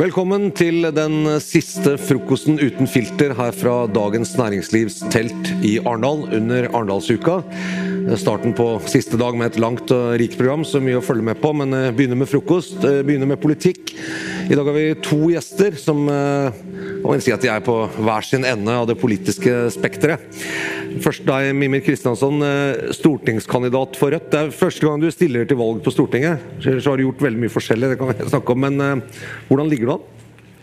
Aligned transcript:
Velkommen 0.00 0.46
til 0.56 0.86
den 0.96 1.26
siste 1.44 1.98
frokosten 2.00 2.56
uten 2.56 2.88
filter 2.88 3.34
her 3.36 3.52
fra 3.52 3.74
Dagens 3.92 4.30
Næringslivs 4.38 5.02
telt 5.12 5.50
i 5.60 5.74
Arendal 5.82 6.22
under 6.38 6.68
Arendalsuka. 6.70 7.42
Starten 8.16 8.54
på 8.56 8.70
siste 8.88 9.20
dag 9.20 9.36
med 9.36 9.50
et 9.50 9.58
langt 9.60 9.92
og 9.92 10.14
rikt 10.22 10.38
program, 10.40 10.64
så 10.64 10.80
mye 10.80 11.02
å 11.02 11.04
følge 11.04 11.26
med 11.28 11.42
på. 11.42 11.52
Men 11.52 11.76
eh, 11.76 11.90
begynner 11.92 12.16
med 12.22 12.30
frokost, 12.32 12.80
eh, 12.80 13.02
begynner 13.04 13.28
med 13.28 13.42
politikk. 13.44 13.92
I 14.50 14.56
dag 14.58 14.66
har 14.66 14.74
vi 14.74 14.94
to 14.98 15.28
gjester 15.30 15.76
som 15.78 16.08
eh, 16.10 16.56
man 17.04 17.12
kan 17.12 17.20
si 17.22 17.30
at 17.30 17.44
de 17.44 17.52
er 17.52 17.62
på 17.62 17.74
hver 18.02 18.24
sin 18.26 18.42
ende 18.42 18.74
av 18.74 18.88
det 18.90 18.96
politiske 18.98 19.52
spekteret. 19.70 20.24
Først 21.04 21.22
deg, 21.28 21.52
Mimir 21.54 21.84
Kristiansson, 21.86 22.42
stortingskandidat 22.96 23.94
for 24.00 24.10
Rødt. 24.10 24.26
Det 24.32 24.40
er 24.40 24.50
første 24.50 24.82
gang 24.82 24.98
du 24.98 25.06
stiller 25.14 25.46
til 25.46 25.60
valg 25.60 25.78
på 25.84 25.94
Stortinget. 25.94 26.42
Så 26.66 26.80
har 26.82 26.98
du 26.98 27.04
gjort 27.06 27.22
veldig 27.22 27.44
mye 27.44 27.54
forskjellig, 27.54 27.92
det 27.92 28.00
kan 28.00 28.10
vi 28.10 28.26
snakke 28.26 28.56
om. 28.56 28.66
Men 28.66 29.04
hvordan 29.46 29.70
ligger 29.70 29.86
du 29.86 29.94
an? 29.94 30.08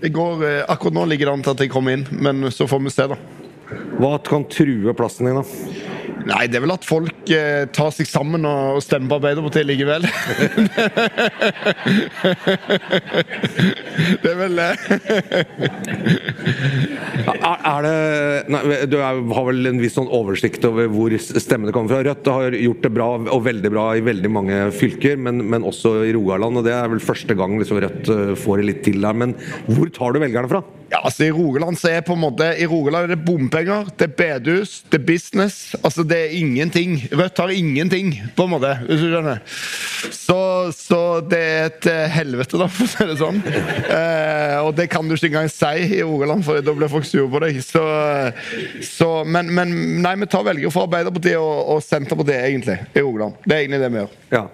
Det 0.03 0.11
går, 0.13 0.43
akkurat 0.67 0.99
nå 0.99 1.07
ligger 1.07 1.31
det 1.31 1.37
an 1.37 1.47
til 1.47 1.55
at 1.55 1.63
jeg 1.63 1.71
kommer 1.71 1.95
inn, 1.95 2.03
men 2.11 2.51
så 2.51 2.67
får 2.67 2.83
vi 2.83 2.91
se, 2.91 3.07
da. 3.13 3.21
Hva 4.01 4.17
kan 4.27 4.43
true 4.51 4.99
plassen 4.99 5.31
din, 5.31 5.39
da? 5.39 5.95
Nei, 6.27 6.47
det 6.51 6.57
er 6.59 6.63
vel 6.65 6.73
at 6.73 6.83
folk 6.87 7.29
eh, 7.31 7.63
tar 7.71 7.91
seg 7.95 8.07
sammen 8.09 8.43
og, 8.47 8.77
og 8.77 8.81
stemmer 8.83 9.07
på 9.13 9.17
Arbeiderpartiet 9.21 9.67
likevel. 9.67 10.03
det 14.23 14.31
er 14.31 14.37
vel 14.41 14.59
det. 14.59 14.71
er, 17.31 17.37
er, 17.55 17.81
det 17.85 17.95
nei, 18.51 18.61
Du 18.91 18.97
er, 18.99 19.21
har 19.37 19.45
vel 19.47 19.71
en 19.71 19.79
viss 19.81 19.95
sånn 19.95 20.11
oversikt 20.11 20.67
over 20.67 20.89
hvor 20.91 21.15
stemmene 21.17 21.71
kommer 21.75 21.93
fra? 21.93 22.03
Rødt 22.09 22.27
har 22.33 22.57
gjort 22.59 22.83
det 22.83 22.93
bra 22.97 23.09
og 23.21 23.45
veldig 23.47 23.71
bra 23.71 23.85
i 23.95 24.03
veldig 24.05 24.31
mange 24.33 24.55
fylker, 24.75 25.15
men, 25.21 25.35
men 25.47 25.67
også 25.67 25.89
i 26.09 26.15
Rogaland. 26.17 26.59
og 26.59 26.67
Det 26.67 26.75
er 26.75 26.91
vel 26.91 27.03
første 27.03 27.33
gang 27.39 27.55
liksom, 27.61 27.79
Rødt 27.85 28.11
eh, 28.11 28.35
får 28.39 28.55
det 28.59 28.67
litt 28.71 28.83
til 28.89 28.99
der. 29.05 29.15
Men 29.17 29.37
hvor 29.69 29.87
tar 29.95 30.11
du 30.11 30.19
velgerne 30.25 30.51
fra? 30.51 30.61
Ja, 30.87 31.01
altså 31.03 31.25
I 31.25 31.33
Rogaland 31.35 31.75
så 31.79 31.89
er 31.91 32.03
på 32.05 32.15
en 32.15 32.21
måte 32.21 32.45
I 32.55 32.67
Rogaland 32.69 33.09
er 33.09 33.15
det 33.15 33.25
bompenger, 33.27 33.89
det 33.99 34.05
er 34.07 34.13
bedehus, 34.21 34.77
det 34.87 35.01
er 35.01 35.07
business. 35.07 35.75
Altså 35.81 36.05
Det 36.07 36.16
er 36.17 36.35
ingenting. 36.37 36.97
Rødt 37.11 37.39
har 37.41 37.53
ingenting, 37.53 38.11
på 38.35 38.47
en 38.47 38.53
måte. 38.55 38.73
hvis 38.87 39.01
du 39.01 39.07
skjønner. 39.11 39.41
Så, 40.13 40.39
så 40.75 40.99
det 41.25 41.39
er 41.39 41.69
et 41.69 41.87
eh, 41.91 42.17
helvete, 42.17 42.59
da, 42.59 42.67
for 42.71 42.85
å 42.87 42.91
si 42.91 43.07
det 43.09 43.17
sånn. 43.21 43.41
Eh, 43.47 44.57
og 44.61 44.73
det 44.77 44.89
kan 44.91 45.07
du 45.07 45.15
ikke 45.15 45.29
engang 45.29 45.51
si 45.51 45.99
i 45.99 46.03
Rogaland, 46.03 46.45
for 46.45 46.61
da 46.63 46.75
blir 46.75 46.91
folk 46.91 47.07
sure 47.07 47.29
på 47.31 47.41
deg. 47.45 47.61
Så, 47.65 47.83
så, 48.85 49.09
men, 49.25 49.51
men, 49.55 49.73
nei, 50.03 50.15
vi 50.21 50.29
tar 50.31 50.45
velgere 50.47 50.73
fra 50.73 50.85
Arbeiderpartiet 50.87 51.39
og, 51.39 51.75
og 51.75 51.83
Senterpartiet, 51.85 52.45
egentlig, 52.49 52.79
i 52.93 53.03
Rogaland. 53.03 53.41
Det 53.45 53.55
er 53.55 53.65
egentlig 53.65 53.83
det 53.85 53.91
vi 53.93 54.01
gjør. 54.03 54.15
Ja. 54.35 54.45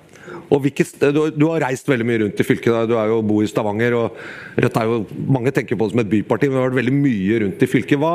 Og 0.50 0.64
hvilket, 0.66 0.96
du, 1.14 1.22
du, 1.31 1.46
har 1.52 1.64
reist 1.68 1.88
veldig 1.90 2.08
mye 2.08 2.22
rundt 2.26 2.42
i 2.42 2.48
fylket. 2.48 2.90
Du 2.90 2.96
er 3.00 3.12
jo 3.12 3.22
bor 3.26 3.44
i 3.44 3.50
Stavanger. 3.50 3.96
og 3.98 4.59
Rødt 4.59 4.80
er 4.80 4.90
jo, 4.90 5.00
Mange 5.38 5.54
tenker 5.56 5.80
på 5.80 5.88
det 5.88 5.96
som 5.96 6.04
et 6.04 6.12
byparti, 6.12 6.50
men 6.50 6.58
du 6.58 6.62
har 6.62 6.70
vært 6.70 6.81
veldig 6.81 6.96
mye 6.98 7.40
rundt 7.46 7.64
i 7.64 7.70
fylket. 7.70 8.02
Hva, 8.02 8.14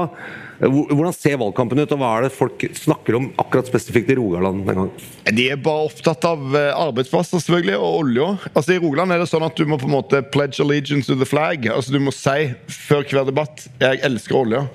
hvordan 0.60 1.14
ser 1.14 1.38
valgkampen 1.40 1.82
ut, 1.82 1.94
og 1.94 2.02
hva 2.02 2.14
er 2.16 2.26
det 2.26 2.32
folk 2.34 2.66
snakker 2.78 3.18
om 3.18 3.30
akkurat 3.38 3.70
spesifikt 3.70 4.10
i 4.14 4.18
Rogaland 4.18 4.64
den 4.66 4.80
gangen? 4.82 5.06
De 5.38 5.48
er 5.52 5.60
bare 5.62 5.86
opptatt 5.90 6.26
av 6.28 6.58
eh, 6.58 6.72
arbeidsplasser 6.74 7.42
selvfølgelig, 7.42 7.78
og 7.78 8.02
olja. 8.02 8.28
Altså, 8.54 8.74
I 8.74 8.82
Rogaland 8.82 9.14
er 9.14 9.22
det 9.22 9.30
sånn 9.30 9.46
at 9.46 9.58
du 9.58 9.66
må 9.68 9.80
på 9.80 9.88
en 9.90 9.96
måte 9.98 10.22
pledge 10.34 10.62
allegiance 10.64 11.10
to 11.10 11.18
the 11.18 11.28
flag. 11.28 11.68
Altså 11.72 11.94
Du 11.94 12.02
må 12.02 12.14
si 12.14 12.52
før 12.88 13.06
hver 13.08 13.28
debatt 13.28 13.68
'jeg 13.78 14.02
elsker 14.04 14.34
olja'. 14.34 14.68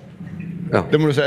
Ja. 0.72 0.84
Det 0.90 1.00
må 1.02 1.10
du 1.10 1.16
si. 1.18 1.26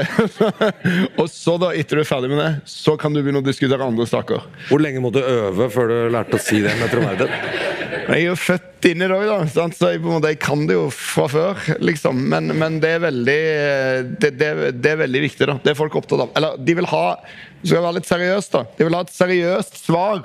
og 1.20 1.28
så, 1.30 1.56
da, 1.60 1.72
etter 1.76 1.98
du 1.98 2.02
er 2.02 2.08
ferdig 2.08 2.30
med 2.32 2.40
det, 2.40 2.50
så 2.70 2.96
kan 3.00 3.14
du 3.14 3.20
begynne 3.20 3.42
å 3.42 3.46
diskutere 3.46 3.86
andre 3.86 4.06
saker. 4.08 4.46
Hvor 4.70 4.82
lenge 4.82 5.02
må 5.04 5.12
du 5.14 5.20
øve 5.22 5.68
før 5.72 5.92
du 5.92 5.96
lærte 6.14 6.38
å 6.38 6.42
si 6.42 6.62
det 6.64 6.74
med 6.80 6.92
troverdighet? 6.92 7.74
Jeg 8.06 8.22
er 8.22 8.28
jo 8.28 8.36
født 8.38 8.86
inn 8.86 9.02
i 9.02 9.08
det 9.10 9.16
òg, 9.16 9.48
så 9.50 9.66
jeg, 9.90 10.00
måte, 10.04 10.30
jeg, 10.30 10.38
kan 10.42 10.62
det 10.68 10.76
jo 10.76 10.86
fra 10.94 11.26
før. 11.30 11.62
liksom. 11.82 12.20
Men, 12.30 12.52
men 12.58 12.78
det, 12.82 12.92
er 12.96 13.04
veldig, 13.06 13.40
det, 14.22 14.30
det, 14.38 14.50
det, 14.78 14.92
er 14.92 15.02
veldig 15.02 15.22
viktig. 15.26 15.48
da. 15.50 15.58
Det 15.64 15.72
er 15.72 15.78
folk 15.78 15.98
opptatt 15.98 16.26
av. 16.26 16.32
Eller 16.38 16.56
de 16.62 16.78
vil 16.78 16.88
ha 16.92 17.04
Skal 17.62 17.78
jeg 17.80 17.82
være 17.82 17.98
litt 17.98 18.08
seriøs, 18.08 18.50
da. 18.52 18.62
De 18.78 18.86
vil 18.86 18.98
ha 18.98 19.02
et 19.02 19.14
seriøst 19.16 19.80
svar 19.82 20.22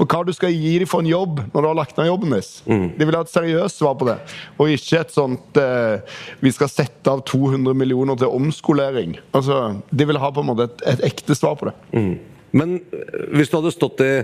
på 0.00 0.08
hva 0.08 0.22
du 0.24 0.32
skal 0.36 0.54
gi 0.54 0.78
dem 0.80 0.88
for 0.88 1.04
en 1.04 1.10
jobb 1.10 1.42
når 1.52 1.60
du 1.60 1.68
har 1.68 1.78
lagt 1.78 1.98
ned 2.00 2.08
jobben 2.08 2.34
deres. 2.34 2.50
Mm. 2.64 2.86
De 2.96 3.08
vil 3.08 3.18
ha 3.18 3.22
et 3.26 3.32
seriøst 3.34 3.82
svar 3.82 3.96
på 4.00 4.08
det, 4.08 4.16
og 4.56 4.72
ikke 4.72 5.02
et 5.04 5.14
sånt 5.14 5.60
eh, 5.60 6.18
Vi 6.40 6.52
skal 6.56 6.72
sette 6.72 7.12
av 7.12 7.24
200 7.28 7.76
millioner 7.76 8.18
til 8.20 8.32
omskolering. 8.32 9.18
Altså, 9.36 9.80
De 9.90 10.08
vil 10.08 10.20
ha 10.20 10.32
på 10.32 10.44
en 10.44 10.52
måte 10.52 10.70
et, 10.70 10.86
et 10.94 11.08
ekte 11.12 11.36
svar 11.36 11.58
på 11.60 11.68
det. 11.68 11.76
Mm. 11.92 12.14
Men 12.56 12.78
eh, 12.80 13.26
hvis 13.36 13.52
du 13.52 13.58
hadde 13.60 13.74
stått 13.76 14.00
i 14.06 14.14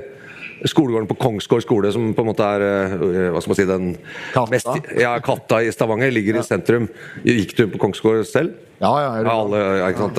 skolegården 0.65 1.09
på 1.11 1.19
Kongsgård 1.21 1.65
skole, 1.65 1.91
som 1.93 2.13
på 2.17 2.25
en 2.25 2.31
måte 2.31 2.47
er 2.57 2.65
eh, 2.65 2.95
hva 3.35 3.43
skal 3.43 3.53
man 3.53 3.59
si, 3.59 3.67
den 3.69 3.91
katta. 4.33 4.51
Mest, 4.55 4.93
ja, 4.97 5.13
katta 5.25 5.61
i 5.63 5.73
Stavanger, 5.75 6.15
ligger 6.15 6.41
ja. 6.41 6.45
i 6.45 6.49
sentrum. 6.49 6.89
Gikk 7.27 7.57
du 7.59 7.67
på 7.75 7.83
Kongsgård 7.83 8.25
selv? 8.29 8.57
Ja, 8.77 8.91
ja, 9.01 9.13
ja, 9.25 9.33
alle, 9.33 9.59
ja, 9.81 9.87
ikke 9.89 10.05
sant? 10.05 10.19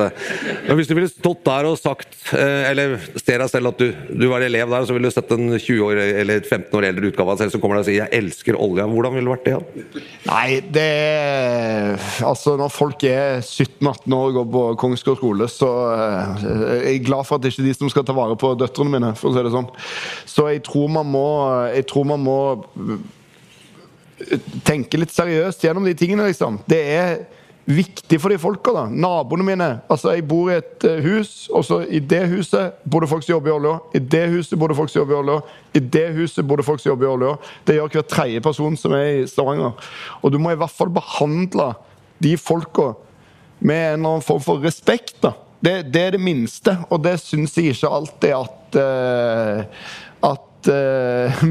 Men 0.65 0.79
hvis 0.79 0.87
du 0.89 0.95
ville 0.97 1.09
stått 1.11 1.43
der 1.45 1.67
og 1.69 1.75
sagt, 1.77 2.15
eh, 2.33 2.69
eller 2.71 2.95
ser 3.19 3.43
deg 3.43 3.51
selv 3.51 3.69
at 3.69 3.81
du, 3.83 3.91
du 4.17 4.25
var 4.31 4.41
elev 4.41 4.71
der, 4.73 4.87
så 4.89 4.95
ville 4.95 5.11
du 5.11 5.13
sett 5.13 5.33
en 5.35 5.51
20 5.53 5.83
år 5.85 6.01
eller 6.23 6.41
15 6.41 6.73
år 6.79 6.87
eldre 6.89 7.11
utgave 7.11 7.29
av 7.29 7.37
deg 7.37 7.45
selv 7.45 7.53
som 7.53 7.61
kommer 7.61 7.77
der 7.77 7.85
og 7.85 7.89
sier 7.89 7.99
'jeg 8.01 8.23
elsker 8.23 8.57
olja', 8.57 8.87
hvordan 8.89 9.13
ville 9.13 9.29
det 9.29 9.35
vært 9.35 9.45
det? 9.45 9.53
Ja? 9.53 10.01
Nei, 10.31 10.59
det 10.73 10.87
Altså, 12.25 12.57
når 12.57 12.73
folk 12.73 13.03
er 13.03 13.41
17-18 13.45 14.13
år 14.17 14.25
og 14.27 14.33
går 14.33 14.47
på 14.55 14.63
Kongsgård 14.81 15.17
skole, 15.21 15.47
så 15.47 15.69
er 15.93 16.81
jeg 16.89 17.05
glad 17.05 17.25
for 17.25 17.37
at 17.37 17.43
det 17.43 17.53
ikke 17.53 17.61
er 17.61 17.69
de 17.69 17.77
som 17.77 17.89
skal 17.93 18.03
ta 18.07 18.13
vare 18.17 18.35
på 18.35 18.55
døtrene 18.57 18.89
mine, 18.89 19.13
for 19.15 19.29
å 19.29 19.37
si 19.37 19.43
det 19.45 19.53
sånn. 19.53 19.69
Så 20.25 20.49
jeg 20.49 20.63
tror 20.65 20.89
man 20.89 21.05
må 21.05 21.27
Jeg 21.67 21.85
tror 21.87 22.05
man 22.05 22.23
må 22.23 22.39
tenke 24.65 24.97
litt 24.97 25.13
seriøst 25.13 25.61
gjennom 25.61 25.85
de 25.85 25.93
tingene, 25.93 26.25
liksom. 26.25 26.59
Det 26.67 26.79
er 26.81 27.19
viktig 27.67 28.19
for 28.21 28.31
de 28.31 28.39
folka. 28.39 28.71
da. 28.73 28.85
Naboene 28.89 29.45
mine. 29.45 29.67
Altså, 29.91 30.13
Jeg 30.15 30.27
bor 30.27 30.49
i 30.51 30.57
et 30.57 30.85
uh, 30.87 30.99
hus, 31.03 31.49
og 31.53 31.65
så 31.65 31.81
i 31.83 31.99
det 31.99 32.27
huset 32.31 32.77
bor 32.83 33.03
det 33.03 33.09
folk 33.09 33.23
som 33.25 33.33
jobber 33.33 33.51
i 33.51 33.55
olja. 33.57 33.73
I 33.93 33.99
det 33.99 34.29
huset 34.31 34.59
bor 34.59 34.71
det 34.71 34.77
folk 34.77 34.91
som 34.91 35.01
jobber 35.01 35.15
i 35.15 35.19
olja. 35.19 35.39
I 35.73 35.79
det 35.79 36.05
huset 36.15 36.47
bor 36.47 36.57
det 36.57 36.65
folk 36.65 36.81
som 36.81 36.89
jobber 36.91 37.07
i 37.07 37.11
olja. 37.11 37.33
Det 37.67 37.75
gjør 37.75 37.91
hver 37.97 38.07
tredje 38.07 38.41
person 38.41 38.77
som 38.79 38.95
er 38.95 39.23
i 39.23 39.27
Stavanger. 39.27 39.89
Og 40.21 40.31
du 40.31 40.39
må 40.39 40.53
i 40.53 40.59
hvert 40.59 40.73
fall 40.73 40.89
behandle 40.93 41.73
de 42.23 42.37
folka 42.37 42.93
med 43.59 43.75
en 43.75 43.99
eller 43.99 44.09
annen 44.15 44.25
form 44.25 44.41
for 44.41 44.63
respekt. 44.63 45.17
da. 45.21 45.33
Det, 45.59 45.91
det 45.91 46.01
er 46.01 46.11
det 46.15 46.21
minste, 46.21 46.75
og 46.89 47.01
det 47.03 47.15
syns 47.19 47.57
jeg 47.57 47.73
ikke 47.73 47.89
alltid 47.89 48.35
at 48.37 48.77
uh, 48.77 49.87
at 50.27 50.69
uh, 50.69 51.43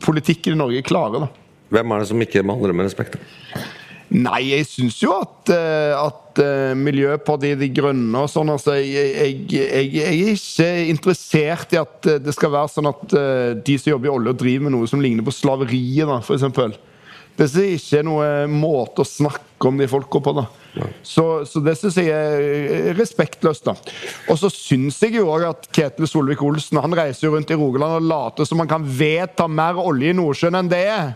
politikken 0.06 0.54
i 0.54 0.58
Norge 0.58 0.82
klarer. 0.82 1.26
da. 1.26 1.28
Hvem 1.70 1.92
er 1.92 2.02
det 2.02 2.08
som 2.10 2.22
ikke 2.22 2.42
behandler 2.42 2.72
det 2.72 2.78
med 2.78 2.88
respekt? 2.88 3.18
da? 3.18 3.66
Nei, 4.10 4.40
jeg 4.48 4.66
syns 4.66 4.96
jo 4.98 5.12
at, 5.20 5.50
eh, 5.54 5.92
at 5.94 6.40
eh, 6.42 6.72
Miljøpartiet 6.74 7.60
De 7.60 7.68
Grønne 7.70 8.24
og 8.24 8.30
sånn 8.32 8.50
altså, 8.50 8.74
jeg, 8.82 9.12
jeg, 9.14 9.84
jeg, 9.94 10.02
er 10.02 10.30
ikke 10.32 10.70
interessert 10.90 11.76
i 11.76 11.78
at 11.78 12.08
eh, 12.10 12.18
det 12.18 12.34
skal 12.34 12.50
være 12.56 12.72
sånn 12.72 12.90
at 12.90 13.14
de 13.62 13.76
som 13.78 13.92
jobber 13.92 14.10
i 14.10 14.14
olje, 14.16 14.34
og 14.34 14.40
driver 14.40 14.66
med 14.66 14.74
noe 14.74 14.90
som 14.90 15.02
ligner 15.02 15.26
på 15.26 15.34
slaveriet, 15.34 16.10
da, 16.10 16.18
f.eks. 16.24 16.80
Det 17.38 17.46
er 17.46 17.76
ikke 17.76 18.02
noe 18.04 18.26
måte 18.50 19.04
å 19.04 19.08
snakke 19.08 19.70
om 19.70 19.78
de 19.78 19.86
folka 19.88 20.20
på. 20.20 20.34
da. 20.36 20.48
Så, 21.06 21.24
så 21.48 21.62
det 21.64 21.76
syns 21.78 21.96
jeg 22.00 22.10
er 22.10 22.90
respektløst. 22.98 23.70
da. 23.70 23.76
Og 24.26 24.40
så 24.42 24.50
syns 24.52 24.98
jeg 25.06 25.16
jo 25.20 25.30
òg 25.32 25.46
at 25.48 25.70
Ketil 25.72 26.10
Solvik-Olsen 26.10 26.82
han 26.82 26.98
reiser 26.98 27.28
jo 27.28 27.36
rundt 27.36 27.54
i 27.54 27.58
Rogaland 27.58 28.00
og 28.00 28.10
later 28.10 28.48
som 28.48 28.60
han 28.60 28.70
kan 28.70 28.84
vedta 28.84 29.48
mer 29.48 29.80
olje 29.80 30.12
i 30.12 30.18
Nordsjøen 30.18 30.60
enn 30.60 30.70
det 30.74 30.82
er. 30.90 31.14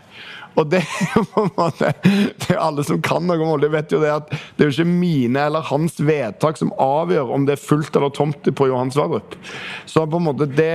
Og 0.55 0.69
det 0.71 0.81
er 0.83 1.15
jo 1.17 1.25
på 1.33 1.45
en 1.45 1.53
måte 1.57 1.91
det 2.05 2.53
er 2.53 2.61
Alle 2.63 2.85
som 2.87 3.01
kan 3.05 3.25
noe 3.27 3.41
om 3.43 3.55
olje, 3.57 3.71
vet 3.73 3.93
jo 3.95 4.01
det 4.03 4.13
at 4.13 4.31
det 4.31 4.65
er 4.65 4.71
jo 4.71 4.75
ikke 4.77 4.97
mine 5.01 5.47
eller 5.49 5.65
hans 5.67 5.99
vedtak 5.99 6.59
som 6.61 6.73
avgjør 6.81 7.33
om 7.35 7.47
det 7.49 7.57
er 7.57 7.63
fullt 7.63 7.97
eller 7.99 8.13
tomt 8.15 8.47
på 8.55 8.69
Johan 8.71 8.93
Sverdrup. 8.95 9.37
Så 9.91 10.05
på 10.11 10.21
en 10.21 10.27
måte 10.29 10.49
det 10.51 10.75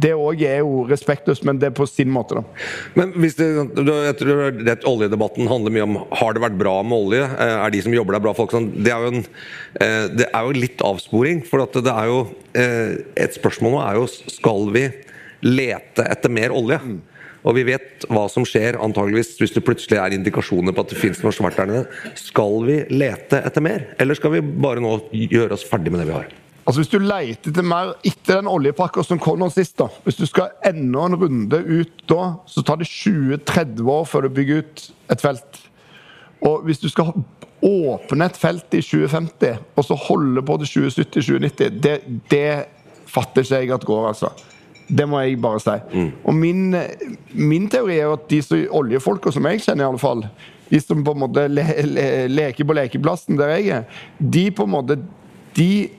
Det 0.00 0.12
òg 0.14 0.42
er 0.46 0.60
jo 0.60 0.84
respektløst, 0.90 1.44
men 1.46 1.60
det 1.60 1.70
er 1.70 1.76
på 1.76 1.86
sin 1.88 2.10
måte, 2.12 2.40
da. 2.40 2.44
Men 2.98 3.14
hvis 3.20 3.36
det, 3.38 3.48
jeg 3.50 4.16
tror 4.20 4.42
det, 4.60 4.78
Oljedebatten 4.90 5.48
handler 5.50 5.74
mye 5.74 5.86
om 5.86 5.98
har 6.20 6.34
det 6.34 6.42
vært 6.44 6.58
bra 6.60 6.76
med 6.86 7.06
olje. 7.06 7.24
Eh, 7.24 7.56
er 7.60 7.74
de 7.74 7.82
som 7.84 7.94
jobber 7.94 8.16
der, 8.16 8.24
bra 8.24 8.34
folk? 8.36 8.54
Sånn, 8.54 8.70
det 8.84 8.92
er 8.94 9.04
jo, 9.04 9.12
en, 9.14 9.26
eh, 9.80 10.06
det 10.20 10.28
er 10.28 10.46
jo 10.46 10.56
litt 10.56 10.84
avsporing. 10.86 11.44
For 11.48 11.64
det 11.80 11.92
er 11.92 12.10
jo 12.10 12.20
eh, 12.58 12.98
Et 13.20 13.36
spørsmål 13.36 13.76
nå 13.76 13.80
er 13.84 14.00
jo 14.00 14.08
skal 14.10 14.68
vi 14.74 14.84
lete 15.46 16.04
etter 16.10 16.32
mer 16.32 16.52
olje? 16.56 16.80
Mm. 16.82 16.98
Og 17.40 17.56
vi 17.56 17.64
vet 17.70 18.04
hva 18.12 18.26
som 18.32 18.44
skjer 18.48 18.78
antageligvis 18.82 19.36
hvis 19.40 19.54
det 19.54 19.64
plutselig 19.64 19.96
er 20.00 20.16
indikasjoner 20.16 20.76
på 20.76 20.84
at 20.84 20.92
det 20.92 21.00
finnes 21.00 21.22
noe 21.24 21.32
svart 21.34 21.56
der 21.56 21.70
nede. 21.70 21.86
Skal 22.18 22.60
vi 22.66 22.82
lete 22.92 23.40
etter 23.40 23.64
mer, 23.64 23.88
eller 24.00 24.18
skal 24.18 24.36
vi 24.36 24.44
bare 24.44 24.82
nå 24.84 24.96
gjøre 25.12 25.56
oss 25.56 25.64
ferdig 25.68 25.92
med 25.94 26.02
det 26.02 26.10
vi 26.10 26.18
har? 26.18 26.28
Altså 26.66 26.82
Hvis 26.82 26.92
du 26.92 27.00
leter 27.00 27.50
etter 27.50 27.66
mer 27.66 27.94
etter 28.06 28.36
den 28.38 28.50
oljepakka 28.50 29.02
som 29.02 29.18
kom 29.22 29.40
nå 29.40 29.48
sist, 29.50 29.78
da 29.80 29.88
Hvis 30.04 30.20
du 30.20 30.26
skal 30.28 30.52
enda 30.66 31.06
en 31.08 31.16
runde 31.18 31.58
ut 31.66 32.04
da, 32.10 32.34
så 32.46 32.62
tar 32.62 32.78
det 32.82 32.90
20-30 32.90 33.88
år 33.90 34.04
før 34.06 34.26
du 34.26 34.36
bygger 34.36 34.62
ut 34.62 34.84
et 35.10 35.24
felt. 35.24 35.62
Og 36.46 36.66
hvis 36.68 36.78
du 36.80 36.88
skal 36.92 37.10
åpne 37.64 38.28
et 38.28 38.38
felt 38.40 38.76
i 38.76 38.80
2050, 38.84 39.58
og 39.76 39.84
så 39.84 39.96
holde 40.06 40.44
på 40.46 40.56
til 40.60 40.70
2070-2090, 40.88 41.80
det, 41.84 41.96
det 42.30 42.46
fatter 43.10 43.44
ikke 43.44 43.60
jeg 43.60 43.74
at 43.74 43.84
går, 43.84 44.06
altså. 44.12 44.30
Det 44.90 45.06
må 45.06 45.20
jeg 45.22 45.38
bare 45.42 45.60
si. 45.62 45.76
Mm. 45.94 46.08
Og 46.24 46.34
min, 46.34 46.76
min, 47.32 47.68
teori 47.70 47.98
er 47.98 48.08
jo 48.08 48.16
at 48.16 48.26
de 48.30 48.40
som 48.42 48.64
oljefolka 48.80 49.32
som 49.34 49.46
jeg 49.46 49.62
kjenner, 49.62 49.84
i 49.84 49.88
alle 49.88 50.02
fall, 50.02 50.24
de 50.70 50.80
som 50.82 51.04
på 51.06 51.14
en 51.14 51.22
måte 51.22 51.46
le, 51.50 51.64
le, 51.86 52.06
leker 52.30 52.66
på 52.66 52.76
lekeplassen 52.78 53.38
der 53.38 53.54
jeg 53.56 53.70
er, 53.78 54.02
de 54.18 54.44
på 54.54 54.66
en 54.66 54.74
måte 54.76 55.00
De 55.56 55.90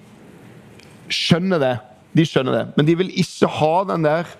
skjønner 1.11 1.59
det. 1.59 1.73
De 2.15 2.23
skjønner 2.27 2.55
det. 2.55 2.63
Men 2.77 2.87
de 2.87 2.95
vil 3.01 3.09
ikke 3.19 3.49
ha 3.59 3.73
den 3.89 4.05
der 4.07 4.29
eh, 4.29 4.37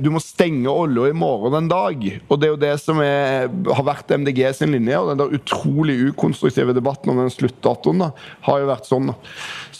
du 0.00 0.08
må 0.14 0.20
stenge 0.24 0.72
olja 0.72 1.10
i 1.10 1.16
morgen 1.16 1.56
en 1.58 1.68
dag. 1.68 2.04
Og 2.28 2.40
det 2.40 2.48
er 2.48 2.52
jo 2.54 2.60
det 2.62 2.74
som 2.80 3.02
er, 3.04 3.50
har 3.68 3.84
vært 3.84 4.14
MDG 4.16 4.40
sin 4.56 4.72
linje. 4.72 4.96
Og 4.96 5.10
den 5.10 5.20
der 5.20 5.34
utrolig 5.36 5.98
ukonstruktive 6.08 6.72
debatten 6.76 7.12
om 7.12 7.20
den 7.20 7.32
sluttdatoen 7.32 8.00
da, 8.06 8.12
har 8.48 8.62
jo 8.62 8.70
vært 8.70 8.88
sånn. 8.88 9.12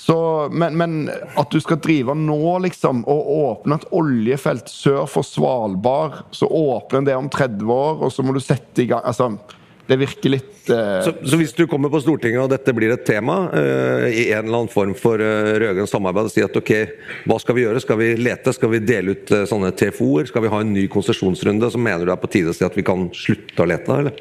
Så, 0.09 0.19
men, 0.53 0.77
men, 0.81 0.99
at 1.37 1.53
du 1.53 1.61
skal 1.61 1.81
drive 1.85 2.15
nå, 2.17 2.41
liksom, 2.65 3.03
og 3.09 3.33
åpne 3.35 3.77
et 3.77 3.89
oljefelt 3.93 4.71
sør 4.73 5.03
for 5.11 5.27
Svalbard, 5.27 6.23
så 6.33 6.49
åpner 6.49 7.05
det 7.05 7.17
om 7.19 7.29
30 7.29 7.73
år, 7.75 8.05
og 8.07 8.13
så 8.15 8.25
må 8.25 8.33
du 8.33 8.41
sette 8.41 8.85
i 8.85 8.89
gang 8.89 9.05
altså, 9.05 9.35
det 9.89 9.97
virker 9.97 10.33
litt 10.35 10.69
uh... 10.69 11.01
så, 11.05 11.15
så, 11.25 11.39
hvis 11.41 11.55
du 11.57 11.65
kommer 11.71 11.89
på 11.93 12.01
Stortinget 12.05 12.43
og 12.43 12.51
dette 12.53 12.75
blir 12.77 12.93
et 12.93 13.07
tema 13.09 13.39
uh, 13.49 14.05
i 14.09 14.29
en 14.37 14.45
eller 14.45 14.63
annen 14.63 14.73
form 14.73 14.95
for 14.99 15.21
uh, 15.23 15.55
rød-grønt 15.57 15.91
samarbeid 15.91 16.29
og 16.29 16.35
sier 16.35 16.49
at 16.49 16.59
ok, 16.61 16.73
hva 17.29 17.39
skal 17.41 17.57
vi 17.57 17.65
gjøre? 17.65 17.83
Skal 17.85 18.01
vi 18.03 18.11
lete? 18.21 18.53
Skal 18.57 18.75
vi 18.75 18.83
dele 18.85 19.17
ut 19.17 19.33
uh, 19.33 19.47
sånne 19.49 19.73
TFO-er? 19.79 20.29
Skal 20.29 20.45
vi 20.45 20.53
ha 20.53 20.61
en 20.65 20.75
ny 20.77 20.85
konsesjonsrunde? 20.93 21.73
Så 21.73 21.81
mener 21.81 22.05
du 22.05 22.11
det 22.11 22.19
er 22.19 22.25
på 22.25 22.33
tide 22.37 22.53
å 22.53 22.57
si 22.57 22.67
at 22.69 22.77
vi 22.77 22.85
kan 22.87 23.09
slutte 23.17 23.65
å 23.65 23.71
lete? 23.71 23.97
eller? 24.03 24.21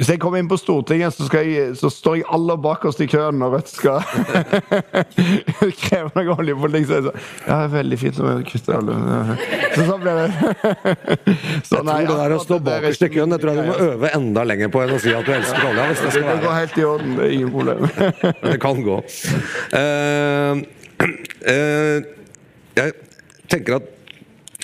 Hvis 0.00 0.08
jeg 0.08 0.20
kommer 0.22 0.40
inn 0.40 0.46
på 0.48 0.56
Stortinget, 0.56 1.12
så, 1.12 1.26
jeg, 1.44 1.74
så 1.76 1.90
står 1.92 2.14
jeg 2.16 2.24
aller 2.32 2.56
bakerst 2.64 3.02
i 3.04 3.06
køen 3.10 3.36
når 3.36 3.58
Rødt 3.58 3.68
skal 3.68 3.98
kreve 5.82 6.08
noe 6.14 6.36
oljepolitikk. 6.40 6.86
Så 6.88 6.94
jeg 6.96 7.04
sa 7.04 7.12
ja, 7.12 7.50
det 7.50 7.58
er 7.58 7.74
veldig 7.74 7.98
fint 8.00 8.20
å 8.24 8.30
kutte 8.48 8.78
alle 8.78 8.96
Så 9.74 9.84
sånn 9.90 10.00
blir 10.06 10.22
det. 10.22 10.30
Så, 11.68 11.82
nei, 11.84 11.98
jeg 12.00 12.08
tror 12.08 12.16
det 12.16 12.22
der 12.22 12.36
å 12.38 12.40
stå 12.46 12.60
bakerst 12.70 13.04
i 13.04 13.10
køen, 13.12 13.36
det 13.36 13.40
tror 13.44 13.52
jeg 13.52 13.60
du 13.60 13.68
må 13.68 13.90
øve 13.90 14.14
enda 14.16 14.46
lenger 14.48 14.72
på 14.72 14.80
enn 14.86 14.96
å 14.96 15.02
si 15.04 15.12
at 15.12 15.28
du 15.28 15.34
elsker 15.36 15.68
olje. 15.68 15.86
Hvis 15.92 16.02
det, 16.06 16.14
skal 16.16 16.26
være. 16.30 16.40
det 16.40 16.46
går 16.46 16.58
helt 16.62 16.80
i 16.80 16.88
orden. 16.94 17.14
Det 17.18 17.28
er 17.28 17.36
ingen 17.36 17.54
problem. 17.58 17.86
det 18.48 18.56
kan 18.64 18.84
gå. 18.88 18.98
Uh, 19.76 20.64
uh, 21.44 21.96
jeg 22.80 22.96
tenker 23.52 23.82
at 23.82 23.96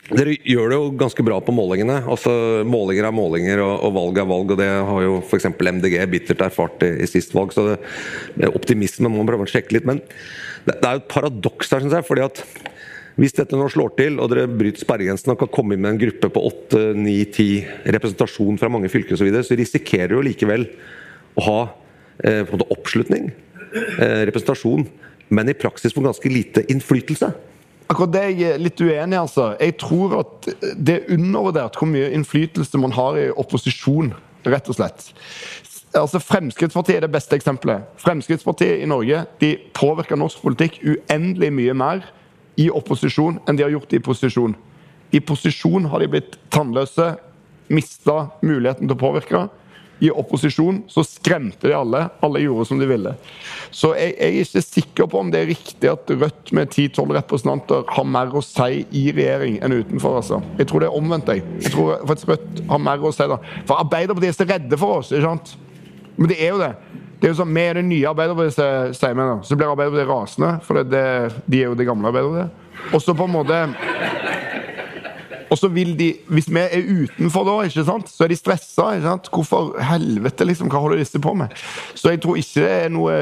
dere 0.06 0.36
gjør 0.46 0.70
det 0.70 0.76
jo 0.78 0.90
ganske 1.00 1.24
bra 1.26 1.40
på 1.42 1.54
målingene. 1.54 1.96
Altså, 2.06 2.30
Målinger 2.68 3.08
er 3.08 3.14
målinger, 3.14 3.62
og, 3.64 3.74
og 3.88 3.94
valg 3.96 4.20
er 4.22 4.28
valg. 4.30 4.52
og 4.54 4.60
Det 4.60 4.68
har 4.90 5.02
jo 5.02 5.16
f.eks. 5.18 5.48
MDG 5.50 5.96
bittert 6.12 6.44
erfart 6.46 6.84
i, 6.86 6.92
i 7.02 7.08
sist 7.10 7.34
valg. 7.34 7.54
så 7.56 7.64
det, 7.72 7.80
Optimisme 8.52 9.10
må 9.10 9.18
man 9.18 9.32
prøve 9.32 9.48
å 9.48 9.50
sjekke 9.50 9.74
litt. 9.74 9.88
Men 9.88 10.02
det, 10.66 10.76
det 10.76 10.86
er 10.86 10.98
jo 10.98 11.02
et 11.02 11.10
paradoks 11.10 11.74
her, 11.74 11.82
syns 11.82 11.96
jeg. 11.98 12.06
fordi 12.06 12.26
at 12.26 12.44
hvis 13.16 13.34
dette 13.34 13.56
nå 13.56 13.66
slår 13.72 13.94
til, 13.96 14.20
og 14.20 14.30
dere 14.30 14.44
bryter 14.50 14.84
sperregrensen 14.84 15.32
og 15.32 15.40
kan 15.40 15.50
komme 15.56 15.74
inn 15.74 15.82
med 15.82 15.94
en 15.94 16.00
gruppe 16.04 16.30
på 16.34 16.44
8-9-10 16.68 17.90
representasjon 17.96 18.60
fra 18.60 18.70
mange 18.72 18.92
fylker 18.92 19.16
osv., 19.16 19.22
så, 19.22 19.26
videre, 19.26 19.46
så 19.48 19.56
risikerer 19.58 20.12
du 20.12 20.20
likevel 20.26 20.68
å 21.40 21.46
ha 21.48 21.58
eh, 22.28 22.54
oppslutning, 22.76 23.30
eh, 23.72 24.22
representasjon, 24.28 24.84
men 25.32 25.48
i 25.48 25.56
praksis 25.56 25.96
få 25.96 26.04
ganske 26.04 26.30
lite 26.30 26.66
innflytelse. 26.70 27.32
Akkurat 27.86 28.12
det 28.16 28.24
jeg 28.32 28.50
er 28.50 28.62
litt 28.62 28.80
uenig 28.82 29.14
i. 29.14 29.20
altså. 29.20 29.52
Jeg 29.60 29.76
tror 29.78 30.18
at 30.20 30.48
det 30.74 30.96
er 30.96 31.14
undervurdert 31.14 31.78
hvor 31.78 31.90
mye 31.90 32.10
innflytelse 32.16 32.80
man 32.82 32.94
har 32.96 33.18
i 33.20 33.28
opposisjon, 33.30 34.12
rett 34.46 34.70
og 34.70 34.78
slett. 34.78 35.10
Altså, 35.96 36.20
Fremskrittspartiet 36.20 36.98
er 36.98 37.06
det 37.06 37.14
beste 37.14 37.38
eksempelet. 37.38 37.86
Fremskrittspartiet 38.02 38.82
i 38.82 38.88
Norge 38.90 39.22
de 39.40 39.54
påvirker 39.74 40.18
norsk 40.18 40.42
politikk 40.42 40.80
uendelig 40.82 41.52
mye 41.54 41.76
mer 41.78 42.02
i 42.60 42.68
opposisjon 42.72 43.38
enn 43.46 43.58
de 43.58 43.64
har 43.64 43.72
gjort 43.72 43.94
i 43.94 44.02
posisjon. 44.02 44.56
I 45.14 45.22
posisjon 45.22 45.86
har 45.92 46.02
de 46.02 46.10
blitt 46.10 46.36
tannløse, 46.50 47.14
mista 47.70 48.26
muligheten 48.42 48.86
til 48.86 48.96
å 48.96 49.00
påvirke 49.00 49.46
i 49.98 50.10
opposisjon 50.10 50.82
så 50.92 51.04
skremte 51.04 51.68
de 51.68 51.74
alle. 51.74 52.02
Alle 52.20 52.42
gjorde 52.44 52.66
som 52.68 52.80
de 52.80 52.88
ville. 52.88 53.14
Så 53.70 53.94
jeg, 53.96 54.12
jeg 54.18 54.26
er 54.26 54.44
ikke 54.44 54.64
sikker 54.64 55.08
på 55.12 55.20
om 55.22 55.30
det 55.32 55.40
er 55.42 55.50
riktig 55.50 55.90
at 55.90 56.10
Rødt 56.16 56.52
med 56.56 56.68
10-12 56.72 57.14
representanter 57.16 57.86
har 57.96 58.08
mer 58.08 58.34
å 58.36 58.42
si 58.44 58.82
i 58.92 59.06
regjering 59.16 59.58
enn 59.64 59.78
utenfor. 59.78 60.18
altså. 60.20 60.42
Jeg 60.60 60.68
tror 60.70 60.84
det 60.84 60.90
er 60.90 60.98
omvendt. 61.00 61.32
Jeg, 61.32 61.46
jeg 61.64 61.72
tror 61.72 61.96
faktisk 62.04 62.34
Rødt 62.34 62.62
har 62.68 62.84
mer 62.90 63.08
å 63.08 63.14
si 63.16 63.30
da. 63.32 63.40
For 63.64 63.80
Arbeiderpartiet 63.80 64.34
er 64.34 64.38
så 64.38 64.48
redde 64.52 64.80
for 64.80 65.00
oss. 65.00 65.14
ikke 65.14 65.30
sant? 65.30 65.56
Men 66.16 66.32
det 66.32 66.38
er 66.40 66.52
jo 66.52 66.60
det. 66.60 66.72
Det 67.16 67.28
er 67.28 67.32
jo 67.32 67.38
sånn, 67.38 67.54
Vi 67.56 67.64
er 67.64 67.78
det 67.80 67.86
nye 67.88 68.12
Arbeiderpartiet, 68.12 68.96
sier 68.98 69.16
vi. 69.16 69.28
Så 69.48 69.56
blir 69.56 69.72
Arbeiderpartiet 69.72 70.12
rasende, 70.12 70.52
for 70.66 70.76
det, 70.76 70.90
det, 70.92 71.42
de 71.48 71.62
er 71.62 71.70
jo 71.70 71.78
det 71.78 71.88
gamle 71.88 72.12
Arbeiderpartiet. 72.12 72.62
Og 72.92 73.00
så 73.00 73.14
på 73.16 73.24
en 73.24 73.32
måte 73.32 73.62
og 75.50 75.58
så 75.58 75.68
vil 75.72 75.94
de, 75.98 76.12
Hvis 76.32 76.48
vi 76.50 76.60
er 76.60 76.86
utenfor 77.04 77.46
da, 77.46 77.56
ikke 77.66 77.84
sant, 77.86 78.10
så 78.10 78.24
er 78.26 78.32
de 78.32 78.38
stressa. 78.38 78.88
Ikke 78.96 79.06
sant? 79.06 79.30
Hvorfor 79.32 79.74
helvete, 79.90 80.46
liksom? 80.48 80.70
Hva 80.72 80.82
holder 80.84 81.00
disse 81.00 81.20
på 81.22 81.34
med? 81.38 81.54
Så 81.94 82.12
jeg 82.14 82.22
tror 82.24 82.40
ikke 82.40 82.64
det 82.64 82.72
er 82.86 82.92
noe 82.92 83.16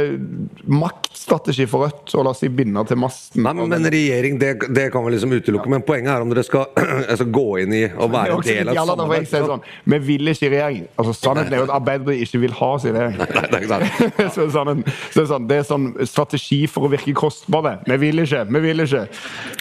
maktstrategi 0.71 1.67
for 1.71 1.85
Rødt 1.85 2.15
å 2.17 2.23
la 2.25 2.33
seg 2.37 2.55
binde 2.57 2.81
til 2.89 2.99
masten. 3.01 3.43
Nei, 3.45 3.53
men, 3.59 3.73
men 3.73 3.89
regjering, 3.93 4.39
det, 4.41 4.53
det, 4.73 4.87
kan 4.95 5.05
vi 5.05 5.15
liksom 5.15 5.35
utelukke. 5.35 5.69
Ja. 5.69 5.75
Men 5.75 5.85
poenget 5.87 6.15
er 6.15 6.25
om 6.25 6.33
dere 6.33 6.45
skal 6.47 6.69
altså, 7.13 7.27
gå 7.29 7.47
inn 7.65 7.77
i 7.77 7.83
og 7.91 8.13
være 8.15 8.39
en 8.39 8.47
del 8.49 8.73
av 8.73 8.81
samarbeidet. 8.93 9.45
Sånn, 9.51 9.65
vi 9.95 10.01
vil 10.09 10.33
ikke 10.33 10.49
i 10.49 10.53
regjering. 10.55 10.87
Altså, 11.01 11.17
Sannheten 11.19 11.57
er 11.57 11.63
jo 11.63 11.67
at 11.69 11.75
Arbeiderpartiet 11.79 12.29
ikke 12.29 12.43
vil 12.45 12.57
ha 12.61 12.71
oss 12.79 12.87
i 12.89 12.95
regjering. 12.95 13.19
Nei, 13.21 13.45
nei, 13.55 13.83
nei, 13.85 14.31
så, 14.35 14.49
sånn, 14.55 14.85
så 15.15 15.27
sånn, 15.31 15.49
det 15.51 15.61
er 15.61 15.69
sånn 15.69 15.91
strategi 16.09 16.63
for 16.71 16.89
å 16.89 16.93
virke 16.95 17.17
kostbare. 17.19 17.77
Vi 17.89 17.99
vil 18.07 18.25
ikke, 18.25 18.45
vi 18.49 18.65
vil 18.65 18.87
ikke. 18.87 19.05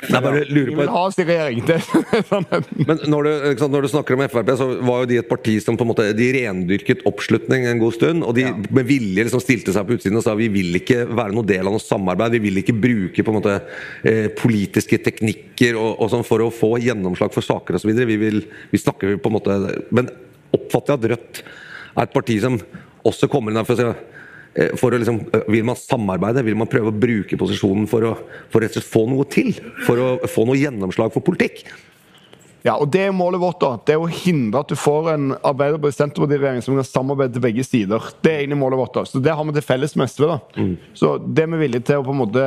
Nei, 0.10 0.24
bare 0.24 0.46
lurer 0.48 0.72
på... 0.72 0.78
Vi 0.78 0.80
vil 0.82 0.94
ha 0.94 1.06
oss 1.10 1.20
i 1.20 1.28
regjering. 1.28 1.64
Det 1.74 1.80
er 1.80 2.26
sånn 2.28 2.46
men 2.88 3.02
når 3.10 3.28
du, 3.28 3.32
sant, 3.60 3.72
når 3.74 3.86
du, 3.86 3.90
snakker 3.92 4.18
om 4.18 4.24
Frp, 4.32 4.52
så 4.60 4.68
var 4.86 5.04
jo 5.04 5.10
de 5.10 5.20
et 5.22 5.30
parti 5.30 5.56
som 5.64 5.78
på 5.80 5.86
en 5.86 5.92
måte, 5.92 6.06
de 6.18 6.30
rendyrket 6.36 7.04
oppslutning 7.10 7.68
en 7.70 7.82
god 7.82 7.96
stund. 7.98 8.26
Og 8.28 8.36
de 8.38 8.46
ja. 8.46 8.54
med 8.54 8.88
vilje 8.90 9.26
liksom 9.28 9.44
stilte 9.44 9.76
seg 9.76 9.88
på 9.88 9.98
utsiden 9.98 10.20
og 10.20 10.26
sa 10.26 10.36
vi 10.38 10.50
vil 10.54 10.80
ikke 10.80 11.04
være 11.10 11.36
noen 11.36 11.50
del 11.50 11.66
av 11.66 11.76
noe 11.76 11.84
samarbeid. 11.84 12.38
Vi 12.38 12.44
vil 12.48 12.62
ikke 12.64 12.78
bruke 12.78 13.26
på 13.26 13.34
en 13.34 13.40
måte 13.40 13.58
eh, 14.08 14.30
politiske 14.38 15.00
teknikker 15.06 15.80
og, 15.80 15.92
og 16.04 16.14
sånn 16.14 16.28
for 16.28 16.46
å 16.46 16.52
få 16.54 16.76
gjennomslag 16.84 17.34
for 17.36 17.46
saker 17.46 17.80
osv. 17.80 17.94
Vi, 17.94 18.20
vil, 18.22 18.44
vi 18.72 18.82
snakker 18.82 19.20
på 19.22 19.32
en 19.32 19.38
måte 19.38 19.60
Men 19.94 20.10
oppfatter 20.54 20.94
jeg 20.94 21.00
at 21.00 21.12
Rødt 21.14 21.44
er 21.94 22.08
et 22.08 22.16
parti 22.16 22.40
som 22.42 22.58
også 23.08 23.30
kommer 23.32 23.52
inn 23.52 23.60
der 23.60 23.68
for 23.68 23.78
å 23.78 23.82
si 23.82 23.88
eh, 24.60 24.76
for 24.80 24.94
å 24.94 25.00
liksom, 25.02 25.24
eh, 25.34 25.48
Vil 25.54 25.66
man 25.68 25.80
samarbeide? 25.80 26.46
Vil 26.46 26.60
man 26.60 26.70
prøve 26.72 26.92
å 26.92 27.00
bruke 27.06 27.40
posisjonen 27.40 27.88
for 27.90 28.10
å, 28.10 28.14
for 28.54 28.66
å 28.66 28.86
få 28.86 29.08
noe 29.12 29.28
til? 29.32 29.54
For 29.88 30.00
å 30.02 30.12
få 30.30 30.46
noe 30.50 30.60
gjennomslag 30.60 31.14
for 31.16 31.26
politikk? 31.26 31.66
Ja, 32.64 32.78
og 32.80 32.90
Det 32.94 33.02
er 33.08 33.12
målet 33.12 33.42
vårt. 33.42 33.60
da. 33.60 33.74
Det 33.86 33.94
er 33.96 34.00
å 34.00 34.08
hindre 34.08 34.62
at 34.64 34.70
du 34.72 34.76
får 34.80 35.10
en 35.14 35.32
Arbeiderparti-Senterparti-regjering 35.44 36.64
som 36.64 36.78
kan 36.80 36.88
samarbeide 36.88 37.34
til 37.36 37.44
begge 37.44 37.64
sider. 37.68 38.00
Det 38.24 38.32
er 38.32 38.40
egentlig 38.44 38.60
målet 38.62 38.80
vårt. 38.80 38.94
da. 38.94 39.04
Så 39.04 39.22
Det 39.22 39.34
har 39.36 39.44
vi 39.44 39.52
til 39.52 39.62
felles 39.68 39.96
med 40.00 40.08
SV. 40.10 40.28
da. 40.28 40.40
Så 40.94 41.18
Det 41.34 41.44
er 41.44 41.48
vi 41.48 41.58
villige 41.68 41.84
til 41.84 42.00
å 42.00 42.06
på 42.06 42.12
en 42.16 42.22
måte 42.22 42.44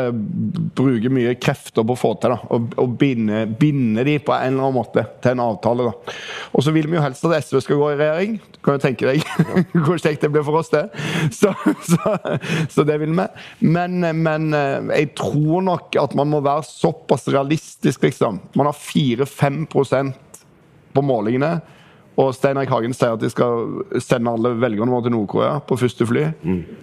bruke 0.74 1.10
mye 1.12 1.34
krefter 1.38 1.84
på 1.84 1.92
å 1.92 2.00
få 2.00 2.14
til. 2.20 2.30
da. 2.30 2.38
Og, 2.50 2.72
og 2.78 2.96
binde, 2.98 3.44
binde 3.58 4.04
de 4.04 4.18
på 4.18 4.32
en 4.32 4.54
eller 4.54 4.64
annen 4.64 4.78
måte 4.80 5.04
til 5.20 5.30
en 5.32 5.40
avtale. 5.40 5.84
da. 5.90 6.14
Og 6.54 6.62
så 6.64 6.72
vil 6.72 6.88
vi 6.88 6.96
jo 6.96 7.02
helst 7.04 7.24
at 7.28 7.44
SV 7.44 7.60
skal 7.60 7.76
gå 7.76 7.92
i 7.92 8.00
regjering. 8.00 8.40
Du 8.56 8.58
kan 8.64 8.78
jo 8.78 8.84
tenke 8.86 9.06
deg 9.06 9.20
hvor 9.84 10.00
kjekt 10.00 10.22
det 10.24 10.32
blir 10.32 10.42
for 10.46 10.56
oss, 10.62 10.70
det. 10.72 10.88
Så, 11.30 11.52
så, 11.84 12.16
så 12.72 12.84
det 12.88 12.98
vil 13.00 13.12
vi. 13.12 13.26
Men, 13.60 14.00
men 14.22 14.48
eh, 14.56 14.96
jeg 15.02 15.12
tror 15.18 15.60
nok 15.66 15.96
at 16.00 16.14
man 16.16 16.30
må 16.32 16.40
være 16.40 16.64
såpass 16.64 17.28
realistisk, 17.28 18.02
liksom. 18.08 18.40
Man 18.56 18.66
har 18.70 18.72
4-5 18.80 19.66
på 20.96 21.04
målingene. 21.04 21.58
Og 22.16 22.32
Stein 22.32 22.56
Erik 22.56 22.70
Hagen 22.72 22.94
sier 22.96 23.12
at 23.12 23.20
de 23.20 23.28
skal 23.28 23.82
sende 24.00 24.32
alle 24.32 24.54
velgerne 24.56 24.88
våre 24.94 25.04
til 25.04 25.12
Nord-Korea 25.12 25.58
på 25.68 25.76
første 25.76 26.06
fly. 26.08 26.22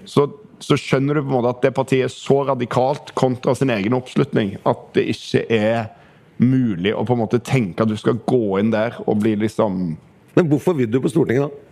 Så, 0.06 0.28
så 0.62 0.78
skjønner 0.78 1.18
du 1.18 1.24
på 1.24 1.32
en 1.32 1.38
måte 1.40 1.54
at 1.56 1.64
det 1.66 1.74
partiet 1.74 2.06
er 2.06 2.14
så 2.14 2.44
radikalt 2.52 3.16
kontra 3.18 3.56
sin 3.58 3.74
egen 3.74 3.98
oppslutning 3.98 4.56
at 4.70 4.86
det 4.94 5.08
ikke 5.16 5.44
er 5.58 5.88
mulig 6.44 6.94
å 6.94 7.04
på 7.06 7.16
en 7.18 7.24
måte 7.24 7.42
tenke 7.46 7.82
at 7.86 7.90
du 7.90 7.98
skal 7.98 8.18
gå 8.30 8.60
inn 8.62 8.72
der 8.74 8.96
og 9.08 9.20
bli 9.22 9.36
liksom 9.42 9.96
Men 10.34 10.48
hvorfor 10.50 10.74
vil 10.78 10.90
du 10.90 10.98
på 11.02 11.12
Stortinget, 11.14 11.46
da? 11.46 11.70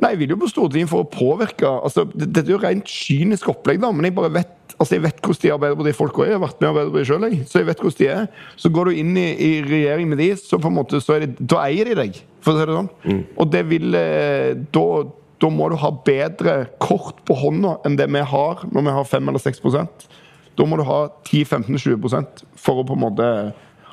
Nei, 0.00 0.12
jeg 0.14 0.20
vil 0.22 0.30
jo 0.32 0.36
på 0.40 0.48
Stortinget 0.48 0.88
for 0.92 1.02
å 1.02 1.08
påvirke. 1.10 1.66
altså, 1.66 2.04
det- 2.14 2.44
er 2.44 2.52
jo 2.52 2.58
rent 2.62 2.86
kynisk 2.86 3.48
opplegg, 3.50 3.80
da, 3.82 3.90
men 3.92 4.04
jeg 4.06 4.14
bare 4.14 4.30
vet 4.32 4.52
altså 4.80 4.96
jeg 4.96 5.04
vet 5.04 5.20
hvordan 5.20 5.42
de 5.42 5.52
Arbeiderparti-folka 5.54 6.24
er. 6.24 6.32
Jeg 6.32 6.38
har 6.38 6.44
vært 6.46 6.60
med 6.60 6.66
i 6.66 6.70
Arbeiderpartiet 6.70 7.10
sjøl. 7.10 7.26
Så 7.46 7.60
jeg 7.60 7.68
vet 7.68 7.82
hvordan 7.84 7.98
de 8.00 8.10
er. 8.14 8.26
Så 8.60 8.72
går 8.74 8.90
du 8.90 9.00
inn 9.02 9.14
i, 9.20 9.28
i 9.36 9.50
regjering 9.66 10.10
med 10.10 10.22
de, 10.22 10.28
så 10.40 10.58
på 10.60 10.70
en 10.70 10.76
måte, 10.80 11.00
så 11.04 11.16
er 11.16 11.26
det, 11.26 11.48
da 11.52 11.62
eier 11.66 11.90
de 11.90 11.96
deg, 12.00 12.20
for 12.44 12.54
å 12.54 12.60
si 12.60 12.68
det 12.70 12.76
sånn. 12.78 12.92
Og 13.36 13.50
det 13.52 13.64
vil 13.70 13.98
eh, 13.98 14.52
da, 14.72 14.84
da 15.44 15.50
må 15.52 15.70
du 15.72 15.76
ha 15.80 15.90
bedre 16.06 16.56
kort 16.82 17.20
på 17.28 17.36
hånda 17.42 17.78
enn 17.88 17.98
det 18.00 18.08
vi 18.12 18.24
har 18.32 18.64
når 18.70 18.86
vi 18.88 18.96
har 18.98 19.10
5 19.14 19.32
eller 19.32 19.44
6 19.44 19.60
Da 20.58 20.66
må 20.68 20.80
du 20.80 20.84
ha 20.88 21.02
10-15-20% 21.28 22.44
for 22.58 22.80
å 22.80 22.86
på 22.88 22.96
en 22.96 23.04
måte 23.04 23.28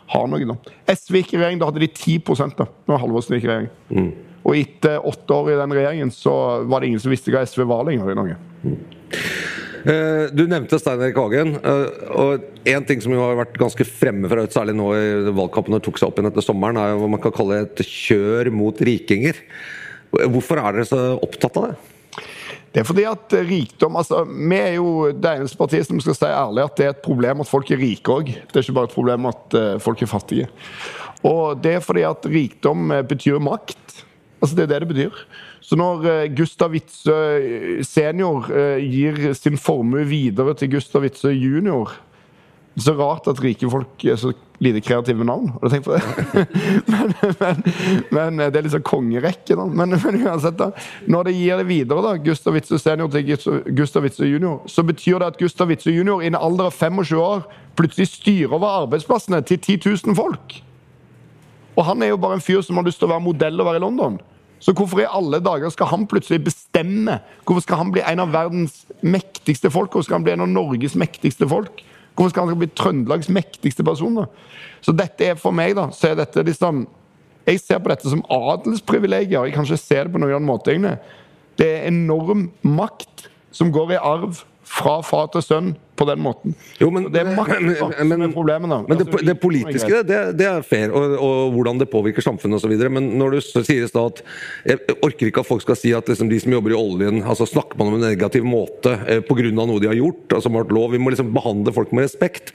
ha 0.08 0.24
noe. 0.32 0.48
da. 0.48 0.56
SV 0.94 1.22
gikk 1.22 1.36
i 1.36 1.42
regjering, 1.42 1.60
da 1.60 1.68
hadde 1.70 1.84
de 1.84 1.92
10 1.92 2.56
da 2.56 2.68
når 2.88 3.04
Halvorsen 3.04 3.36
gikk 3.36 3.48
i 3.48 3.52
regjering. 3.52 4.12
Og 4.48 4.56
etter 4.56 5.04
åtte 5.04 5.36
år 5.36 5.52
i 5.52 5.60
den 5.60 5.76
regjeringen 5.76 6.12
så 6.16 6.64
var 6.64 6.80
det 6.80 6.94
ingen 6.94 7.02
som 7.04 7.12
visste 7.12 7.34
hva 7.36 7.44
SV 7.44 7.66
var 7.68 7.84
lenger 7.88 8.14
i 8.14 8.16
Norge. 8.16 8.38
Eh, 8.64 9.67
Du 9.84 10.44
nevnte 10.50 10.80
Stein 10.80 11.02
Erik 11.02 11.18
Hagen. 11.20 11.56
eh, 11.64 12.14
Og 12.18 12.42
en 12.66 12.86
ting 12.88 13.02
som 13.04 13.14
jo 13.14 13.22
har 13.22 13.36
vært 13.40 13.58
ganske 13.60 13.86
fremme 13.88 14.30
fra 14.32 14.46
særlig 14.52 14.76
nå 14.76 14.88
i 14.96 15.34
valgkampen 15.36 15.78
og 15.78 15.84
tok 15.86 16.00
seg 16.00 16.10
opp 16.10 16.18
igjen 16.20 16.32
etter 16.32 16.46
sommeren, 16.46 16.80
er 16.82 16.94
jo 16.94 17.04
hva 17.04 17.12
man 17.14 17.22
kan 17.24 17.36
kalle 17.36 17.62
et 17.66 17.84
kjør 17.86 18.52
mot 18.52 18.76
rikinger. 18.76 19.38
Hvorfor 20.12 20.60
er 20.62 20.74
dere 20.80 20.88
så 20.88 21.02
opptatt 21.22 21.58
av 21.60 21.70
det? 21.70 21.78
Det 22.74 22.82
er 22.84 22.88
fordi 22.88 23.06
at 23.08 23.34
rikdom 23.48 23.96
altså, 23.98 24.20
Vi 24.28 24.58
er 24.60 24.74
jo 24.76 25.12
det 25.16 25.32
eneste 25.40 25.58
partiet 25.58 25.88
som 25.88 26.00
skal 26.04 26.18
si 26.18 26.28
ærlig 26.30 26.66
at 26.68 26.76
det 26.78 26.86
er 26.86 26.92
et 26.94 27.02
problem 27.06 27.42
at 27.42 27.50
folk 27.50 27.72
er 27.72 27.80
rike 27.82 28.12
òg. 28.12 28.28
Det 28.28 28.60
er 28.60 28.66
ikke 28.66 28.76
bare 28.78 28.90
et 28.92 28.98
problem 28.98 29.30
at 29.32 29.58
eh, 29.58 29.78
folk 29.82 30.02
er 30.04 30.12
fattige. 30.12 30.48
Og 31.26 31.58
det 31.64 31.78
er 31.78 31.86
fordi 31.86 32.04
at 32.06 32.28
rikdom 32.30 32.92
eh, 32.92 33.06
betyr 33.08 33.40
makt. 33.42 34.04
Altså 34.42 34.56
Det 34.56 34.68
er 34.68 34.74
det 34.74 34.82
det 34.84 34.92
betyr. 34.92 35.24
Så 35.68 35.76
når 35.76 36.06
eh, 36.08 36.26
Gustav 36.36 36.72
Witzøe 36.72 37.84
senior 37.84 38.48
eh, 38.56 38.84
gir 38.88 39.34
sin 39.36 39.60
formue 39.60 40.06
videre 40.08 40.56
til 40.56 40.72
Gustav 40.78 41.04
Witzøe 41.04 41.36
junior 41.36 41.98
så 42.78 42.94
rart 42.94 43.26
at 43.26 43.40
rike 43.42 43.66
folk 43.70 44.04
er 44.06 44.20
så 44.22 44.32
lite 44.62 44.84
kreative 44.86 45.26
navn. 45.26 45.48
Har 45.50 45.64
du 45.66 45.70
tenkt 45.70 45.88
på 45.88 45.96
det? 45.96 46.46
men, 46.92 47.14
men, 47.40 47.64
men 48.14 48.42
det 48.54 48.62
er 48.62 48.70
sånn 48.70 48.86
kongerekke, 48.86 49.58
da. 49.58 49.66
Men, 49.66 49.96
men 49.98 50.20
uansett, 50.22 50.60
da. 50.60 50.70
Når 51.10 51.30
det 51.30 51.34
gir 51.40 51.58
det 51.58 51.66
videre, 51.72 52.04
da, 52.06 52.14
Gustav 52.22 52.54
Witzøe 52.54 52.78
senior 52.82 53.10
til 53.14 53.26
Gustav 53.78 54.06
Witzøe 54.06 54.30
junior, 54.30 54.62
så 54.70 54.86
betyr 54.86 55.24
det 55.24 55.32
at 55.34 55.42
Gustav 55.42 55.74
Witzøe 55.74 55.96
junior 55.96 56.22
i 56.22 56.30
en 56.30 56.38
alder 56.38 56.70
av 56.70 56.78
25 56.78 57.18
år 57.18 57.48
plutselig 57.78 58.12
styrer 58.14 58.54
over 58.54 58.84
arbeidsplassene 58.84 59.42
til 59.50 59.58
10 59.58 59.82
000 60.06 60.18
folk. 60.18 60.60
Og 61.78 61.86
han 61.86 62.02
er 62.06 62.14
jo 62.14 62.22
bare 62.22 62.38
en 62.38 62.46
fyr 62.46 62.62
som 62.66 62.78
har 62.78 62.86
lyst 62.86 63.02
til 63.02 63.10
å 63.10 63.16
være 63.16 63.26
modell 63.26 63.58
og 63.62 63.72
være 63.72 63.82
i 63.82 63.86
London. 63.88 64.22
Så 64.60 64.74
hvorfor 64.74 65.02
i 65.02 65.10
alle 65.10 65.40
dager 65.44 65.70
skal 65.70 65.90
han 65.92 66.08
plutselig 66.10 66.42
bestemme? 66.48 67.20
Hvorfor 67.46 67.66
skal 67.66 67.82
han 67.82 67.92
bli 67.94 68.02
en 68.02 68.24
av 68.24 68.34
verdens 68.34 68.86
mektigste 69.02 69.72
folk? 69.72 69.92
Hvorfor 69.92 70.10
skal 70.10 70.20
han 70.20 70.26
bli 70.28 70.34
en 70.34 70.46
av 70.48 70.52
Norges 70.52 70.96
mektigste 70.98 71.48
folk? 71.50 71.84
Hvorfor 72.18 72.34
skal 72.34 72.50
han 72.50 72.60
bli 72.60 72.70
Trøndelags 72.74 73.30
mektigste 73.30 73.86
person? 73.86 74.16
da? 74.18 74.26
Så 74.82 74.94
dette 74.98 75.26
er 75.26 75.38
for 75.38 75.54
meg, 75.54 75.76
da, 75.78 75.90
så 75.94 76.12
er 76.12 76.22
dette 76.24 76.46
liksom 76.46 76.88
Jeg 77.48 77.62
ser 77.64 77.80
på 77.80 77.88
dette 77.88 78.10
som 78.12 78.26
adelsprivilegier. 78.28 79.46
Jeg 79.46 79.54
kan 79.56 79.64
ikke 79.64 79.78
se 79.80 79.96
det 80.04 80.12
på 80.12 80.20
noen 80.20 80.34
annen 80.36 80.50
måte, 80.50 80.74
egentlig. 80.74 80.98
Det 81.56 81.68
er 81.78 81.86
enorm 81.88 82.50
makt 82.60 83.30
som 83.56 83.72
går 83.72 83.94
i 83.96 84.00
arv 84.04 84.42
fra 84.68 84.98
far 85.00 85.30
til 85.32 85.46
sønn 85.46 85.70
på 85.98 86.06
den 86.10 86.22
måten. 86.22 86.54
Jo, 86.80 86.90
men- 86.94 87.10
det 87.12 87.24
er 87.24 87.32
makt 87.36 87.58
men, 88.06 88.20
men- 88.22 88.34
problemet, 88.34 88.70
da. 88.70 88.80
Men 88.88 88.98
det, 89.00 89.08
Altså, 89.08 89.26
det 89.26 89.36
politiske, 89.42 90.04
det, 90.06 90.20
det 90.38 90.48
er 90.48 90.62
fair, 90.66 90.92
og, 90.94 91.16
og 91.18 91.54
hvordan 91.56 91.80
det 91.82 91.90
påvirker 91.90 92.22
samfunnet 92.26 92.60
osv. 92.62 92.74
Men 92.92 93.10
når 93.18 93.38
du 93.38 93.40
sier 93.66 93.88
stad 93.90 94.12
at 94.12 94.24
Jeg 94.68 94.98
orker 95.04 95.28
ikke 95.30 95.42
at 95.42 95.50
folk 95.50 95.62
skal 95.64 95.76
si 95.80 95.94
at 95.98 96.08
liksom, 96.10 96.30
de 96.30 96.40
som 96.40 96.52
jobber 96.54 96.74
i 96.76 96.78
oljen 96.78 97.24
altså 97.24 97.48
Snakker 97.48 97.78
man 97.80 97.88
om 97.90 97.98
en 97.98 98.06
negativ 98.10 98.44
måte 98.46 98.94
eh, 99.08 99.22
pga. 99.26 99.52
noe 99.52 99.80
de 99.80 99.88
har 99.88 99.96
gjort, 99.98 100.28
altså, 100.30 100.44
som 100.48 100.54
har 100.58 100.66
vært 100.66 100.76
lov. 100.76 100.92
Vi 100.92 101.00
må 101.02 101.10
liksom 101.14 101.34
behandle 101.34 101.74
folk 101.74 101.92
med 101.96 102.06
respekt. 102.06 102.52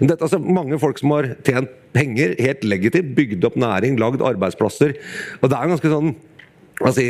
Men 0.00 0.08
dette, 0.10 0.22
altså, 0.26 0.38
mange 0.42 0.78
folk 0.82 0.98
som 0.98 1.14
har 1.14 1.34
tjent 1.46 1.70
penger 1.94 2.34
helt 2.40 2.64
legitimt, 2.64 3.14
bygd 3.16 3.44
opp 3.44 3.56
næring, 3.56 3.98
lagd 4.00 4.22
arbeidsplasser. 4.24 4.96
Og 5.40 5.48
det 5.50 5.56
er 5.58 5.64
jo 5.68 5.74
ganske 5.76 5.92
sånn 5.92 6.14
hva 6.82 6.92
si, 6.96 7.06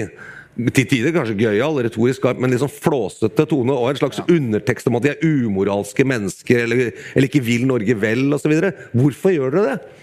til 0.53 0.85
tider 0.85 1.15
kanskje 1.15 1.37
gøyal, 1.39 1.79
retorisk 1.87 2.21
skarp, 2.21 2.41
men 2.43 2.53
liksom 2.53 2.71
flåsete 2.73 3.47
tone 3.49 3.73
og 3.73 3.89
en 3.89 4.01
slags 4.03 4.21
undertekst 4.27 4.91
om 4.91 4.99
at 4.99 5.07
de 5.07 5.13
er 5.15 5.23
umoralske 5.25 6.05
mennesker 6.05 6.67
eller, 6.67 6.91
eller 7.15 7.29
ikke 7.31 7.45
vil 7.45 7.65
Norge 7.69 7.97
vel 7.97 8.27
osv. 8.37 8.53
Hvorfor 8.93 9.33
gjør 9.33 9.57
dere 9.57 9.71
det? 9.71 10.03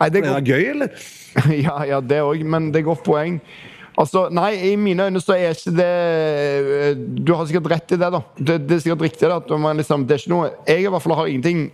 Nei, 0.00 0.08
det 0.10 0.20
Er 0.20 0.26
går 0.26 0.40
det 0.40 0.50
gøy, 0.50 0.64
eller? 0.72 1.06
Ja, 1.66 1.78
ja, 1.86 2.00
det 2.02 2.20
òg, 2.22 2.42
men 2.46 2.72
det 2.74 2.82
er 2.82 2.88
godt 2.90 3.06
poeng. 3.06 3.38
Altså, 3.94 4.26
Nei, 4.34 4.50
i 4.72 4.74
mine 4.78 5.06
øyne 5.06 5.22
så 5.22 5.36
er 5.36 5.54
ikke 5.54 5.70
det 5.76 5.86
øh, 5.86 6.96
Du 6.98 7.30
har 7.34 7.46
sikkert 7.46 7.70
rett 7.70 7.94
i 7.94 7.98
det, 8.00 8.10
da. 8.10 8.20
Det, 8.34 8.56
det 8.66 8.76
er 8.76 8.82
sikkert 8.82 9.04
riktig. 9.06 9.30
at 9.30 9.50
man 9.60 9.78
liksom, 9.78 10.06
det 10.06 10.16
er 10.16 10.22
ikke 10.24 10.32
noe 10.34 10.48
Jeg 10.66 10.82
i 10.82 10.90
hvert 10.90 11.04
fall 11.04 11.14
har 11.14 11.30
ingenting 11.30 11.68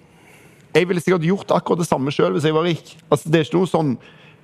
Jeg 0.74 0.88
ville 0.88 1.00
sikkert 1.00 1.24
gjort 1.24 1.54
akkurat 1.56 1.80
det 1.80 1.88
samme 1.88 2.12
sjøl 2.12 2.36
hvis 2.36 2.44
jeg 2.44 2.54
var 2.54 2.68
rik. 2.68 2.92
Altså, 3.08 3.32
det 3.32 3.40
er 3.40 3.48
ikke 3.48 3.56
noe 3.56 3.70
sånn 3.70 3.94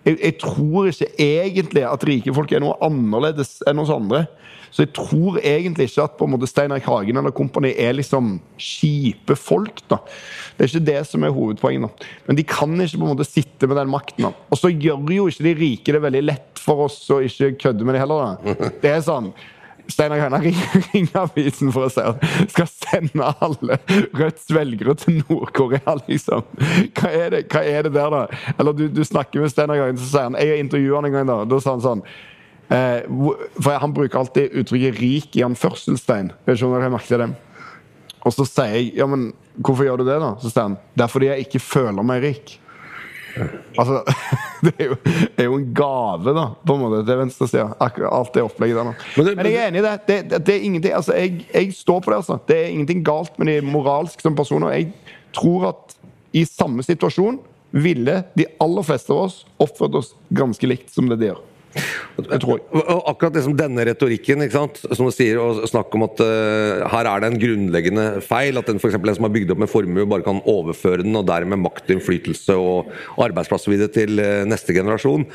jeg, 0.07 0.19
jeg 0.23 0.39
tror 0.43 0.91
ikke 0.91 1.09
egentlig 1.19 1.83
at 1.87 2.05
rike 2.07 2.35
folk 2.35 2.53
er 2.55 2.63
noe 2.63 2.77
annerledes 2.85 3.59
enn 3.67 3.83
oss 3.83 3.93
andre. 3.93 4.27
Så 4.71 4.85
jeg 4.85 4.93
tror 4.97 5.39
egentlig 5.41 5.87
ikke 5.89 6.05
at 6.05 6.17
på 6.19 6.27
en 6.27 6.35
måte 6.35 6.49
Steinar 6.51 6.83
Hagen 6.85 7.17
eller 7.17 7.33
kompani 7.35 7.71
er 7.81 7.95
liksom 7.97 8.35
kjipe 8.61 9.37
folk. 9.39 9.81
da. 9.89 10.01
Det 10.57 10.67
er 10.67 10.71
ikke 10.73 10.89
det 10.91 10.99
som 11.09 11.25
er 11.25 11.35
hovedpoenget. 11.35 11.89
da. 11.89 12.11
Men 12.27 12.39
de 12.39 12.45
kan 12.47 12.75
ikke 12.75 12.99
på 12.99 13.07
en 13.07 13.15
måte 13.15 13.29
sitte 13.29 13.71
med 13.71 13.81
den 13.81 13.93
makten. 13.93 14.29
da. 14.29 14.33
Og 14.51 14.61
så 14.61 14.73
gjør 14.73 15.15
jo 15.17 15.29
ikke 15.31 15.47
de 15.49 15.55
rike 15.63 15.97
det 15.97 16.03
veldig 16.05 16.25
lett 16.27 16.61
for 16.61 16.87
oss 16.89 16.99
å 17.15 17.23
ikke 17.25 17.55
kødde 17.63 17.87
med 17.87 17.97
det 17.97 18.03
heller. 18.05 18.37
da. 18.45 18.71
Det 18.83 18.93
er 18.93 19.05
sånn 19.07 19.33
Steinar 19.89 20.21
Høyna 20.21 20.41
ringer 20.43 21.19
avisen 21.23 21.73
for 21.75 21.87
å 21.87 21.93
si 21.93 22.03
at 22.03 22.23
skal 22.53 22.69
sende 22.71 23.29
alle 23.41 23.79
Rødts 24.17 24.49
velgere 24.55 24.97
til 24.99 25.21
Nord-Korea, 25.25 25.97
liksom. 26.07 26.47
Hva 26.97 27.11
er, 27.11 27.29
det, 27.35 27.43
hva 27.53 27.63
er 27.63 27.87
det 27.87 27.95
der, 27.97 28.13
da? 28.13 28.55
Eller 28.57 28.77
du, 28.77 28.87
du 28.93 29.03
snakker 29.07 29.45
med 29.45 29.53
Steinar 29.53 29.81
Høyna, 29.83 29.99
så 30.01 30.11
sier 30.11 30.29
han 30.31 30.39
Jeg 30.41 30.65
intervjuet 30.65 30.99
han 30.99 31.11
en 31.11 31.17
gang, 31.19 31.31
da. 31.31 31.39
Da 31.49 31.63
sa 31.63 31.77
han 31.77 31.85
sånn 31.85 32.05
eh, 32.75 33.07
For 33.61 33.81
han 33.83 33.97
bruker 33.97 34.23
alltid 34.23 34.55
uttrykket 34.63 35.01
'rik' 35.01 35.41
i 35.41 35.47
anførselstegn. 35.47 36.33
Jeg 36.47 36.63
dere 36.63 36.85
har 36.87 36.95
merket 36.95 37.23
det. 37.25 37.33
Og 38.27 38.35
så 38.35 38.47
sier 38.49 38.75
jeg 38.75 38.95
ja, 38.99 39.07
men 39.07 39.31
hvorfor 39.55 39.87
gjør 39.87 40.03
du 40.03 40.09
det, 40.09 40.21
da? 40.23 40.35
Så 40.43 40.51
sier 40.51 40.67
han 40.67 40.79
det 40.97 41.07
er 41.07 41.13
fordi 41.13 41.31
jeg 41.31 41.47
ikke 41.47 41.63
føler 41.63 42.07
meg 42.07 42.25
rik. 42.25 42.57
Altså, 43.77 44.03
det 44.65 44.73
er, 44.79 44.93
jo, 44.93 44.97
er 45.37 45.49
jo 45.49 45.57
en 45.59 45.67
gave, 45.77 46.35
da, 46.37 46.47
på 46.67 46.77
en 46.77 46.85
måte, 46.85 47.03
til 47.09 47.21
venstresida. 47.21 47.67
Alt 47.81 48.33
det 48.35 48.45
opplegget 48.45 48.79
der. 48.81 48.89
nå. 48.91 48.95
Men 49.17 49.33
Men 49.41 49.51
jeg 49.51 49.63
er 49.63 49.73
enig 49.73 49.83
i 49.83 49.87
det. 49.87 49.97
Det, 50.07 50.21
det, 50.31 50.41
det 50.47 50.55
er 50.55 50.69
ingenting, 50.69 50.95
altså, 50.97 51.17
jeg, 51.19 51.45
jeg 51.55 51.75
står 51.77 52.01
på 52.01 52.13
det. 52.13 52.23
altså. 52.23 52.39
Det 52.49 52.61
er 52.61 52.71
ingenting 52.73 53.05
galt 53.07 53.39
med 53.39 53.53
de 53.53 53.59
moralsk 53.67 54.25
som 54.25 54.37
personer. 54.39 54.73
Jeg 54.77 54.93
tror 55.37 55.69
at 55.75 55.99
i 56.37 56.45
samme 56.49 56.85
situasjon 56.85 57.39
ville 57.77 58.23
de 58.37 58.47
aller 58.63 58.87
fleste 58.87 59.13
av 59.13 59.27
oss 59.27 59.43
oppført 59.61 59.99
oss 59.99 60.15
ganske 60.35 60.69
likt 60.69 60.93
som 60.95 61.09
det 61.11 61.21
de 61.21 61.31
gjør. 61.31 61.43
Akkurat 62.17 63.37
liksom 63.37 63.57
denne 63.59 63.85
retorikken, 63.89 64.45
som 64.51 65.07
du 65.07 65.13
sier, 65.15 65.41
og 65.43 65.65
snakk 65.69 65.95
om 65.97 66.07
at 66.09 66.23
uh, 66.25 66.87
her 66.93 67.11
er 67.11 67.23
det 67.23 67.31
en 67.31 67.41
grunnleggende 67.43 68.07
feil. 68.25 68.59
At 68.61 68.71
den, 68.71 68.81
for 68.83 68.93
en 68.95 69.15
som 69.19 69.29
har 69.29 69.35
bygd 69.35 69.55
opp 69.55 69.63
med 69.63 69.73
formue, 69.73 70.09
bare 70.09 70.27
kan 70.27 70.43
overføre 70.49 71.05
den, 71.05 71.17
og 71.19 71.27
dermed 71.29 71.63
makt, 71.63 71.93
innflytelse 71.95 72.57
og 72.57 72.93
arbeidsplass 73.23 73.69
videre 73.71 73.93
til 73.93 74.21
uh, 74.23 74.45
neste 74.49 74.77
generasjon. 74.77 75.29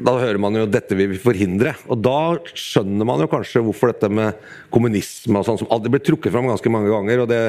Da 0.00 0.14
hører 0.16 0.40
man 0.40 0.54
jo 0.56 0.64
'dette 0.64 0.96
vil 0.96 1.10
vi 1.10 1.18
forhindre'. 1.20 1.74
Og 1.92 2.00
da 2.00 2.40
skjønner 2.56 3.04
man 3.04 3.20
jo 3.20 3.28
kanskje 3.28 3.60
hvorfor 3.60 3.92
dette 3.92 4.08
med 4.08 4.38
kommunisme 4.72 5.36
og 5.36 5.44
sånn 5.44 5.60
som 5.60 5.68
aldri 5.68 5.92
ble 5.92 6.00
trukket 6.00 6.32
fram 6.32 6.48
ganske 6.48 6.72
mange 6.72 6.88
ganger. 6.88 7.20
og 7.20 7.28
det, 7.28 7.40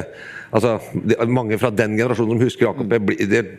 altså, 0.51 0.79
det, 0.93 1.17
Mange 1.27 1.57
fra 1.57 1.71
den 1.71 1.95
generasjonen 1.95 2.35
som 2.35 2.43
husker 2.43 2.67
AKP, 2.67 2.99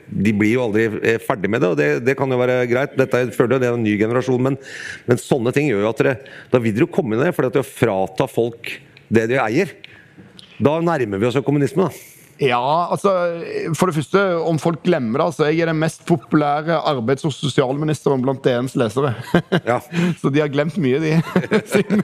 de 0.05 0.33
blir 0.37 0.53
jo 0.53 0.67
aldri 0.69 0.85
eh, 1.03 1.19
ferdig 1.19 1.49
med 1.49 1.64
det, 1.64 1.69
og 1.69 1.76
det, 1.76 2.05
det 2.05 2.17
kan 2.17 2.31
jo 2.31 2.37
være 2.38 2.69
greit. 2.69 2.97
Dette 2.97 3.25
jeg 3.25 3.33
føler 3.33 3.59
det 3.59 3.69
er 3.69 3.79
en 3.79 3.83
ny 3.83 3.97
generasjon, 3.99 4.43
men, 4.43 4.59
men 5.07 5.17
sånne 5.17 5.53
ting 5.57 5.71
gjør 5.71 5.87
jo 5.87 5.93
at 5.93 6.03
dere 6.03 6.17
Da 6.53 6.61
vil 6.61 6.75
dere 6.75 6.85
jo 6.85 6.93
komme 6.93 7.17
inn 7.17 7.23
i 7.23 7.29
det, 7.31 7.35
for 7.35 7.49
å 7.49 7.64
frata 7.64 8.29
folk 8.29 8.69
det 9.09 9.29
de 9.33 9.41
eier. 9.41 9.73
Da 10.61 10.81
nærmer 10.81 11.19
vi 11.19 11.26
oss 11.26 11.35
jo 11.41 11.43
kommunisme, 11.43 11.88
da. 11.88 12.13
Ja, 12.43 12.88
altså 12.91 13.11
For 13.79 13.87
det 13.87 13.95
første, 13.95 14.21
om 14.43 14.59
folk 14.59 14.81
glemmer 14.83 15.21
det 15.21 15.26
altså, 15.29 15.45
Jeg 15.47 15.61
er 15.62 15.71
den 15.71 15.79
mest 15.79 16.03
populære 16.09 16.81
arbeids- 16.91 17.25
og 17.26 17.33
sosialministeren 17.33 18.23
blant 18.25 18.43
DNs 18.45 18.75
lesere. 18.81 19.14
Ja. 19.64 19.79
Så 20.21 20.31
de 20.35 20.41
har 20.43 20.50
glemt 20.53 20.76
mye, 20.83 20.99
de, 21.00 21.12
siden, 21.73 22.03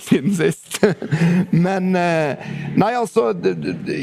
siden 0.00 0.34
sist. 0.36 0.78
Men 1.50 1.90
eh, 1.98 2.44
Nei, 2.78 2.92
altså 2.94 3.32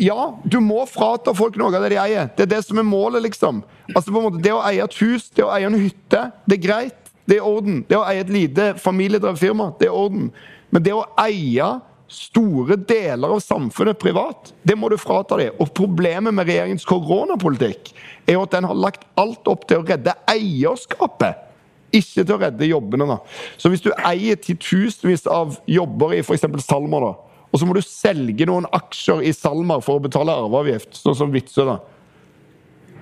Ja, 0.02 0.32
du 0.44 0.60
må 0.64 0.84
frata 0.92 1.34
folk 1.38 1.56
noe 1.60 1.72
av 1.72 1.86
det 1.86 1.94
de 1.96 2.02
eier. 2.02 2.32
Det 2.36 2.48
er 2.48 2.52
det 2.58 2.64
som 2.68 2.82
er 2.82 2.88
målet, 2.88 3.24
liksom. 3.30 3.64
Altså 3.96 4.12
på 4.12 4.20
en 4.20 4.28
måte, 4.28 4.44
Det 4.44 4.54
å 4.56 4.64
eie 4.68 4.84
et 4.84 4.98
hus, 5.02 5.30
det 5.36 5.46
å 5.46 5.54
eie 5.56 5.70
en 5.70 5.80
hytte, 5.80 6.26
det 6.48 6.60
er 6.60 6.66
greit. 6.68 6.98
Det 7.30 7.38
er 7.38 7.48
orden. 7.48 7.84
Det 7.88 7.96
å 7.96 8.04
eie 8.10 8.26
et 8.26 8.34
lite 8.34 8.74
familiedrevet 8.82 9.40
firma, 9.40 9.72
det 9.80 9.88
er 9.88 9.96
orden. 9.96 10.32
Men 10.72 10.84
det 10.84 10.94
å 10.96 11.06
eie 11.22 11.68
store 12.12 12.76
deler 12.76 13.32
av 13.32 13.40
samfunnet 13.44 14.00
privat. 14.00 14.52
Det 14.64 14.76
må 14.76 14.90
du 14.92 14.98
frata 15.00 15.38
dem. 15.40 15.56
Og 15.62 15.72
problemet 15.78 16.36
med 16.36 16.50
regjeringens 16.50 16.88
koronapolitikk 16.88 17.94
er 18.28 18.36
jo 18.36 18.44
at 18.44 18.54
den 18.56 18.68
har 18.68 18.78
lagt 18.78 19.08
alt 19.20 19.48
opp 19.52 19.64
til 19.70 19.82
å 19.82 19.88
redde 19.88 20.16
eierskapet. 20.30 21.48
Ikke 21.92 22.24
til 22.24 22.36
å 22.36 22.40
redde 22.40 22.70
jobbene. 22.70 23.08
da. 23.10 23.18
Så 23.60 23.72
hvis 23.72 23.84
du 23.84 23.92
eier 23.96 24.40
titusenvis 24.40 25.26
av 25.28 25.58
jobber 25.68 26.16
i 26.16 26.22
f.eks. 26.24 26.46
Salmer, 26.64 27.08
da, 27.08 27.32
og 27.52 27.60
så 27.60 27.68
må 27.68 27.76
du 27.76 27.84
selge 27.84 28.48
noen 28.48 28.68
aksjer 28.72 29.26
i 29.28 29.34
Salmer 29.36 29.84
for 29.84 30.00
å 30.00 30.04
betale 30.04 30.36
arveavgift, 30.40 30.96
sånn 30.96 31.18
som 31.20 31.34
Vitsø, 31.34 31.68
da. 31.68 31.80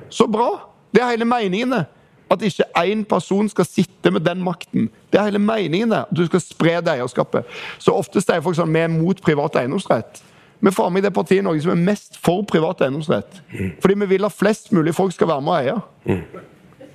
Så 0.09 0.25
bra! 0.29 0.51
Det 0.89 1.03
er 1.05 1.11
hele 1.13 1.27
meningen, 1.29 1.75
det. 1.75 1.83
At 2.29 2.43
ikke 2.45 2.67
én 2.77 3.03
person 3.09 3.49
skal 3.49 3.65
sitte 3.65 4.11
med 4.13 4.25
den 4.25 4.43
makten. 4.45 4.89
Det 5.09 5.19
er 5.19 5.29
hele 5.31 5.41
meningen. 5.41 5.93
At 5.93 6.13
du 6.13 6.25
skal 6.27 6.43
spre 6.43 6.75
det 6.85 6.93
eierskapet. 6.93 7.47
Så 7.81 7.95
ofte 7.95 8.21
sier 8.21 8.43
folk 8.45 8.57
sånn 8.57 8.73
vi 8.73 8.83
er 8.85 8.91
mot 8.93 9.21
privat 9.25 9.57
eiendomsrett. 9.61 10.21
Vi 10.59 10.71
får 10.75 10.89
med 10.91 11.05
det 11.07 11.13
partiet 11.15 11.43
Norge 11.43 11.63
som 11.63 11.71
er 11.71 11.81
mest 11.81 12.19
for 12.19 12.43
privat 12.47 12.83
eiendomsrett. 12.83 13.41
Fordi 13.81 13.99
vi 14.03 14.13
vil 14.13 14.27
at 14.27 14.35
flest 14.35 14.73
mulig 14.75 14.93
folk 14.95 15.15
skal 15.15 15.31
være 15.31 15.45
med 15.45 15.53
og 15.53 15.59
eie. 15.59 15.75
Mm. 16.05 16.47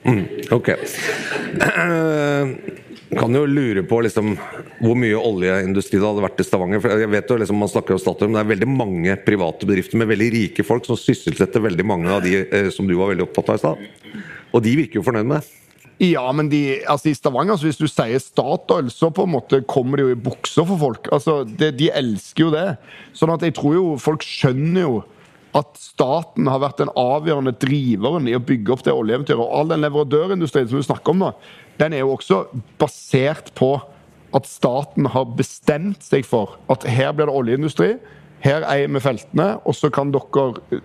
Mm, 0.04 0.24
ok. 0.52 0.68
Kan 3.14 3.36
jo 3.36 3.46
lure 3.46 3.82
på 3.88 4.00
liksom, 4.04 4.34
hvor 4.82 4.96
mye 4.98 5.16
oljeindustri 5.16 5.96
det 6.00 6.04
hadde 6.06 6.24
vært 6.24 6.42
i 6.42 6.46
Stavanger. 6.46 6.82
For 6.82 7.04
jeg 7.04 7.12
vet 7.14 7.30
jo 7.30 7.38
liksom, 7.40 7.60
Man 7.62 7.72
snakker 7.72 7.96
om 7.96 8.02
Statoil, 8.02 8.30
men 8.30 8.38
det 8.38 8.44
er 8.44 8.52
veldig 8.52 8.70
mange 8.70 9.16
private 9.24 9.68
bedrifter 9.68 10.00
med 10.00 10.10
veldig 10.12 10.30
rike 10.34 10.66
folk 10.66 10.84
som 10.88 11.00
sysselsetter 11.00 11.64
veldig 11.64 11.86
mange 11.88 12.12
av 12.12 12.24
de 12.24 12.42
eh, 12.44 12.70
som 12.74 12.88
du 12.88 12.96
var 12.98 13.14
veldig 13.14 13.28
opptatt 13.28 13.54
av 13.54 13.56
i 13.56 13.64
stad. 13.64 13.76
Og 14.54 14.64
de 14.64 14.76
virker 14.78 15.00
jo 15.00 15.06
fornøyd 15.06 15.28
med 15.28 15.42
det. 15.42 15.61
Ja, 16.02 16.25
men 16.34 16.49
de, 16.50 16.80
altså 16.90 17.12
i 17.12 17.14
Stavanger, 17.14 17.58
hvis 17.62 17.78
du 17.78 17.87
sier 17.87 18.18
Statoil, 18.18 18.88
så 18.90 19.12
på 19.14 19.26
en 19.26 19.34
måte 19.37 19.61
kommer 19.70 20.00
det 20.00 20.06
jo 20.08 20.14
i 20.14 20.23
bukser 20.26 20.66
for 20.66 20.80
folk. 20.80 21.11
Altså, 21.14 21.42
det, 21.46 21.76
De 21.78 21.90
elsker 21.94 22.49
jo 22.49 22.54
det. 22.54 22.68
Sånn 23.14 23.32
at 23.34 23.44
jeg 23.46 23.54
tror 23.54 23.76
jo 23.76 23.84
folk 24.02 24.26
skjønner 24.26 24.88
jo 24.88 24.96
at 25.54 25.70
staten 25.78 26.49
har 26.50 26.58
vært 26.64 26.80
den 26.82 26.90
avgjørende 26.99 27.54
driveren 27.62 28.26
i 28.26 28.34
å 28.34 28.42
bygge 28.42 28.75
opp 28.75 28.82
det 28.82 28.94
oljeeventyret. 28.94 29.38
Og 29.38 29.54
all 29.54 29.70
den 29.70 29.84
leverandørindustrien 29.84 30.66
som 30.70 30.82
du 30.82 30.87
snakker 30.87 31.14
om 31.14 31.23
nå, 31.23 31.30
den 31.78 31.94
er 31.94 32.02
jo 32.02 32.16
også 32.16 32.40
basert 32.80 33.52
på 33.54 33.76
at 34.34 34.50
staten 34.50 35.06
har 35.14 35.30
bestemt 35.38 36.02
seg 36.02 36.26
for 36.26 36.56
at 36.73 36.87
her 36.90 37.14
blir 37.14 37.30
det 37.30 37.38
oljeindustri, 37.38 37.92
her 38.42 38.66
eier 38.66 38.90
vi 38.90 39.00
feltene, 39.00 39.54
og 39.62 39.78
så 39.78 39.92
kan 39.94 40.11
dere 40.12 40.82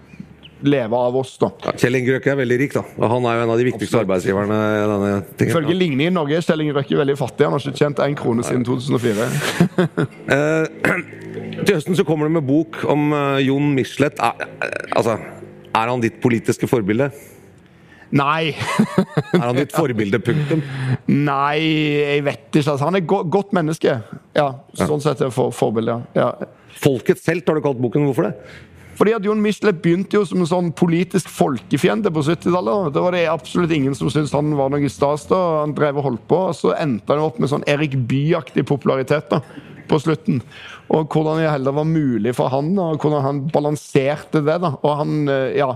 leve 0.61 0.95
av 0.95 1.15
oss. 1.15 1.37
da. 1.39 1.51
Ja, 1.63 1.73
Kjell 1.79 1.99
Inge 1.99 2.17
Røkke 2.17 2.33
er 2.33 2.39
veldig 2.41 2.57
rik, 2.59 2.75
da. 2.75 2.83
Og 2.99 3.13
han 3.13 3.27
er 3.29 3.37
jo 3.37 3.45
en 3.45 3.53
av 3.53 3.61
de 3.61 3.65
viktigste 3.69 3.87
Absolutt. 3.87 4.05
arbeidsgiverne. 4.07 4.59
denne 4.91 5.11
tingen. 5.37 5.53
Ifølge 5.53 5.77
ligningen 5.77 6.11
i 6.11 6.15
Norge 6.15 6.37
er 6.37 6.45
Kjell 6.45 6.65
Inge 6.65 6.75
Røkke 6.77 6.99
veldig 6.99 7.17
fattig. 7.19 7.47
Han 7.47 7.55
har 7.55 7.65
ikke 7.65 7.79
tjent 7.79 8.03
én 8.03 8.17
krone 8.19 8.45
siden 8.45 8.65
2004. 8.67 9.29
eh, 10.35 10.93
til 11.65 11.75
høsten 11.75 11.99
så 11.99 12.05
kommer 12.07 12.29
du 12.29 12.35
med 12.37 12.47
bok 12.47 12.83
om 12.89 13.11
uh, 13.15 13.39
Jon 13.43 13.73
Michelet. 13.75 14.19
Er, 14.19 14.47
uh, 14.59 14.97
altså, 14.99 15.17
er 15.69 15.93
han 15.93 16.03
ditt 16.03 16.21
politiske 16.23 16.67
forbilde? 16.67 17.11
Nei. 18.15 18.55
er 19.37 19.43
han 19.45 19.57
ditt 19.57 19.75
forbilde, 19.75 20.19
punktum? 20.23 20.63
Nei, 21.07 21.59
jeg 21.61 22.23
vet 22.25 22.47
ikke. 22.49 22.63
Altså, 22.65 22.85
han 22.87 22.97
er 22.97 23.03
et 23.03 23.09
go 23.09 23.21
godt 23.29 23.53
menneske. 23.55 23.99
Ja, 24.38 24.49
Sånn 24.79 25.03
sett 25.03 25.21
er 25.21 25.34
for 25.34 25.53
forbilde, 25.55 26.01
ja. 26.17 26.31
Folkets 26.79 27.27
helt 27.27 27.47
har 27.49 27.57
du 27.57 27.63
kalt 27.65 27.79
boken. 27.81 28.07
Hvorfor 28.07 28.29
det? 28.29 28.34
Fordi 28.99 29.13
at 29.15 29.23
Jon 29.23 29.39
Michelet 29.39 29.77
begynte 29.79 30.17
jo 30.17 30.25
som 30.27 30.41
en 30.43 30.49
sånn 30.49 30.73
politisk 30.75 31.29
folkefiende 31.31 32.12
på 32.12 32.23
70-tallet. 32.25 32.89
Det 32.91 33.03
var 33.05 33.15
det 33.15 33.21
absolutt 33.31 33.71
ingen 33.71 33.95
som 33.95 34.09
syntes 34.12 34.35
han 34.35 34.51
var 34.59 34.73
noe 34.73 34.91
stas. 34.91 35.23
da, 35.29 35.39
Han 35.62 35.75
drev 35.77 36.01
og 36.01 36.07
holdt 36.09 36.25
på. 36.27 36.39
og 36.49 36.57
Så 36.57 36.73
endte 36.75 37.15
han 37.15 37.23
opp 37.23 37.39
med 37.39 37.51
sånn 37.51 37.63
Erik 37.71 37.95
Bye-aktig 38.09 38.65
popularitet 38.67 39.31
da, 39.31 39.39
på 39.88 40.01
slutten. 40.03 40.41
Og 40.91 41.07
hvordan 41.07 41.39
det 41.39 41.47
heller 41.47 41.77
var 41.79 41.88
mulig 41.88 42.35
for 42.35 42.51
han, 42.51 42.73
da, 42.75 42.91
og 42.91 42.99
hvordan 42.99 43.23
han 43.23 43.41
balanserte 43.53 44.43
det. 44.43 44.59
da, 44.65 44.75
og 44.83 44.97
han, 44.99 45.15
eh, 45.31 45.55
ja, 45.62 45.71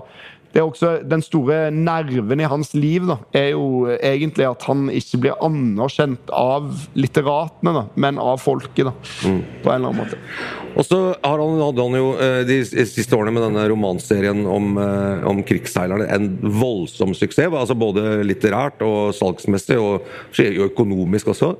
det 0.54 0.62
er 0.62 0.68
også 0.68 0.92
Den 1.10 1.24
store 1.26 1.72
nerven 1.74 2.42
i 2.42 2.50
hans 2.50 2.74
liv 2.78 3.08
da, 3.10 3.18
er 3.34 3.50
jo 3.56 3.88
egentlig 3.98 4.46
at 4.46 4.66
han 4.70 4.86
ikke 4.94 5.20
blir 5.26 5.40
anerkjent 5.44 6.30
av 6.34 6.70
litteratene, 6.94 7.74
da, 7.74 7.84
men 7.98 8.22
av 8.22 8.42
folket. 8.44 8.86
da, 8.86 8.94
mm. 9.26 9.40
På 9.64 9.74
en 9.74 9.80
eller 9.80 9.90
annen 9.90 10.04
måte. 10.04 10.20
Og 10.74 10.86
så 10.86 11.00
hadde 11.26 11.88
han 11.88 11.98
jo 11.98 12.14
eh, 12.22 12.44
de 12.50 12.60
siste 12.66 13.18
årene 13.18 13.34
med 13.36 13.46
denne 13.48 13.66
romanserien 13.70 14.46
om, 14.50 14.78
eh, 14.82 15.26
om 15.30 15.42
krigsseilerne 15.46 16.08
en 16.14 16.30
voldsom 16.42 17.14
suksess. 17.18 17.50
altså 17.50 17.78
Både 17.78 18.22
litterært 18.26 18.82
og 18.86 19.14
salgsmessig, 19.18 19.78
og 19.82 20.06
økonomisk 20.70 21.34
også. 21.34 21.56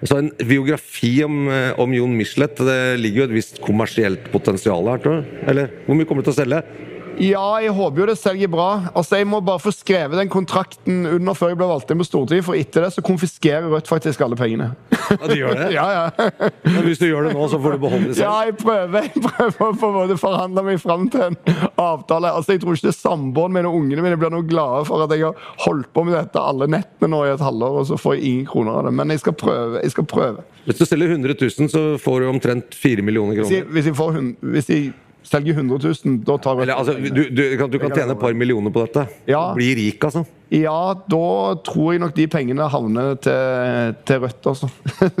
Så 0.00 0.16
En 0.16 0.30
biografi 0.48 1.22
om, 1.24 1.48
eh, 1.48 1.72
om 1.78 1.92
Jon 1.92 2.16
Michelet, 2.16 2.56
det 2.56 3.00
ligger 3.00 3.24
jo 3.24 3.28
et 3.28 3.36
visst 3.36 3.60
kommersielt 3.60 4.32
potensial 4.32 4.88
her, 4.88 4.98
tror 4.98 5.20
jeg? 5.20 5.44
Eller 5.46 5.68
hvor 5.84 5.96
mye 5.96 6.08
kommer 6.08 6.24
det 6.24 6.32
til 6.32 6.40
å 6.40 6.44
selge? 6.44 6.88
Ja, 7.20 7.58
jeg 7.60 7.72
håper 7.74 8.00
jo 8.02 8.06
det 8.08 8.16
selger 8.20 8.48
bra. 8.52 8.66
Altså, 8.96 9.16
Jeg 9.20 9.26
må 9.28 9.40
bare 9.44 9.60
få 9.60 9.72
skrevet 9.74 10.16
den 10.16 10.28
kontrakten 10.32 11.02
under 11.10 11.34
før 11.36 11.50
jeg 11.52 11.58
blir 11.60 11.68
valgt 11.70 11.90
inn 11.92 12.00
på 12.00 12.06
Stortinget, 12.06 12.46
for 12.46 12.56
etter 12.56 12.86
det 12.86 12.92
så 12.94 13.02
konfiskerer 13.04 13.66
Rødt 13.70 13.90
faktisk 13.90 14.22
alle 14.24 14.38
pengene. 14.38 14.70
Ja, 15.10 15.18
de 15.26 15.36
gjør 15.40 15.56
det? 15.58 15.66
ja, 15.78 15.86
ja. 15.90 16.38
Men 16.64 16.80
hvis 16.86 17.00
du 17.02 17.06
gjør 17.08 17.28
det 17.28 17.34
nå, 17.34 17.48
så 17.50 17.58
får 17.60 17.74
du 17.76 17.82
beholde 17.82 18.08
det 18.12 18.16
selv? 18.20 18.24
Ja, 18.28 18.46
jeg 18.48 18.56
prøver, 18.62 19.08
jeg 19.10 19.24
prøver 19.26 19.76
på 19.82 19.90
en 19.90 19.96
måte 19.98 20.16
forhandle 20.22 20.64
meg 20.70 20.80
fram 20.82 21.08
til 21.12 21.26
en 21.28 21.38
avtale. 21.74 22.30
Altså, 22.30 22.54
Jeg 22.56 22.62
tror 22.64 22.78
ikke 22.78 22.94
samboeren 22.96 23.56
min 23.58 23.68
og 23.68 23.76
ungene 23.82 24.06
mine 24.06 24.20
blir 24.20 24.32
noe 24.32 24.46
glade 24.48 24.86
for 24.88 25.04
at 25.04 25.12
jeg 25.16 25.26
har 25.26 25.52
holdt 25.66 25.90
på 25.96 26.06
med 26.06 26.16
dette 26.16 26.40
alle 26.40 26.70
nettene 26.70 27.10
nå 27.12 27.24
i 27.26 27.34
et 27.34 27.44
halvår, 27.44 27.82
og 27.82 27.86
så 27.90 27.98
får 28.00 28.16
jeg 28.18 28.30
ingen 28.30 28.48
kroner 28.50 28.80
av 28.80 28.88
det. 28.88 28.94
Men 29.02 29.12
jeg 29.16 29.24
skal 29.24 29.36
prøve. 29.44 29.82
jeg 29.82 29.94
skal 29.96 30.08
prøve. 30.14 30.46
Hvis 30.64 30.80
du 30.80 30.86
selger 30.86 31.14
100 31.16 31.36
000, 31.40 31.70
så 31.72 31.84
får 32.00 32.20
du 32.24 32.30
omtrent 32.30 32.74
4 32.76 33.02
millioner 33.02 33.38
kroner. 33.40 33.48
Hvis 33.50 33.58
jeg, 33.58 33.68
hvis 33.76 33.90
jeg 33.90 33.96
får, 33.98 34.20
hvis 34.56 34.68
jeg 34.70 34.90
selger 35.26 35.56
100 35.58 35.78
000, 36.04 36.20
da 36.26 36.36
tar 36.42 36.60
Eller, 36.62 36.74
altså, 36.74 36.94
du, 36.94 37.22
du, 37.28 37.42
kan, 37.58 37.70
du 37.70 37.78
kan 37.78 37.92
tjene 37.94 38.14
et 38.14 38.20
par 38.20 38.34
millioner 38.36 38.72
på 38.74 38.84
dette? 38.86 39.06
Ja. 39.28 39.50
Bli 39.56 39.72
rik, 39.78 40.04
altså? 40.04 40.24
Ja, 40.50 40.94
da 40.94 41.24
tror 41.66 41.92
jeg 41.94 42.02
nok 42.02 42.14
de 42.16 42.26
pengene 42.30 42.68
havner 42.72 43.16
til, 43.22 43.96
til 44.08 44.22
Rødt, 44.24 44.46
altså. 44.52 44.70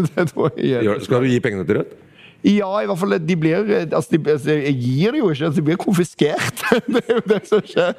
jeg 0.56 1.02
Skal 1.04 1.22
du 1.22 1.30
gi 1.30 1.40
pengene 1.40 1.66
til 1.68 1.82
Rødt? 1.82 1.98
Ja, 2.44 2.70
i 2.80 2.86
hvert 2.88 2.98
fall. 2.98 3.18
De 3.28 3.36
blir 3.36 3.56
altså, 3.92 4.16
de, 4.16 4.30
altså, 4.30 4.50
Jeg 4.50 4.74
gir 4.80 5.10
det 5.12 5.18
jo 5.18 5.30
ikke, 5.30 5.44
altså, 5.44 5.60
de 5.60 5.64
blir 5.64 5.76
konfiskert. 5.76 6.62
det 6.94 7.02
er 7.08 7.14
jo 7.18 7.22
det 7.34 7.42
som 7.48 7.60
skjer. 7.64 7.92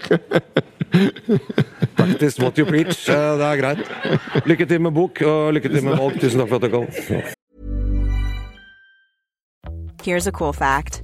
Practice 1.95 2.41
what 2.41 2.57
you 2.57 2.65
preach. 2.65 3.05
Det 3.05 3.45
er 3.45 3.61
greit. 3.61 3.85
Lykke 4.45 4.65
til 4.65 4.81
med 4.81 4.91
bok, 4.91 5.21
og 5.21 5.53
lykke 5.53 5.69
til 5.69 5.85
med 5.85 5.95
valg. 6.01 6.17
Tusen 6.21 6.41
takk 6.41 6.49
for 6.49 6.57
at 6.57 6.61
du 6.61 6.69
kom. 6.73 6.87
Here's 10.01 10.27
a 10.27 10.31
cool 10.31 10.53
fact. 10.53 11.03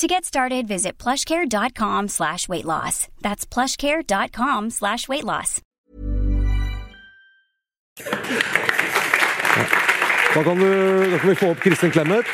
To 0.00 0.06
get 0.06 0.24
started, 0.24 0.66
visit 0.66 0.96
plushcare.com 0.96 2.08
slash 2.08 2.48
weight 2.48 2.64
loss. 2.64 3.08
That's 3.20 3.44
plushcare.com 3.44 4.70
slash 4.70 5.08
weight 5.08 5.24
loss. 5.24 5.60
Da 10.34 10.42
kan, 10.42 10.56
du, 10.56 11.10
da 11.10 11.18
kan 11.18 11.28
vi 11.28 11.34
få 11.34 11.50
opp 11.52 11.60
Kristin 11.60 11.92
Clemet. 11.92 12.24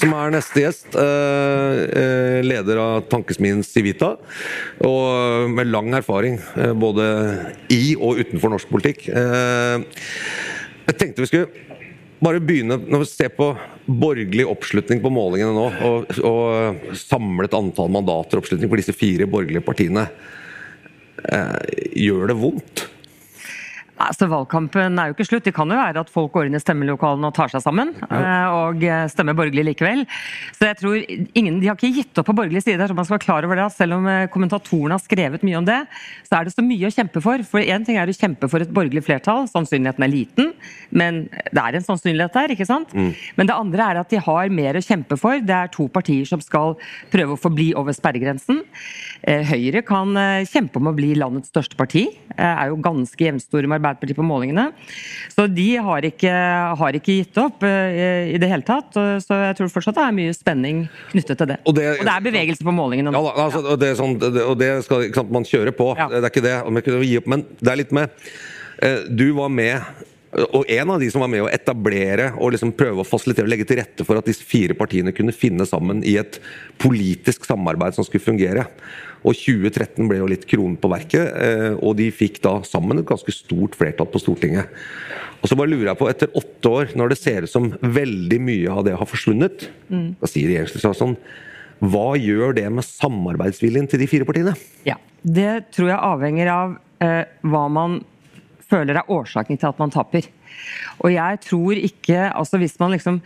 Som 0.00 0.16
er 0.16 0.32
neste 0.32 0.64
gjest. 0.64 0.88
eh, 0.96 1.84
eh, 2.00 2.40
leder 2.48 2.80
av 2.80 3.04
tankesmien 3.12 3.60
Civita. 3.68 4.14
Og 4.80 5.50
med 5.52 5.68
lang 5.76 5.92
erfaring 5.92 6.40
eh, 6.56 6.72
både 6.72 7.04
i 7.68 7.92
og 8.00 8.24
utenfor 8.24 8.48
norsk 8.56 8.72
politikk. 8.72 9.10
Jeg 9.12 10.96
tenkte 10.96 11.20
vi 11.20 11.28
skulle 11.34 11.75
bare 12.26 12.42
begynne 12.42 12.80
når 12.82 13.04
vi 13.04 13.08
ser 13.10 13.30
på 13.36 13.52
borgerlig 13.86 14.46
oppslutning 14.50 15.00
på 15.02 15.12
målingene 15.14 15.54
nå, 15.54 15.66
og, 15.86 16.18
og 16.26 16.96
samlet 16.98 17.54
antall 17.54 17.92
mandater 17.94 18.38
og 18.38 18.44
oppslutning 18.44 18.72
på 18.72 18.80
disse 18.80 18.96
fire 18.96 19.28
borgerlige 19.30 19.64
partiene. 19.66 20.08
Eh, 21.22 21.58
gjør 22.02 22.32
det 22.32 22.38
vondt? 22.42 22.86
Altså, 23.96 24.26
Valgkampen 24.28 24.98
er 25.00 25.08
jo 25.08 25.14
ikke 25.16 25.24
slutt. 25.28 25.44
Det 25.46 25.54
kan 25.56 25.70
jo 25.72 25.76
være 25.78 26.02
at 26.04 26.10
folk 26.12 26.32
går 26.34 26.50
inn 26.50 26.56
i 26.58 26.60
stemmelokalene 26.60 27.30
og 27.30 27.34
tar 27.36 27.48
seg 27.52 27.62
sammen. 27.64 27.94
Ja. 28.10 28.34
Og 28.68 28.82
eh, 28.84 29.06
stemmer 29.08 29.36
borgerlig 29.38 29.64
likevel. 29.70 30.02
Så 30.58 30.68
jeg 30.68 30.76
tror 30.82 30.96
ingen, 31.38 31.60
De 31.62 31.70
har 31.70 31.78
ikke 31.78 31.94
gitt 31.96 32.20
opp 32.20 32.28
på 32.28 32.34
borgerlig 32.36 32.60
side. 32.66 32.80
så 32.90 32.94
man 32.96 33.06
skal 33.08 33.16
være 33.16 33.24
klar 33.24 33.46
over 33.48 33.56
det. 33.56 33.68
Selv 33.72 33.96
om 33.96 34.08
eh, 34.12 34.26
kommentatorene 34.32 34.98
har 34.98 35.04
skrevet 35.04 35.46
mye 35.46 35.56
om 35.62 35.68
det, 35.68 35.78
så 36.28 36.38
er 36.40 36.44
det 36.48 36.52
så 36.56 36.64
mye 36.66 36.90
å 36.90 36.92
kjempe 36.92 37.22
for. 37.24 37.44
For 37.48 37.64
Én 37.64 37.86
ting 37.88 37.96
er 37.96 38.12
å 38.12 38.16
kjempe 38.16 38.50
for 38.52 38.60
et 38.66 38.74
borgerlig 38.76 39.04
flertall. 39.06 39.48
Sannsynligheten 39.48 40.04
er 40.04 40.12
liten, 40.12 40.52
men 40.90 41.22
det 41.32 41.62
er 41.64 41.78
en 41.80 41.86
sannsynlighet 41.88 42.36
der. 42.36 42.52
ikke 42.56 42.68
sant? 42.68 42.92
Men 42.92 43.48
det 43.48 43.56
andre 43.56 43.88
er 43.94 44.02
at 44.02 44.12
de 44.12 44.20
har 44.22 44.52
mer 44.52 44.76
å 44.76 44.84
kjempe 44.84 45.16
for. 45.20 45.40
Det 45.40 45.56
er 45.56 45.72
to 45.72 45.88
partier 45.88 46.28
som 46.28 46.42
skal 46.44 46.76
prøve 47.12 47.34
å 47.36 47.40
forbli 47.40 47.70
over 47.78 47.96
sperregrensen. 47.96 48.60
Eh, 49.24 49.42
Høyre 49.48 49.82
kan 49.86 50.12
eh, 50.20 50.44
kjempe 50.48 50.80
om 50.82 50.90
å 50.92 50.94
bli 50.96 51.14
landets 51.18 51.48
største 51.52 51.78
parti. 51.78 52.06
eh, 52.36 52.44
Er 52.66 52.68
jo 52.74 52.76
ganske 52.84 53.24
jevnstore 53.24 53.68
med 53.70 53.82
Arbeiderpartiet 53.86 54.18
på 54.18 54.26
målingene. 54.26 54.66
Så 55.34 55.46
de 55.52 55.68
har 55.88 56.08
ikke, 56.08 56.32
har 56.80 56.98
ikke 56.98 57.18
gitt 57.20 57.40
opp 57.42 57.64
uh, 57.66 57.92
i 58.32 58.40
det 58.40 58.50
hele 58.50 58.66
tatt. 58.66 58.96
Så 59.22 59.40
jeg 59.42 59.58
tror 59.58 59.72
fortsatt 59.72 59.98
det 60.00 60.06
er 60.06 60.16
mye 60.16 60.34
spenning 60.36 60.82
knyttet 61.12 61.40
til 61.40 61.52
det. 61.52 61.60
Og 61.66 61.78
det- 61.78 61.86
er 62.06 62.24
bevegelse 62.24 62.64
på 62.64 62.74
målingene 62.74 63.12
Ja, 63.12 63.22
altså, 63.46 63.62
og 63.74 63.80
det, 63.80 63.94
sånn, 63.98 64.18
det, 64.20 64.42
og 64.42 64.58
det 64.58 64.70
skal 64.86 65.08
sant, 65.14 65.32
man 65.32 65.44
kjøre 65.46 65.72
på. 65.76 65.92
Ja. 65.98 66.08
Det 66.12 66.22
er 66.24 66.30
ikke 66.30 66.46
det. 66.46 66.58
opp, 67.18 67.26
Men 67.26 67.46
det 67.60 67.72
er 67.72 67.82
litt 67.84 67.92
med 67.92 68.10
Uh, 68.76 69.08
Du 69.08 69.30
var 69.32 69.48
med 69.48 69.80
og 70.36 70.66
en 70.68 70.90
av 70.90 71.00
de 71.00 71.08
som 71.08 71.22
var 71.22 71.30
med 71.32 71.44
å 71.46 71.48
etablere 71.48 72.32
og 72.34 72.52
liksom 72.52 72.74
prøve 72.76 73.00
å 73.00 73.08
fasilitere 73.08 73.46
og 73.46 73.52
legge 73.52 73.66
til 73.68 73.78
rette 73.80 74.04
for 74.04 74.18
at 74.18 74.26
disse 74.28 74.44
fire 74.44 74.76
partiene 74.76 75.14
kunne 75.16 75.32
finne 75.32 75.64
sammen 75.68 76.02
i 76.04 76.16
et 76.20 76.36
politisk 76.82 77.46
samarbeid 77.48 77.96
som 77.96 78.04
skulle 78.04 78.24
fungere. 78.24 78.66
Og 79.26 79.34
2013 79.34 80.06
ble 80.06 80.20
jo 80.20 80.28
litt 80.30 80.46
kronen 80.46 80.76
på 80.78 80.90
verket, 80.92 81.32
eh, 81.34 81.72
og 81.80 81.96
de 81.98 82.06
fikk 82.14 82.38
da 82.44 82.60
sammen 82.66 83.02
et 83.02 83.08
ganske 83.08 83.34
stort 83.34 83.74
flertall 83.78 84.08
på 84.12 84.22
Stortinget. 84.22 84.70
Og 85.42 85.50
så 85.50 85.58
bare 85.58 85.72
lurer 85.72 85.90
jeg 85.90 86.00
på, 86.00 86.08
etter 86.10 86.38
åtte 86.38 86.70
år, 86.70 86.94
når 86.98 87.12
det 87.12 87.18
ser 87.20 87.44
ut 87.44 87.52
som 87.52 87.68
veldig 87.82 88.38
mye 88.42 88.70
av 88.72 88.86
det 88.86 88.94
har 88.96 89.10
forsvunnet, 89.10 89.68
da 89.90 90.30
sier 90.30 90.48
regjeringsministeren 90.50 90.96
sånn 90.96 91.18
hva 91.84 92.14
gjør 92.16 92.54
det 92.56 92.66
med 92.72 92.86
samarbeidsviljen 92.86 93.88
til 93.90 94.00
de 94.00 94.08
fire 94.08 94.24
partiene? 94.28 94.54
Ja, 94.88 94.96
Det 95.26 95.72
tror 95.74 95.90
jeg 95.90 95.98
avhenger 96.06 96.48
av 96.52 96.76
eh, 97.02 97.24
hva 97.42 97.66
man 97.68 97.98
føler 98.70 99.00
er 99.00 99.10
årsaken 99.12 99.58
til 99.58 99.68
at 99.68 99.80
man 99.82 99.92
taper. 99.92 100.26
Og 101.04 101.10
jeg 101.12 101.40
tror 101.44 101.76
ikke 101.76 102.30
Altså 102.30 102.56
hvis 102.62 102.78
man 102.80 102.94
liksom 102.94 103.18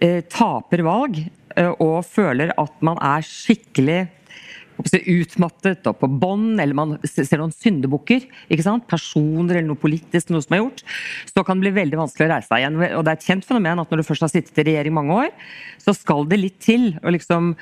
eh, 0.00 0.22
taper 0.24 0.82
valg 0.86 1.18
eh, 1.20 1.68
og 1.68 2.06
føler 2.06 2.54
at 2.56 2.78
man 2.80 2.96
er 3.02 3.26
skikkelig 3.26 4.06
hva 4.06 4.06
skal 4.06 4.06
jeg 4.06 4.06
si, 4.08 4.67
utmattet 4.78 5.86
og 5.90 5.98
på 6.00 6.08
bånd, 6.10 6.60
eller 6.60 6.76
man 6.76 6.96
ser 7.04 7.40
noen 7.40 7.54
syndebukker, 7.54 8.26
personer 8.88 9.58
eller 9.58 9.68
noe 9.68 9.80
politisk 9.80 10.30
noe 10.30 10.44
som 10.44 10.54
er 10.54 10.62
gjort, 10.62 10.84
så 11.30 11.44
kan 11.44 11.58
det 11.58 11.68
bli 11.68 11.80
veldig 11.82 11.98
vanskelig 11.98 12.28
å 12.28 12.32
reise 12.32 12.48
seg 12.48 12.62
igjen. 12.62 12.78
Og 12.98 13.04
Det 13.04 13.12
er 13.12 13.18
et 13.18 13.28
kjent 13.28 13.48
fenomen 13.48 13.82
at 13.82 13.90
når 13.90 14.02
du 14.02 14.06
først 14.06 14.26
har 14.26 14.32
sittet 14.32 14.58
i 14.62 14.66
regjering 14.70 14.94
mange 14.94 15.16
år, 15.24 15.30
så 15.82 15.94
skal 15.96 16.26
det 16.28 16.40
litt 16.40 16.58
til 16.62 16.90
å 17.02 17.12
liksom 17.14 17.54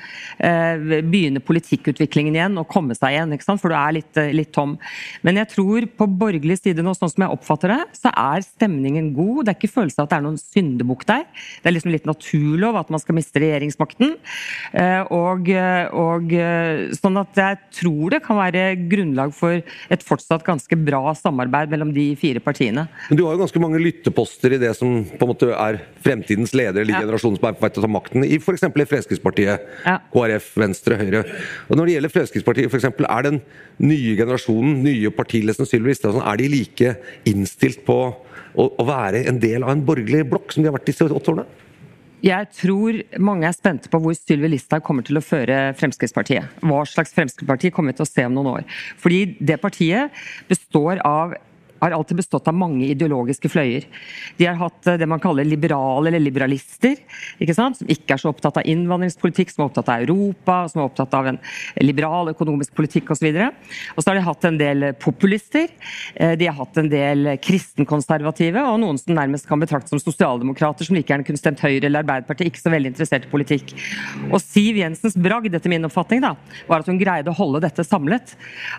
eh, 0.43 1.01
begynne 1.05 1.43
politikkutviklingen 1.43 2.35
igjen 2.35 2.57
og 2.59 2.67
komme 2.71 2.97
seg 2.97 3.15
igjen, 3.15 3.35
for 3.57 3.71
du 3.71 3.77
er 3.77 3.95
litt, 3.99 4.17
eh, 4.19 4.33
litt 4.35 4.51
tom. 4.55 4.77
Men 5.23 5.39
jeg 5.41 5.51
tror 5.55 5.87
på 5.97 6.09
borgerlig 6.19 6.59
side 6.59 6.83
nå, 6.83 6.93
sånn 6.97 7.11
som 7.13 7.25
jeg 7.25 7.33
oppfatter 7.37 7.73
det, 7.73 7.79
så 7.97 8.11
er 8.11 8.45
stemningen 8.45 9.13
god. 9.15 9.45
Det 9.45 9.53
er 9.53 9.59
ikke 9.59 9.75
følelse 9.77 10.01
av 10.01 10.07
at 10.07 10.13
det 10.13 10.19
er 10.19 10.25
noen 10.27 10.41
syndebukk 10.41 11.05
der. 11.07 11.25
Det 11.61 11.71
er 11.71 11.77
liksom 11.77 11.93
litt 11.93 12.09
naturlov 12.09 12.81
at 12.81 12.91
man 12.93 13.03
skal 13.03 13.17
miste 13.17 13.41
regjeringsmakten. 13.43 14.15
Eh, 14.77 15.01
og, 15.13 15.51
og 15.97 16.35
eh, 16.35 16.87
sånn 17.07 17.19
at 17.21 17.39
jeg 17.39 17.57
tror 17.79 18.13
det 18.13 18.21
kan 18.25 18.37
være 18.39 18.63
grunnlag 18.91 19.33
for 19.35 19.57
et 19.91 20.03
fortsatt 20.05 20.43
ganske 20.47 20.77
bra 20.85 21.13
samarbeid 21.17 21.71
mellom 21.71 21.93
de 21.95 22.09
fire 22.19 22.41
partiene. 22.43 22.87
Men 23.09 23.17
Du 23.17 23.23
har 23.25 23.35
jo 23.35 23.41
ganske 23.45 23.61
mange 23.63 23.79
lytteposter 23.81 24.53
i 24.53 24.59
det 24.61 24.73
som 24.77 25.03
på 25.07 25.23
en 25.25 25.31
måte 25.31 25.49
er 25.55 25.79
fremtidens 26.03 26.53
ledere, 26.53 26.83
eller 26.83 26.93
Ja. 26.97 27.01
generasjonen 27.05 27.39
som 27.39 27.49
er 27.49 27.53
på 27.57 27.61
vei 27.65 27.69
til 27.69 27.83
å 27.83 27.87
ta 27.87 27.91
makten, 27.91 28.23
i 28.27 28.37
f.eks. 28.37 28.63
i 28.63 28.85
Fremskrittspartiet, 28.91 29.59
Ja. 29.85 29.99
KrF, 30.13 30.53
Venstre, 30.57 30.97
Høyre. 30.97 31.23
Og 31.69 31.77
Når 31.77 31.85
det 31.85 31.93
gjelder 31.95 32.13
Fremskrittspartiet, 32.15 32.73
eksempel, 32.73 33.05
er 33.09 33.21
den 33.23 33.41
nye 33.79 34.15
generasjonen, 34.17 34.83
nye 34.83 35.09
partiledelsen 35.09 35.65
Sylvi 35.65 35.93
Listhaug, 35.93 36.21
er 36.25 36.37
de 36.37 36.47
like 36.49 36.97
innstilt 37.25 37.85
på 37.85 38.15
å, 38.57 38.63
å 38.77 38.85
være 38.85 39.25
en 39.27 39.39
del 39.39 39.63
av 39.63 39.69
en 39.71 39.85
borgerlig 39.85 40.27
blokk 40.29 40.51
som 40.51 40.63
de 40.63 40.69
har 40.69 40.77
vært 40.77 40.85
disse 40.89 41.05
åtte 41.07 41.31
årene? 41.33 41.45
Jeg 42.25 42.49
tror 42.57 42.97
mange 43.21 43.45
er 43.45 43.53
spente 43.53 43.91
på 43.93 43.99
hvor 44.01 44.15
Sylvi 44.17 44.49
Listhaug 44.49 44.81
kommer 44.85 45.05
til 45.05 45.19
å 45.19 45.21
føre 45.21 45.73
Fremskrittspartiet. 45.77 46.55
Hva 46.65 46.79
slags 46.89 47.13
Fremskrittsparti 47.13 47.69
kommer 47.73 47.93
vi 47.93 47.99
til 47.99 48.07
å 48.07 48.09
se 48.09 48.25
om 48.25 48.33
noen 48.33 48.49
år. 48.55 48.79
Fordi 48.97 49.19
det 49.37 49.59
partiet 49.61 50.23
består 50.49 51.03
av 51.05 51.35
har 51.79 51.95
alltid 51.95 52.17
bestått 52.17 52.47
av 52.49 52.55
mange 52.57 52.85
ideologiske 52.91 53.49
fløyer. 53.51 53.87
De 54.37 54.47
har 54.47 54.57
hatt 54.59 54.87
eh, 54.87 54.97
det 54.99 55.07
man 55.09 55.21
kaller 55.23 55.47
liberale 55.47 56.11
eller 56.11 56.23
liberalister, 56.23 56.97
ikke 57.41 57.55
sant? 57.57 57.79
som 57.79 57.91
ikke 57.91 58.15
er 58.15 58.21
så 58.21 58.31
opptatt 58.31 58.59
av 58.61 58.67
innvandringspolitikk, 58.69 59.53
som 59.53 59.63
er 59.63 59.71
opptatt 59.71 59.91
av 59.93 60.05
Europa, 60.05 60.57
som 60.71 60.81
er 60.81 60.87
opptatt 60.87 61.15
av 61.17 61.31
en 61.31 61.39
liberal 61.83 62.31
økonomisk 62.33 62.75
politikk 62.77 63.11
osv. 63.13 63.27
Og 63.29 64.01
så 64.01 64.09
har 64.09 64.19
de 64.19 64.25
hatt 64.27 64.49
en 64.49 64.59
del 64.59 64.87
populister, 65.01 65.69
eh, 66.15 66.35
de 66.39 66.49
har 66.49 66.57
hatt 66.57 66.81
en 66.81 66.91
del 66.91 67.33
kristenkonservative, 67.43 68.63
og 68.71 68.81
noen 68.83 68.99
som 69.01 69.15
nærmest 69.17 69.47
kan 69.49 69.61
betraktes 69.61 69.93
som 69.93 70.01
sosialdemokrater, 70.01 70.87
som 70.87 70.97
like 70.97 71.11
gjerne 71.11 71.27
kunne 71.27 71.41
stemt 71.41 71.61
Høyre 71.63 71.87
eller 71.87 72.03
Arbeiderpartiet, 72.03 72.51
ikke 72.51 72.63
så 72.63 72.73
veldig 72.73 72.93
interessert 72.93 73.27
i 73.27 73.31
politikk. 73.31 73.73
Og 74.31 74.39
Siv 74.43 74.79
Jensens 74.79 75.17
bragd, 75.19 75.55
etter 75.55 75.71
min 75.71 75.85
oppfatning, 75.87 76.23
da, 76.23 76.35
var 76.69 76.83
at 76.83 76.89
hun 76.91 76.99
greide 77.01 77.31
å 77.31 77.37
holde 77.37 77.61
dette 77.63 77.85
samlet. 77.85 78.35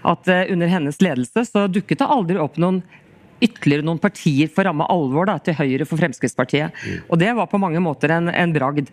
At 0.09 0.29
eh, 0.31 0.47
under 0.53 0.71
hennes 0.71 1.01
ledelse 1.03 1.45
så 1.49 1.67
dukket 1.71 2.03
det 2.03 2.09
aldri 2.09 2.39
opp 2.41 2.59
noen 2.61 2.83
ytterligere 3.45 3.87
noen 3.87 4.01
partier 4.03 4.51
for 4.53 4.67
ramme 4.69 4.87
alvor 4.91 5.29
da, 5.31 5.39
til 5.43 5.57
høyre 5.59 5.87
for 5.89 6.01
Fremskrittspartiet. 6.01 6.75
Og 7.09 7.21
det 7.21 7.33
var 7.39 7.51
på 7.51 7.61
mange 7.61 7.83
måter 7.83 8.13
en, 8.15 8.31
en 8.33 8.55
bragd. 8.55 8.91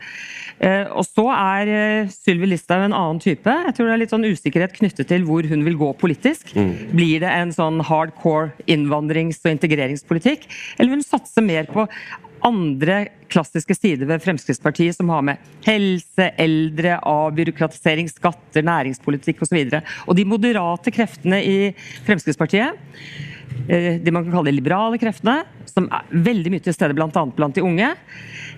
Eh, 0.60 0.86
og 0.92 1.06
så 1.08 1.28
er 1.34 1.72
eh, 1.72 2.12
Sylvi 2.14 2.52
Listhaug 2.52 2.86
en 2.86 2.96
annen 2.96 3.22
type. 3.24 3.56
Jeg 3.68 3.78
tror 3.78 3.90
det 3.90 3.96
er 3.96 4.04
litt 4.04 4.14
sånn 4.14 4.28
usikkerhet 4.28 4.76
knyttet 4.78 5.10
til 5.12 5.26
hvor 5.28 5.48
hun 5.50 5.66
vil 5.68 5.80
gå 5.80 5.92
politisk. 6.02 6.54
Blir 6.96 7.24
det 7.24 7.32
en 7.32 7.54
sånn 7.56 7.82
hardcore 7.86 8.54
innvandrings- 8.72 9.42
og 9.46 9.56
integreringspolitikk, 9.56 10.48
eller 10.78 10.94
vil 10.94 11.04
hun 11.04 11.10
satse 11.10 11.44
mer 11.44 11.68
på 11.72 11.88
andre 12.46 13.08
klassiske 13.32 13.76
sider 13.76 14.08
ved 14.10 14.24
Fremskrittspartiet 14.24 14.98
som 14.98 15.10
har 15.10 15.24
med 15.26 15.54
helse, 15.66 16.30
eldre, 16.42 17.00
avbyråkratisering, 17.10 18.10
skatter, 18.12 18.66
næringspolitikk 18.66 19.42
osv. 19.46 19.58
Og, 19.64 19.72
så 19.74 19.82
og 20.06 20.20
de 20.20 20.28
moderate 20.30 20.94
kreftene 20.94 21.42
i 21.42 21.58
Fremskrittspartiet 22.06 22.78
de 23.68 24.14
man 24.14 24.26
kan 24.26 24.34
kalle 24.38 24.52
de 24.52 24.58
liberale 24.58 25.00
kreftene, 25.02 25.40
som 25.70 25.88
er 25.94 26.12
veldig 26.26 26.54
mye 26.54 26.66
til 26.66 26.76
stede 26.76 26.96
bl.a. 26.98 27.10
blant 27.12 27.56
de 27.56 27.64
unge, 27.66 27.94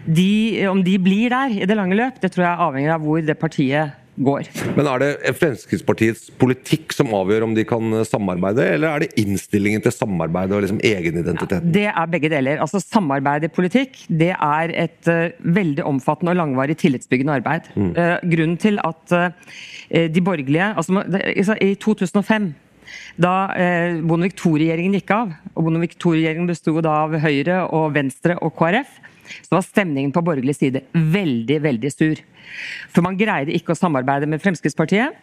de, 0.08 0.32
om 0.72 0.82
de 0.84 0.98
blir 1.02 1.32
der 1.34 1.56
i 1.56 1.70
det 1.70 1.78
lange 1.78 1.98
løp, 1.98 2.20
det 2.24 2.32
tror 2.34 2.48
jeg 2.48 2.68
avhenger 2.68 2.96
av 2.96 3.08
hvor 3.08 3.24
det 3.24 3.38
partiet 3.40 3.96
går. 4.18 4.48
Men 4.78 4.88
er 4.90 5.02
det 5.04 5.10
Fremskrittspartiets 5.38 6.32
politikk 6.42 6.94
som 6.96 7.12
avgjør 7.16 7.46
om 7.48 7.54
de 7.58 7.66
kan 7.68 8.00
samarbeide, 8.08 8.66
eller 8.76 8.90
er 8.90 9.06
det 9.06 9.22
innstillingen 9.22 9.84
til 9.86 9.94
samarbeid 9.94 10.54
og 10.56 10.64
liksom 10.66 10.82
egenidentiteten? 10.86 11.72
Det 11.74 11.86
er 11.92 12.12
begge 12.12 12.32
deler. 12.34 12.62
Altså 12.64 12.82
Samarbeid 12.82 13.46
i 13.46 13.52
politikk 13.54 14.00
det 14.10 14.34
er 14.34 14.74
et 14.86 15.12
uh, 15.12 15.30
veldig 15.58 15.86
omfattende 15.88 16.34
og 16.34 16.42
langvarig 16.42 16.78
tillitsbyggende 16.82 17.38
arbeid. 17.40 17.70
Mm. 17.76 17.92
Uh, 17.94 18.16
grunnen 18.34 18.58
til 18.62 18.82
at 18.84 19.14
uh, 19.14 19.28
de 19.94 20.24
borgerlige 20.24 20.74
altså, 20.74 21.58
I 21.62 21.76
2005 21.80 22.54
da 23.20 23.36
eh, 23.58 24.00
Bondevik 24.02 24.38
II-regjeringen 24.38 24.98
gikk 25.00 25.14
av, 25.16 25.36
og 25.54 25.68
Bondevik 25.68 25.98
II-regjeringen 25.98 26.50
bestod 26.50 26.88
av 26.90 27.16
Høyre 27.24 27.64
og 27.76 27.92
Venstre 27.96 28.38
og 28.42 28.56
KrF, 28.58 28.98
så 29.44 29.58
var 29.58 29.66
stemningen 29.66 30.14
på 30.16 30.24
borgerlig 30.24 30.56
side 30.56 30.84
veldig, 30.94 31.60
veldig 31.66 31.92
sur. 31.92 32.22
For 32.94 33.04
man 33.06 33.18
greide 33.20 33.56
ikke 33.56 33.74
å 33.74 33.80
samarbeide 33.80 34.30
med 34.30 34.42
Fremskrittspartiet. 34.44 35.18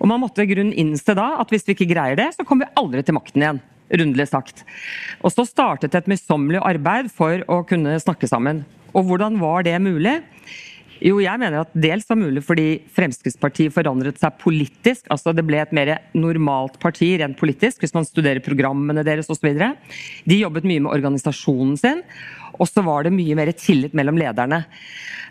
Og 0.00 0.10
man 0.10 0.20
måtte 0.22 0.44
i 0.44 0.50
grunnen 0.50 0.76
innse 0.76 1.16
da 1.16 1.32
at 1.40 1.52
hvis 1.52 1.64
vi 1.66 1.76
ikke 1.76 1.90
greier 1.94 2.18
det, 2.18 2.28
så 2.36 2.44
kommer 2.44 2.66
vi 2.68 2.80
aldri 2.82 3.04
til 3.06 3.16
makten 3.16 3.44
igjen. 3.44 3.62
Rundelig 3.96 4.28
sagt. 4.32 4.64
Og 5.22 5.32
så 5.32 5.46
startet 5.46 5.94
et 5.94 6.08
møysommelig 6.10 6.62
arbeid 6.66 7.10
for 7.14 7.44
å 7.52 7.62
kunne 7.68 7.96
snakke 8.02 8.28
sammen. 8.30 8.64
Og 8.96 9.06
hvordan 9.08 9.38
var 9.40 9.66
det 9.66 9.76
mulig? 9.84 10.18
Jo, 11.04 11.18
jeg 11.20 11.40
mener 11.40 11.60
at 11.62 11.74
dels 11.76 12.06
var 12.08 12.18
mulig 12.20 12.42
fordi 12.46 12.66
Fremskrittspartiet 12.96 13.74
forandret 13.74 14.20
seg 14.20 14.38
politisk. 14.40 15.04
altså 15.12 15.34
Det 15.36 15.44
ble 15.46 15.60
et 15.60 15.74
mer 15.76 15.92
normalt 16.16 16.78
parti 16.82 17.12
rent 17.20 17.36
politisk, 17.38 17.82
hvis 17.82 17.94
man 17.96 18.08
studerer 18.08 18.44
programmene 18.44 19.04
deres 19.06 19.30
osv. 19.32 19.50
De 20.24 20.40
jobbet 20.40 20.68
mye 20.68 20.86
med 20.86 20.92
organisasjonen 20.94 21.76
sin. 21.80 22.02
Og 22.56 22.68
så 22.70 22.80
var 22.84 23.04
det 23.04 23.12
mye 23.12 23.36
mer 23.36 23.52
tillit 23.52 23.92
mellom 23.96 24.16
lederne. 24.16 24.62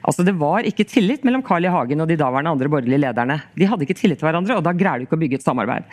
Altså 0.06 0.22
Det 0.22 0.36
var 0.38 0.68
ikke 0.70 0.86
tillit 0.86 1.24
mellom 1.26 1.42
Carl 1.46 1.66
I. 1.66 1.72
Hagen 1.74 2.04
og 2.04 2.10
de 2.12 2.18
daværende 2.20 2.52
andre 2.54 2.70
borgerlige 2.70 3.02
lederne. 3.02 3.40
De 3.58 3.66
hadde 3.66 3.88
ikke 3.88 3.98
tillit 3.98 4.22
til 4.22 4.28
hverandre, 4.28 4.60
og 4.60 4.66
da 4.66 4.76
greier 4.78 5.02
du 5.02 5.08
ikke 5.08 5.18
å 5.18 5.24
bygge 5.24 5.40
et 5.40 5.46
samarbeid. 5.48 5.90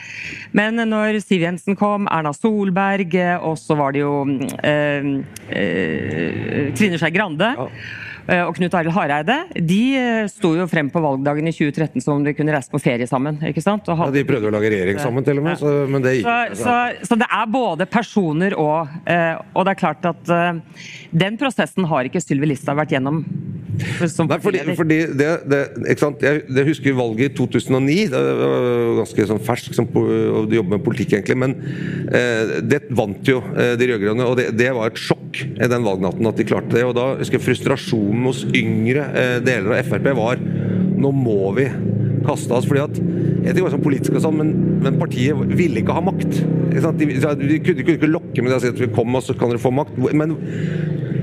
Men 0.52 0.76
når 0.90 1.22
Siv 1.24 1.46
Jensen 1.46 1.78
kom, 1.80 2.04
Erna 2.12 2.34
Solberg, 2.36 3.16
og 3.40 3.56
så 3.60 3.78
var 3.78 3.96
det 3.96 4.04
jo 4.04 4.14
eh, 4.60 5.08
eh, 5.48 6.72
Trine 6.76 7.00
Skei 7.00 7.14
Grande 7.16 7.54
ja. 7.56 7.70
Eh, 8.28 8.42
og 8.46 8.54
Knut 8.54 8.74
Arild 8.78 8.94
Hareide 8.94 9.38
de 9.56 9.80
eh, 9.98 10.28
sto 10.30 10.52
jo 10.54 10.66
frem 10.70 10.90
på 10.92 11.02
valgdagen 11.02 11.48
i 11.50 11.54
2013 11.54 12.04
som 12.04 12.20
om 12.20 12.26
de 12.26 12.34
kunne 12.36 12.54
reise 12.54 12.70
på 12.70 12.80
ferie 12.82 13.08
sammen. 13.10 13.40
ikke 13.48 13.64
sant? 13.64 13.88
Hadde... 13.88 14.12
Ja, 14.12 14.22
De 14.22 14.26
prøvde 14.28 14.50
å 14.50 14.54
lage 14.54 14.70
regjering 14.72 15.00
sammen, 15.02 15.26
til 15.26 15.40
og 15.40 15.46
med. 15.48 15.58
Så, 15.58 15.72
men 15.90 16.04
det 16.04 16.16
gikk 16.18 16.28
så, 16.28 16.36
så, 16.62 16.76
så, 17.08 17.18
det 17.18 17.28
er 17.28 17.50
både 17.50 17.88
personer 17.90 18.54
og 18.58 18.92
eh, 19.10 19.34
Og 19.56 19.66
det 19.66 19.74
er 19.74 19.80
klart 19.80 20.06
at 20.06 20.30
den 21.12 21.36
prosessen 21.40 21.86
har 21.88 22.06
ikke 22.06 22.22
Sylvi 22.22 22.52
Listhaug 22.52 22.78
vært 22.78 22.94
gjennom. 22.94 23.22
Nei, 23.72 24.38
fordi, 24.42 24.62
fordi 24.76 24.98
det, 25.16 25.28
det? 25.48 25.60
Jeg, 25.88 26.42
jeg, 26.44 26.66
husker 26.68 26.96
valget 26.98 27.32
i 27.32 27.36
2009. 27.38 27.96
Det 28.12 28.22
var 28.42 28.66
ganske 29.00 29.28
sånn 29.30 29.42
fersk 29.46 29.76
som, 29.76 29.88
å 29.88 30.44
jobbe 30.44 30.76
med 30.76 30.84
politikk, 30.84 31.16
egentlig. 31.18 31.38
Men 31.40 31.56
eh, 32.12 32.58
det 32.68 32.84
vant 32.92 33.28
jo 33.28 33.40
de 33.52 33.88
rød-grønne, 33.88 34.28
og 34.28 34.38
det, 34.40 34.50
det, 34.58 34.70
var 34.76 34.92
et 34.92 35.00
sjokk 35.00 35.42
den 35.72 35.86
valgnatten 35.86 36.28
at 36.28 36.38
de 36.38 36.46
klarte 36.46 36.76
det. 36.76 36.84
og 36.86 36.96
da 36.98 37.12
husker 37.20 37.38
jeg 37.38 37.46
frustrasjonen 37.46 38.28
hos 38.28 38.44
yngre 38.56 39.08
eh, 39.16 39.36
deler 39.44 39.78
av 39.78 39.88
Frp 39.88 40.12
var 40.18 40.40
nå 41.02 41.10
må 41.14 41.52
vi 41.56 41.66
kaste 42.22 42.54
oss. 42.54 42.66
fordi 42.68 42.82
at 42.84 42.98
jeg 43.42 43.56
tenker 43.56 43.72
sånn 43.74 43.82
politisk 43.82 44.16
og 44.18 44.24
sånn, 44.26 44.38
men, 44.38 44.52
men, 44.84 44.98
partiet 45.00 45.38
ville 45.50 45.82
ikke 45.82 45.96
ha 45.96 46.04
makt. 46.04 46.42
De, 46.72 46.82
de, 47.08 47.08
de, 47.40 47.58
kunne, 47.64 47.86
ikke 47.96 48.10
lokke 48.10 48.44
med 48.44 48.52
det 48.52 48.58
og 48.60 48.64
si 48.64 48.70
at 48.70 48.82
vi 48.84 48.90
kom, 48.94 49.16
og 49.18 49.24
så 49.26 49.34
kan 49.38 49.50
dere 49.50 49.62
få 49.62 49.72
makt. 49.74 49.98
Men 50.14 50.36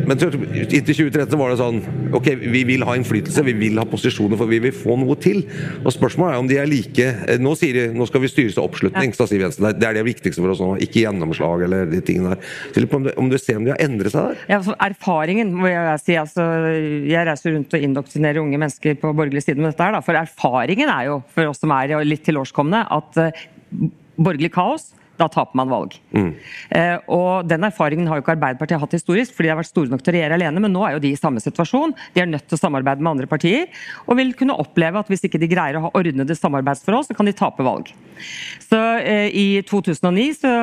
men 0.09 0.17
inntil 0.17 0.95
2013 0.95 1.37
var 1.37 1.51
det 1.53 1.59
sånn 1.59 1.79
Ok, 2.17 2.31
vi 2.41 2.63
vil 2.65 2.83
ha 2.87 2.95
innflytelse, 2.97 3.43
vi 3.45 3.53
vil 3.59 3.77
ha 3.77 3.85
posisjoner, 3.89 4.39
for 4.39 4.49
vi 4.49 4.57
vil 4.63 4.73
få 4.73 4.95
noe 4.97 5.13
til. 5.21 5.43
Og 5.83 5.93
Spørsmålet 5.93 6.33
er 6.33 6.41
om 6.41 6.49
de 6.49 6.57
er 6.57 6.69
like 6.69 7.05
eh, 7.05 7.37
Nå 7.41 7.53
sier 7.59 7.77
de 7.77 7.83
nå 7.93 8.07
skal 8.09 8.23
vi 8.23 8.31
styres 8.31 8.57
av 8.57 8.65
oppslutning, 8.69 9.13
sa 9.13 9.27
Siv 9.29 9.43
Jensen. 9.45 9.67
Det 9.77 9.85
er 9.85 9.99
det 9.99 10.05
viktigste 10.07 10.41
for 10.41 10.55
oss 10.55 10.63
nå, 10.63 10.71
ikke 10.85 11.03
gjennomslag 11.03 11.67
eller 11.67 11.89
de 11.91 12.01
tingene 12.05 12.33
der. 12.33 12.89
Om 12.99 13.05
du, 13.05 13.11
om 13.21 13.29
du 13.29 13.37
ser 13.37 13.59
om 13.59 13.67
de 13.67 13.73
har 13.75 13.81
endret 13.83 14.15
seg 14.15 14.31
der? 14.31 14.43
Ja, 14.49 14.59
altså, 14.59 14.75
erfaringen, 14.81 15.53
må 15.55 15.69
jeg 15.69 16.03
si. 16.03 16.17
Altså, 16.19 16.45
jeg 17.05 17.27
reiser 17.29 17.53
rundt 17.55 17.75
og 17.77 17.87
indoktrinerer 17.89 18.41
unge 18.41 18.61
mennesker 18.61 18.97
på 19.01 19.13
borgerlig 19.13 19.45
side 19.45 19.61
med 19.61 19.71
dette 19.71 19.85
her, 19.85 19.97
da. 19.97 20.03
For 20.05 20.17
erfaringen 20.17 20.89
er 20.91 21.09
jo, 21.11 21.19
for 21.35 21.51
oss 21.51 21.61
som 21.61 21.73
er 21.75 21.99
litt 22.07 22.25
tilårskomne, 22.25 22.85
at 22.97 23.21
uh, 23.21 23.45
borgerlig 24.19 24.51
kaos 24.55 24.89
da 25.19 25.27
taper 25.31 25.57
man 25.59 25.71
valg. 25.71 25.95
Mm. 26.15 26.31
Eh, 26.75 26.95
og 27.11 27.47
Den 27.49 27.67
erfaringen 27.67 28.07
har 28.09 28.19
jo 28.19 28.23
ikke 28.23 28.35
Arbeiderpartiet 28.37 28.81
hatt 28.81 28.95
historisk, 28.95 29.35
fordi 29.35 29.49
de 29.49 29.53
har 29.53 29.59
vært 29.59 29.71
store 29.71 29.91
nok 29.91 30.03
til 30.03 30.13
å 30.13 30.17
regjere 30.17 30.37
alene, 30.39 30.63
men 30.63 30.73
nå 30.75 30.85
er 30.87 30.95
jo 30.95 31.03
de 31.03 31.13
i 31.13 31.19
samme 31.19 31.43
situasjon. 31.43 31.95
De 32.15 32.23
er 32.23 32.29
nødt 32.29 32.47
til 32.47 32.57
å 32.57 32.61
samarbeide 32.61 33.03
med 33.03 33.13
andre 33.15 33.29
partier, 33.29 33.67
og 34.07 34.19
vil 34.19 34.33
kunne 34.39 34.57
oppleve 34.59 35.01
at 35.01 35.11
hvis 35.11 35.25
ikke 35.27 35.41
de 35.41 35.51
greier 35.51 35.79
å 35.79 35.87
ha 35.87 35.93
ordnede 35.99 36.37
samarbeidsforhold, 36.37 37.09
så 37.09 37.17
kan 37.17 37.29
de 37.29 37.35
tape 37.35 37.65
valg. 37.65 37.91
Så 38.63 38.79
eh, 38.99 39.29
I 39.35 39.47
2009 39.67 40.27
så 40.39 40.53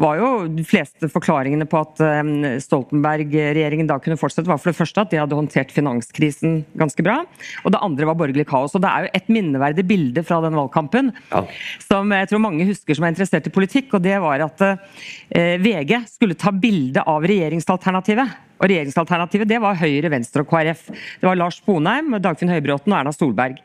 var 0.00 0.18
jo 0.20 0.30
de 0.52 0.64
fleste 0.66 1.08
forklaringene 1.12 1.68
på 1.70 1.80
at 1.80 2.02
eh, 2.04 2.22
Stoltenberg-regjeringen 2.64 3.88
da 3.90 3.98
kunne 4.02 4.18
fortsette, 4.20 4.48
var 4.50 4.60
for 4.60 4.72
det 4.72 4.78
første 4.80 5.04
at 5.04 5.12
de 5.12 5.20
hadde 5.22 5.38
håndtert 5.38 5.72
finanskrisen 5.74 6.62
ganske 6.80 7.04
bra, 7.04 7.20
og 7.64 7.74
det 7.74 7.82
andre 7.84 8.08
var 8.10 8.18
borgerlig 8.20 8.48
kaos. 8.50 8.74
Og 8.76 8.84
Det 8.84 8.90
er 8.90 9.06
jo 9.06 9.12
et 9.20 9.32
minneverdig 9.32 9.86
bilde 9.88 10.24
fra 10.26 10.40
den 10.44 10.56
valgkampen 10.58 11.12
ja. 11.30 11.44
som 11.84 12.12
jeg 12.12 12.30
tror 12.30 12.42
mange 12.44 12.66
husker 12.68 12.96
som 12.96 13.06
er 13.06 13.14
interessert 13.14 13.48
i 13.48 13.54
politikk 13.54 13.93
og 13.96 14.02
det 14.04 14.16
var 14.22 14.46
at 14.46 14.64
eh, 14.66 15.54
VG 15.62 15.96
skulle 16.10 16.38
ta 16.38 16.52
bilde 16.52 17.02
av 17.02 17.26
regjeringsalternativet. 17.26 18.40
Og 18.60 18.70
regjeringsalternativet 18.70 19.50
det 19.50 19.60
var 19.62 19.78
Høyre, 19.78 20.10
Venstre 20.12 20.44
og 20.44 20.50
KrF. 20.50 20.88
Det 21.20 21.28
var 21.28 21.38
Lars 21.38 21.60
Bonheim, 21.64 22.14
Dagfinn 22.22 22.52
Høybråten 22.52 22.92
og 22.92 23.00
Erna 23.00 23.14
Solberg. 23.14 23.62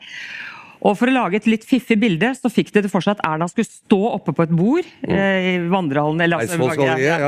Og 0.80 0.96
For 0.96 1.10
å 1.10 1.12
lage 1.12 1.36
et 1.36 1.48
litt 1.50 1.64
fiffig 1.68 1.98
bilde 2.00 2.30
så 2.36 2.48
fikk 2.52 2.70
de 2.72 2.84
det 2.86 2.90
for 2.92 3.04
seg 3.04 3.18
at 3.18 3.24
Erna 3.28 3.48
skulle 3.50 3.68
stå 3.68 3.98
oppe 4.14 4.32
på 4.36 4.46
et 4.46 4.54
bord 4.54 4.86
mm. 5.04 5.12
eh, 5.12 5.48
i 5.50 5.54
vandrehallen 5.72 6.24
eller 6.24 6.40
altså, 6.40 6.70
ja, 6.80 7.18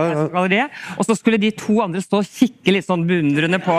ja. 0.48 0.68
Og 0.96 1.04
så 1.04 1.16
skulle 1.18 1.40
de 1.42 1.52
to 1.56 1.76
andre 1.84 2.00
stå 2.04 2.22
og 2.22 2.30
kikke 2.30 2.72
litt 2.72 2.88
sånn 2.88 3.04
beundrende 3.08 3.60
på, 3.62 3.76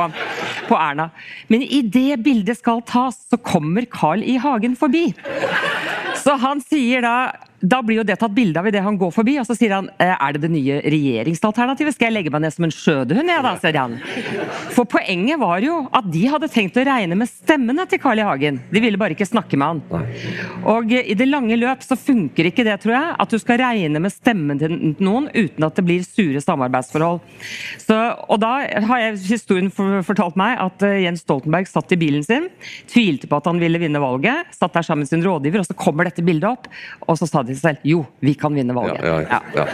på 0.69 0.77
Erna. 0.77 1.09
Men 1.49 1.65
i 1.65 1.81
det 1.89 2.21
bildet 2.25 2.61
skal 2.61 2.83
tas, 2.85 3.17
så 3.31 3.41
kommer 3.41 3.89
Carl 3.89 4.21
I. 4.21 4.37
Hagen 4.43 4.77
forbi. 4.77 5.07
Så 6.21 6.35
han 6.39 6.61
sier 6.63 7.03
da 7.05 7.15
da 7.63 7.79
blir 7.79 8.01
jo 8.01 8.03
det 8.03 8.17
tatt 8.19 8.33
bilde 8.35 8.59
av 8.59 8.67
idet 8.67 8.83
han 8.83 8.97
går 8.99 9.11
forbi, 9.15 9.37
og 9.39 9.47
så 9.47 9.55
sier 9.55 9.71
han 9.71 9.87
«Eh, 9.95 10.11
er 10.11 10.35
det 10.35 10.41
det 10.43 10.51
nye 10.51 10.81
regjeringsalternativet? 10.83 11.95
Skal 11.95 12.09
jeg 12.09 12.15
legge 12.17 12.33
meg 12.33 12.43
ned 12.43 12.51
som 12.51 12.65
en 12.67 12.73
skjødehund, 12.75 13.31
jeg 13.31 13.45
da, 13.45 13.53
sier 13.61 13.77
han. 13.79 13.93
For 14.75 14.87
poenget 14.89 15.39
var 15.39 15.63
jo 15.63 15.77
at 15.95 16.09
de 16.11 16.25
hadde 16.27 16.49
tenkt 16.51 16.75
å 16.79 16.83
regne 16.83 17.15
med 17.15 17.31
stemmene 17.31 17.85
til 17.87 18.01
Carl 18.03 18.19
I. 18.19 18.25
Hagen. 18.27 18.59
De 18.71 18.81
ville 18.83 18.99
bare 18.99 19.15
ikke 19.15 19.27
snakke 19.27 19.59
med 19.59 19.79
han. 19.79 20.03
Og 20.67 20.91
i 20.95 21.15
det 21.15 21.27
lange 21.27 21.55
løp 21.59 21.83
så 21.83 21.95
funker 21.99 22.49
ikke 22.49 22.65
det, 22.67 22.75
tror 22.83 22.97
jeg, 22.97 23.15
at 23.23 23.31
du 23.31 23.39
skal 23.39 23.59
regne 23.63 24.01
med 24.03 24.11
stemmen 24.11 24.59
til 24.59 24.75
noen 25.03 25.29
uten 25.31 25.67
at 25.67 25.79
det 25.79 25.85
blir 25.87 26.03
sure 26.03 26.43
samarbeidsforhold. 26.43 27.21
Så, 27.79 27.95
og 28.27 28.43
da 28.43 28.51
har 28.89 29.03
jeg 29.05 29.23
historien 29.23 29.71
fortalt 29.71 30.35
meg 30.39 30.59
at 30.59 30.83
eh, 30.87 31.01
Jens 31.05 31.23
Stoltenberg 31.23 31.71
satt 31.71 31.95
i 31.95 31.99
bilen 31.99 32.27
sin, 32.27 32.49
tvilte 32.91 33.31
på 33.31 33.39
at 33.39 33.47
han 33.47 33.63
ville 33.63 33.79
vinne 33.79 34.03
valget, 34.03 34.51
satt 34.55 34.75
der 34.75 34.87
sammen 34.87 35.07
med 35.07 35.11
sin 35.11 35.23
rådgiver, 35.23 35.63
og 35.63 35.69
så 35.69 35.79
kommer 35.79 36.02
dette 36.09 36.25
bildet 36.25 36.49
opp, 36.49 36.69
og 37.07 37.19
så 37.19 37.27
sa 37.29 37.43
de 37.45 37.55
seg 37.55 37.63
selv 37.63 37.87
jo, 37.87 38.03
vi 38.23 38.35
kan 38.39 38.53
vinne 38.55 38.75
valget. 38.75 39.03
Ja, 39.03 39.41
ja, 39.55 39.65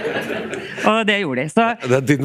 og 0.90 1.02
det 1.08 1.20
gjorde 1.22 1.44
de. 1.44 1.52
Så, 1.52 1.66
det, 1.84 2.18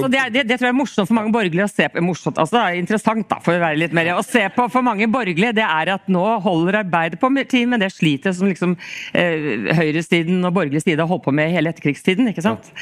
så 0.00 0.08
det, 0.10 0.22
det, 0.34 0.44
det, 0.48 0.56
tror 0.58 0.68
jeg 0.68 0.72
er 0.72 0.78
morsomt 0.78 1.10
for 1.10 1.18
mange 1.18 1.32
borgerlige 1.34 1.66
å 1.66 1.72
se 1.72 1.88
på. 1.92 2.04
Morsomt, 2.04 2.40
altså 2.40 2.56
det 2.56 2.62
er 2.62 2.80
interessant 2.80 3.28
da, 3.30 3.38
for 3.44 3.56
å 3.56 3.62
være 3.62 3.80
litt 3.82 3.96
mer, 3.96 4.12
å 4.16 4.24
se 4.26 4.44
på 4.54 4.66
for 4.72 4.86
mange 4.86 5.08
borgerlige, 5.12 5.54
det 5.58 5.66
er 5.66 5.92
at 5.96 6.08
nå 6.12 6.24
holder 6.44 6.80
Arbeiderpartiet 6.82 7.68
med 7.68 7.82
det 7.84 7.92
slitet 7.94 8.36
som 8.38 8.48
liksom 8.50 8.74
eh, 9.18 9.68
høyresiden 9.78 10.42
og 10.48 10.54
borgerlig 10.56 10.82
side 10.84 11.02
har 11.02 11.10
holdt 11.10 11.26
på 11.26 11.34
med 11.36 11.52
hele 11.54 11.72
etterkrigstiden. 11.72 12.30
ikke 12.32 12.44
sant? 12.44 12.72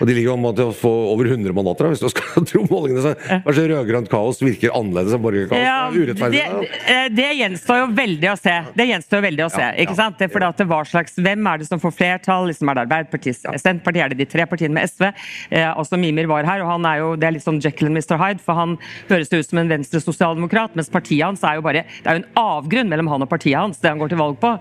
Og 0.00 0.08
de 0.08 0.16
ligger 0.16 0.34
an 0.34 0.56
til 0.56 0.70
å 0.70 0.76
få 0.76 0.92
over 1.12 1.28
100 1.30 1.54
mandater, 1.56 1.90
hvis 1.92 2.02
du 2.02 2.08
skal 2.12 2.46
tro 2.50 2.64
målingene. 2.70 3.04
Så 3.04 3.40
kanskje 3.46 3.66
rød-grønt 3.72 4.10
kaos 4.12 4.42
virker 4.44 4.74
annerledes 4.76 5.16
enn 5.16 5.24
borgerlig 5.24 5.50
kaos? 5.52 5.64
Ja, 5.64 5.78
det, 5.90 6.16
Det, 6.34 7.02
det, 7.14 7.28
gjenstår 7.40 7.82
jo 7.84 7.88
veldig 7.96 8.32
å 8.32 8.36
se. 8.40 8.56
Det 8.76 8.88
gjenstår 8.90 9.24
veldig 9.28 9.46
å 9.46 9.50
se, 9.54 9.68
ikke 9.84 9.96
sant? 9.98 10.18
Det 10.18 10.28
er 10.28 10.32
fordi 10.34 10.48
at 10.48 10.60
det 10.60 10.68
var 10.70 10.88
slags 10.88 11.16
hvem 11.20 11.48
er 11.50 11.60
det 11.60 11.68
som 11.68 11.82
får 11.82 11.94
flertall? 11.96 12.48
Liksom 12.50 12.70
er 12.70 12.78
det 12.78 12.84
Arbeiderpartiet, 12.86 13.40
Senterpartiet, 13.62 14.02
er 14.04 14.12
det 14.12 14.20
de 14.22 14.28
tre 14.30 14.46
partiene 14.50 14.76
med 14.76 14.90
SV? 14.90 15.06
Eh, 15.50 15.70
også 15.70 15.98
Mimir 16.00 16.28
var 16.30 16.46
her, 16.48 16.64
og 16.64 16.72
han 16.74 16.88
er 16.88 17.00
jo, 17.02 17.12
det 17.20 17.28
er 17.28 17.36
litt 17.36 17.46
sånn 17.46 17.60
Jekyll 17.62 17.90
and 17.90 18.00
Mr. 18.00 18.16
Hyde, 18.20 18.42
for 18.44 18.58
han 18.58 18.76
høres 19.10 19.32
ut 19.32 19.48
som 19.48 19.62
en 19.62 19.70
venstre-sosialdemokrat, 19.72 20.76
mens 20.78 20.92
partiet 20.92 21.24
hans 21.24 21.44
er 21.46 21.58
jo 21.58 21.64
bare 21.64 21.84
Det 21.84 22.10
er 22.10 22.18
jo 22.18 22.22
en 22.22 22.40
avgrunn 22.40 22.90
mellom 22.90 23.10
han 23.12 23.26
og 23.26 23.30
partiet 23.30 23.58
hans, 23.58 23.80
det 23.82 23.92
han 23.92 24.02
går 24.02 24.12
til 24.12 24.20
valg 24.20 24.38
på, 24.42 24.54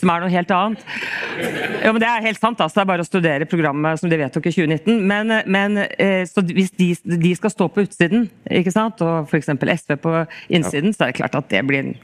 som 0.00 0.12
er 0.12 0.24
noe 0.24 0.32
helt 0.32 0.54
annet. 0.54 0.84
Ja, 1.82 1.92
men 1.92 2.00
Det 2.04 2.10
er 2.10 2.26
helt 2.28 2.40
sant, 2.40 2.60
altså. 2.60 2.80
Det 2.80 2.84
er 2.84 2.90
bare 2.92 3.04
å 3.04 3.08
studere 3.08 3.48
programmet 3.48 4.00
som 4.00 4.10
de 4.10 4.18
vedtok 4.20 4.48
i 4.50 4.54
2019. 4.54 5.00
Men, 5.08 5.32
men 5.46 5.80
eh, 5.84 6.24
så 6.28 6.44
hvis 6.44 6.72
de, 6.78 6.90
de, 7.14 7.32
skal 7.38 7.52
stå 7.52 7.68
på 7.72 7.86
utsiden, 7.86 8.28
ikke 8.50 8.74
sant, 8.74 9.00
og 9.04 9.30
f.eks. 9.30 9.50
SV 9.54 9.96
på 10.02 10.14
innsiden, 10.48 10.94
så 10.94 11.06
er 11.06 11.12
det 11.12 11.20
klart 11.20 11.38
at 11.38 11.50
det 11.52 11.64
blir 11.68 11.84
en 11.84 11.96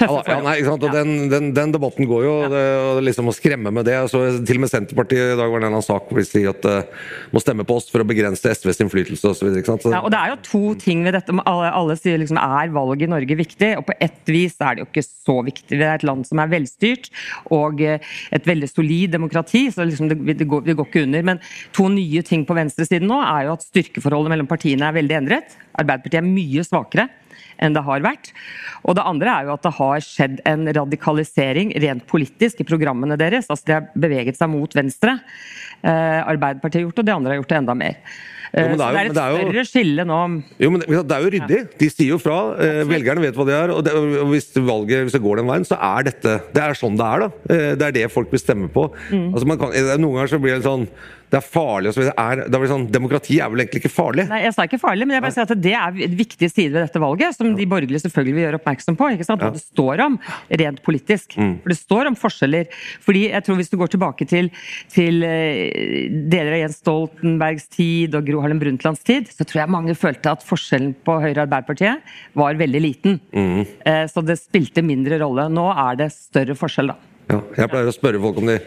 Ja, 0.00 0.08
ja, 0.26 0.38
nei, 0.42 0.56
ikke 0.58 0.72
sant? 0.72 0.84
Og 0.86 0.94
den, 0.94 1.12
den, 1.30 1.50
den 1.56 1.72
debatten 1.74 2.08
går 2.08 2.24
jo, 2.26 2.34
det, 2.50 2.62
liksom 3.06 3.30
å 3.30 3.34
skremme 3.34 3.72
med 3.74 3.86
det. 3.88 3.96
Så 4.10 4.22
til 4.46 4.58
og 4.58 4.64
med 4.64 4.72
Senterpartiet 4.72 5.34
i 5.34 5.38
dag 5.38 5.50
var 5.52 5.62
det 5.62 5.68
en 5.68 5.76
annen 5.76 5.86
sak 5.86 6.08
hvor 6.08 6.20
de 6.20 6.26
sier 6.26 6.50
at 6.50 6.66
uh, 6.68 7.06
må 7.34 7.42
stemme 7.42 7.66
på 7.66 7.78
oss 7.78 7.88
for 7.92 8.02
å 8.02 8.08
begrense 8.08 8.54
SVs 8.58 8.82
innflytelse 8.84 9.32
osv. 9.32 9.50
Ja, 9.54 10.00
og 10.00 10.10
det 10.14 10.20
er 10.20 10.34
jo 10.34 10.40
to 10.46 10.62
ting 10.80 11.04
ved 11.06 11.16
dette. 11.18 11.34
Alle, 11.44 11.70
alle 11.74 11.98
sier 12.00 12.20
liksom 12.20 12.40
er 12.40 12.72
valget 12.74 13.08
i 13.08 13.12
Norge 13.14 13.38
viktig, 13.38 13.70
og 13.80 13.86
på 13.88 13.98
ett 14.04 14.30
vis 14.30 14.58
er 14.60 14.76
det 14.76 14.84
jo 14.84 14.90
ikke 14.90 15.06
så 15.06 15.38
viktig. 15.46 15.78
Det 15.78 15.86
er 15.86 15.98
et 15.98 16.06
land 16.06 16.26
som 16.28 16.42
er 16.42 16.52
velstyrt 16.52 17.10
og 17.54 17.82
eh, 17.84 18.14
et 18.34 18.48
veldig 18.48 18.70
solid 18.70 19.14
demokrati, 19.14 19.66
så 19.72 19.86
liksom 19.86 20.10
det, 20.10 20.18
det, 20.40 20.48
går, 20.50 20.64
det 20.66 20.76
går 20.78 20.90
ikke 20.90 21.04
under. 21.08 21.26
Men 21.32 21.42
to 21.76 21.88
nye 21.92 22.24
ting 22.26 22.46
på 22.48 22.56
venstresiden 22.56 23.08
nå 23.10 23.20
er 23.22 23.48
jo 23.48 23.58
at 23.58 23.66
styrkeforholdet 23.66 24.34
mellom 24.34 24.50
partiene 24.50 24.88
er 24.88 24.98
veldig 24.98 25.20
endret. 25.22 25.58
Arbeiderpartiet 25.74 26.22
er 26.22 26.28
mye 26.28 26.66
svakere 26.66 27.08
enn 27.62 27.76
det 27.76 27.84
har 27.86 28.04
vært. 28.04 28.30
Og 28.84 28.98
det 28.98 29.06
andre 29.06 29.32
er 29.32 29.48
jo 29.48 29.54
at 29.54 29.64
det 29.66 29.74
har 29.78 30.04
skjedd 30.04 30.42
en 30.48 30.68
radikalisering 30.78 31.74
rent 31.84 32.06
politisk 32.10 32.62
i 32.62 32.68
programmene 32.68 33.18
deres. 33.20 33.50
Altså 33.50 33.70
de 33.70 33.76
har 33.78 33.90
beveget 33.94 34.38
seg 34.38 34.52
mot 34.52 34.76
venstre. 34.76 35.18
Eh, 35.84 36.20
Arbeiderpartiet 36.22 36.82
har 36.82 36.88
gjort 36.88 37.00
det, 37.00 37.04
og 37.04 37.10
de 37.10 37.16
andre 37.18 37.34
har 37.34 37.42
gjort 37.42 37.52
det 37.52 37.60
enda 37.62 37.76
mer. 37.78 38.00
Eh, 38.54 38.68
Jo, 38.70 38.76
det 38.76 38.80
er 38.80 38.84
så 38.84 38.86
jo- 38.86 38.94
det 38.94 39.00
er 39.00 39.06
et 39.10 39.14
det 39.14 39.22
er 39.24 39.30
jo- 39.34 39.50
større 39.50 39.64
skille 39.66 40.04
nå. 40.06 40.18
Jo, 40.62 40.70
men 40.70 40.80
det 40.80 40.88
det 41.08 41.16
er 41.16 41.22
jo 41.24 41.30
ryddig. 41.34 41.60
De 41.78 41.88
sier 41.90 42.08
jo 42.14 42.18
fra. 42.22 42.36
Eh, 42.54 42.84
velgerne 42.84 43.20
vet 43.20 43.34
hva 43.34 43.46
de 43.46 43.52
er. 43.52 43.70
Og, 43.74 43.82
det, 43.84 43.92
og 43.94 44.28
hvis 44.30 44.52
valget 44.54 45.02
hvis 45.08 45.12
det 45.18 45.22
går 45.22 45.36
den 45.42 45.46
veien, 45.50 45.66
så 45.66 45.74
er 45.80 46.04
dette 46.04 46.40
Det 46.54 46.62
er 46.62 46.72
sånn 46.78 46.96
det 46.96 47.04
er, 47.04 47.18
da. 47.18 47.28
Eh, 47.50 47.74
det 47.74 47.82
er 47.82 47.92
det 47.92 48.12
folk 48.12 48.30
vil 48.30 48.40
stemme 48.40 48.68
på. 48.70 48.90
Mm. 49.10 49.32
Altså 49.34 49.44
man 49.46 49.58
kan, 49.58 49.72
eh, 49.74 49.96
noen 49.98 50.14
ganger 50.14 50.28
så 50.28 50.40
blir 50.40 50.54
det 50.54 50.62
sånn 50.64 50.86
Det 51.34 51.40
er 51.42 51.50
farlig 51.50 51.88
og 51.88 51.94
så 51.96 52.00
videre. 52.04 52.14
Er, 52.16 52.36
det 52.48 52.68
sånn, 52.70 52.84
Demokrati 52.92 53.40
er 53.42 53.48
vel 53.50 53.58
egentlig 53.64 53.80
ikke 53.82 53.90
farlig? 53.90 54.28
Nei, 54.28 54.42
jeg 54.44 54.54
sa 54.54 54.62
ikke 54.68 54.78
farlig, 54.78 55.02
men 55.08 55.16
jeg 55.16 55.22
bare 55.24 55.32
sier 55.34 55.42
at 55.50 55.60
det 55.60 55.72
er 55.74 56.04
en 56.04 56.14
viktig 56.14 56.48
side 56.52 56.70
ved 56.70 56.84
dette 56.86 57.00
valget, 57.02 57.34
som 57.34 57.56
de 57.56 57.66
borgerlige 57.66 58.02
selvfølgelig 58.04 58.34
vil 58.36 58.44
gjøre 58.44 58.60
oppmerksom 58.60 58.94
på. 58.96 59.08
ikke 59.16 59.24
sant? 59.26 59.40
Hva 59.42 59.50
det 59.50 59.62
står 59.64 59.98
om 60.04 60.18
rent 60.60 60.80
politisk. 60.84 61.34
Mm. 61.34 61.56
For 61.64 61.68
det 61.70 61.78
står 61.80 62.06
om 62.06 62.14
forskjeller. 62.14 62.66
Fordi 63.02 63.30
jeg 63.32 63.42
tror 63.42 63.56
Hvis 63.56 63.70
du 63.70 63.76
går 63.78 63.88
tilbake 63.96 64.28
til, 64.28 64.50
til 64.92 65.24
eh, 65.24 66.06
deler 66.30 66.52
av 66.54 66.60
Jens 66.68 66.78
Stoltenbergs 66.84 67.66
tid 67.68 68.14
og 68.14 68.24
Gro 68.28 68.43
Harlem 68.44 68.60
Brundtlands 68.62 69.02
tid, 69.06 69.30
så 69.32 69.46
tror 69.46 69.62
jeg 69.64 69.72
mange 69.74 69.96
følte 69.98 70.34
at 70.36 70.44
forskjellen 70.44 70.92
på 71.06 71.16
Høyre 71.22 71.40
og 71.40 71.46
Arbeiderpartiet 71.46 72.14
var 72.38 72.60
veldig 72.60 72.84
liten. 72.84 73.18
Mm. 73.32 73.64
Eh, 73.84 74.04
Så 74.12 74.24
det 74.24 74.38
spilte 74.42 74.84
mindre 74.84 75.18
rolle. 75.24 75.48
Nå 75.50 75.66
er 75.72 75.98
det 76.04 76.12
større 76.14 76.56
forskjell, 76.58 76.92
da. 76.92 77.13
Ja, 77.30 77.40
jeg 77.56 77.72
pleier 77.72 77.88
å 77.88 77.94
spørre 77.94 78.20
folk 78.20 78.42
om 78.42 78.50
de 78.50 78.58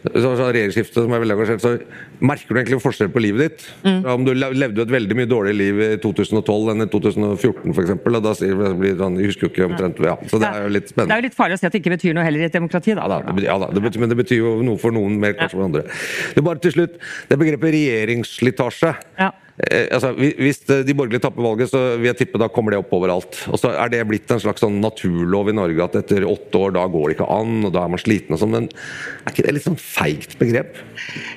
så, 0.00 0.30
så 0.32 0.46
regjeringsskiftet 0.48 0.96
som 0.96 1.12
er 1.12 1.20
veldig 1.20 1.34
engasjert, 1.34 1.60
så 1.60 2.24
merker 2.24 2.56
du 2.56 2.60
egentlig 2.60 2.78
forskjell 2.80 3.10
på 3.12 3.20
livet 3.20 3.42
ditt? 3.50 3.64
Mm. 3.84 3.98
Om 4.14 4.24
du 4.24 4.30
levde 4.32 4.86
et 4.86 4.92
veldig 4.94 5.16
mye 5.18 5.28
dårligere 5.28 5.58
liv 5.58 5.82
i 5.84 5.88
2012 6.00 6.70
enn 6.72 6.86
i 6.86 6.88
2014 6.94 7.74
f.eks. 7.74 7.92
Da 8.00 8.72
blir 8.80 8.96
sånn, 8.96 9.18
jeg 9.20 9.30
husker 9.30 9.46
jo 9.46 9.50
ikke 9.52 9.66
omtrent 9.68 10.00
ja, 10.06 10.16
Så 10.30 10.40
det 10.40 10.48
er 10.48 10.64
jo 10.64 10.72
litt 10.72 10.88
spennende. 10.88 11.10
Det 11.10 11.18
er 11.18 11.22
jo 11.22 11.28
litt 11.28 11.36
farlig 11.36 11.58
å 11.58 11.60
si 11.60 11.68
at 11.68 11.76
det 11.76 11.82
ikke 11.82 11.94
betyr 11.98 12.16
noe 12.16 12.24
heller 12.24 12.46
i 12.46 12.48
et 12.48 12.56
demokrati, 12.56 12.96
da. 12.96 13.04
Ja, 13.04 13.12
da, 13.12 13.20
det 13.28 13.36
betyr, 13.36 13.50
ja 13.50 13.58
da, 13.60 13.70
det 13.76 13.84
betyr, 13.84 14.04
men 14.04 14.14
det 14.14 14.18
betyr 14.22 14.40
jo 14.40 14.54
noe 14.70 14.80
for 14.80 14.96
noen 14.96 15.20
mer 15.20 15.36
kanskje 15.36 15.58
for 15.58 15.68
andre. 15.68 15.84
Det 16.32 16.40
er 16.40 16.48
bare 16.48 16.64
til 16.64 16.76
slutt, 16.78 16.96
det 17.28 17.40
begrepet 17.44 17.76
regjeringsslitasje. 17.76 18.94
Ja. 19.20 19.30
Eh, 19.68 19.88
altså, 19.92 20.12
hvis 20.16 20.62
de 20.64 20.94
borgerlige 20.96 21.22
tapper 21.24 21.44
valget, 21.44 21.70
så 21.72 21.80
vil 21.98 22.08
jeg 22.10 22.18
tippe 22.22 22.40
da 22.40 22.48
kommer 22.52 22.72
det 22.72 22.80
opp 22.80 22.92
overalt. 22.96 23.42
Og 23.52 23.60
så 23.60 23.72
er 23.74 23.92
det 23.92 24.02
blitt 24.08 24.30
en 24.32 24.40
slags 24.40 24.62
sånn 24.64 24.78
naturlov 24.80 25.50
i 25.50 25.56
Norge 25.56 25.84
at 25.84 25.98
etter 26.00 26.24
åtte 26.28 26.60
år, 26.60 26.74
da 26.76 26.86
går 26.90 27.10
det 27.10 27.16
ikke 27.18 27.28
an, 27.34 27.58
og 27.68 27.74
da 27.74 27.84
er 27.84 27.92
man 27.92 28.00
sliten 28.00 28.36
og 28.36 28.40
sånn. 28.40 28.54
Men 28.54 28.68
er 28.70 29.34
ikke 29.34 29.46
det 29.46 29.56
litt 29.58 29.66
sånn 29.66 29.80
feigt 29.80 30.38
begrep? 30.40 30.78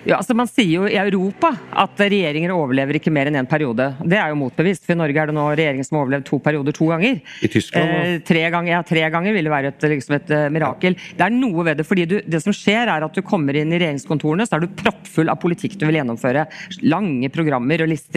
Ja, 0.08 0.20
altså 0.20 0.36
Man 0.38 0.50
sier 0.52 0.84
jo 0.84 0.88
i 0.90 0.98
Europa 1.00 1.54
at 1.84 2.00
regjeringer 2.00 2.54
overlever 2.56 2.98
ikke 3.00 3.14
mer 3.14 3.30
enn 3.30 3.40
én 3.42 3.50
periode. 3.50 3.90
Det 4.02 4.20
er 4.20 4.32
jo 4.32 4.40
motbevist, 4.40 4.86
for 4.86 4.96
i 4.96 5.02
Norge 5.02 5.20
er 5.20 5.32
det 5.32 5.36
nå 5.38 5.48
regjeringer 5.52 5.88
som 5.88 6.00
har 6.00 6.08
overlevd 6.08 6.28
to 6.30 6.40
perioder 6.44 6.76
to 6.76 6.90
ganger. 6.92 7.20
I 7.44 7.52
Tyskland? 7.52 7.94
Eh, 7.94 8.16
tre, 8.28 8.46
ganger, 8.54 8.72
ja, 8.78 8.82
tre 8.88 9.04
ganger 9.14 9.36
ville 9.36 9.52
være 9.52 9.74
et, 9.74 9.88
liksom 9.96 10.18
et 10.18 10.34
uh, 10.34 10.48
mirakel. 10.54 10.98
Det 11.18 11.28
er 11.28 11.36
noe 11.36 11.68
ved 11.68 11.82
det. 11.82 11.88
fordi 11.88 12.08
du, 12.10 12.18
Det 12.24 12.44
som 12.44 12.56
skjer 12.56 12.92
er 12.92 13.06
at 13.06 13.16
du 13.16 13.24
kommer 13.26 13.58
inn 13.58 13.74
i 13.74 13.80
regjeringskontorene, 13.82 14.48
så 14.48 14.58
er 14.58 14.66
du 14.66 14.76
proppfull 14.80 15.32
av 15.32 15.42
politikk 15.44 15.78
du 15.80 15.88
vil 15.88 16.00
gjennomføre. 16.00 16.46
Lange 16.88 17.32
programmer 17.34 17.84
og 17.84 17.92
lister. 17.92 18.13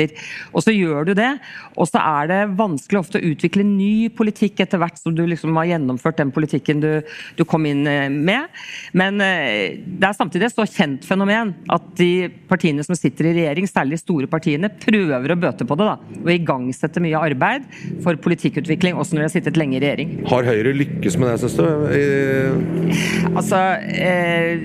Og 0.53 0.63
så 0.65 0.75
gjør 0.75 1.09
du 1.09 1.13
det, 1.19 1.31
og 1.77 1.89
så 1.89 2.01
er 2.03 2.31
det 2.31 2.41
vanskelig 2.59 3.01
ofte 3.01 3.21
å 3.21 3.31
utvikle 3.33 3.65
ny 3.67 4.09
politikk 4.17 4.61
etter 4.65 4.81
hvert 4.83 4.99
som 5.01 5.15
du 5.17 5.23
liksom 5.27 5.57
har 5.61 5.71
gjennomført 5.73 6.19
den 6.21 6.33
politikken 6.35 6.83
du, 6.83 6.91
du 7.39 7.45
kom 7.49 7.67
inn 7.69 7.85
eh, 7.91 8.07
med. 8.13 8.49
Men 8.97 9.21
eh, 9.25 9.79
det 9.87 10.09
er 10.11 10.17
samtidig 10.19 10.51
et 10.51 10.57
så 10.57 10.67
kjent 10.69 11.07
fenomen 11.07 11.55
at 11.73 11.89
de 11.99 12.29
partiene 12.51 12.85
som 12.87 12.97
sitter 12.99 13.31
i 13.31 13.35
regjering, 13.41 13.69
særlig 13.71 13.97
de 13.99 14.03
store 14.05 14.31
partiene, 14.31 14.71
prøver 14.83 15.33
å 15.35 15.39
bøte 15.41 15.67
på 15.69 15.79
det. 15.81 15.89
da, 15.89 15.97
Og 16.23 16.33
igangsette 16.35 17.03
mye 17.05 17.21
arbeid 17.31 17.67
for 18.05 18.19
politikkutvikling, 18.27 18.97
også 18.97 19.17
når 19.17 19.25
de 19.25 19.29
har 19.31 19.35
sittet 19.37 19.61
lenge 19.61 19.79
i 19.79 19.83
regjering. 19.85 20.15
Har 20.31 20.47
Høyre 20.47 20.75
lykkes 20.77 21.19
med 21.21 21.33
det, 21.33 21.39
syns 21.45 21.59
du? 21.59 21.67
I- 21.97 23.35
Altså 23.37 23.59
eh, 23.91 24.63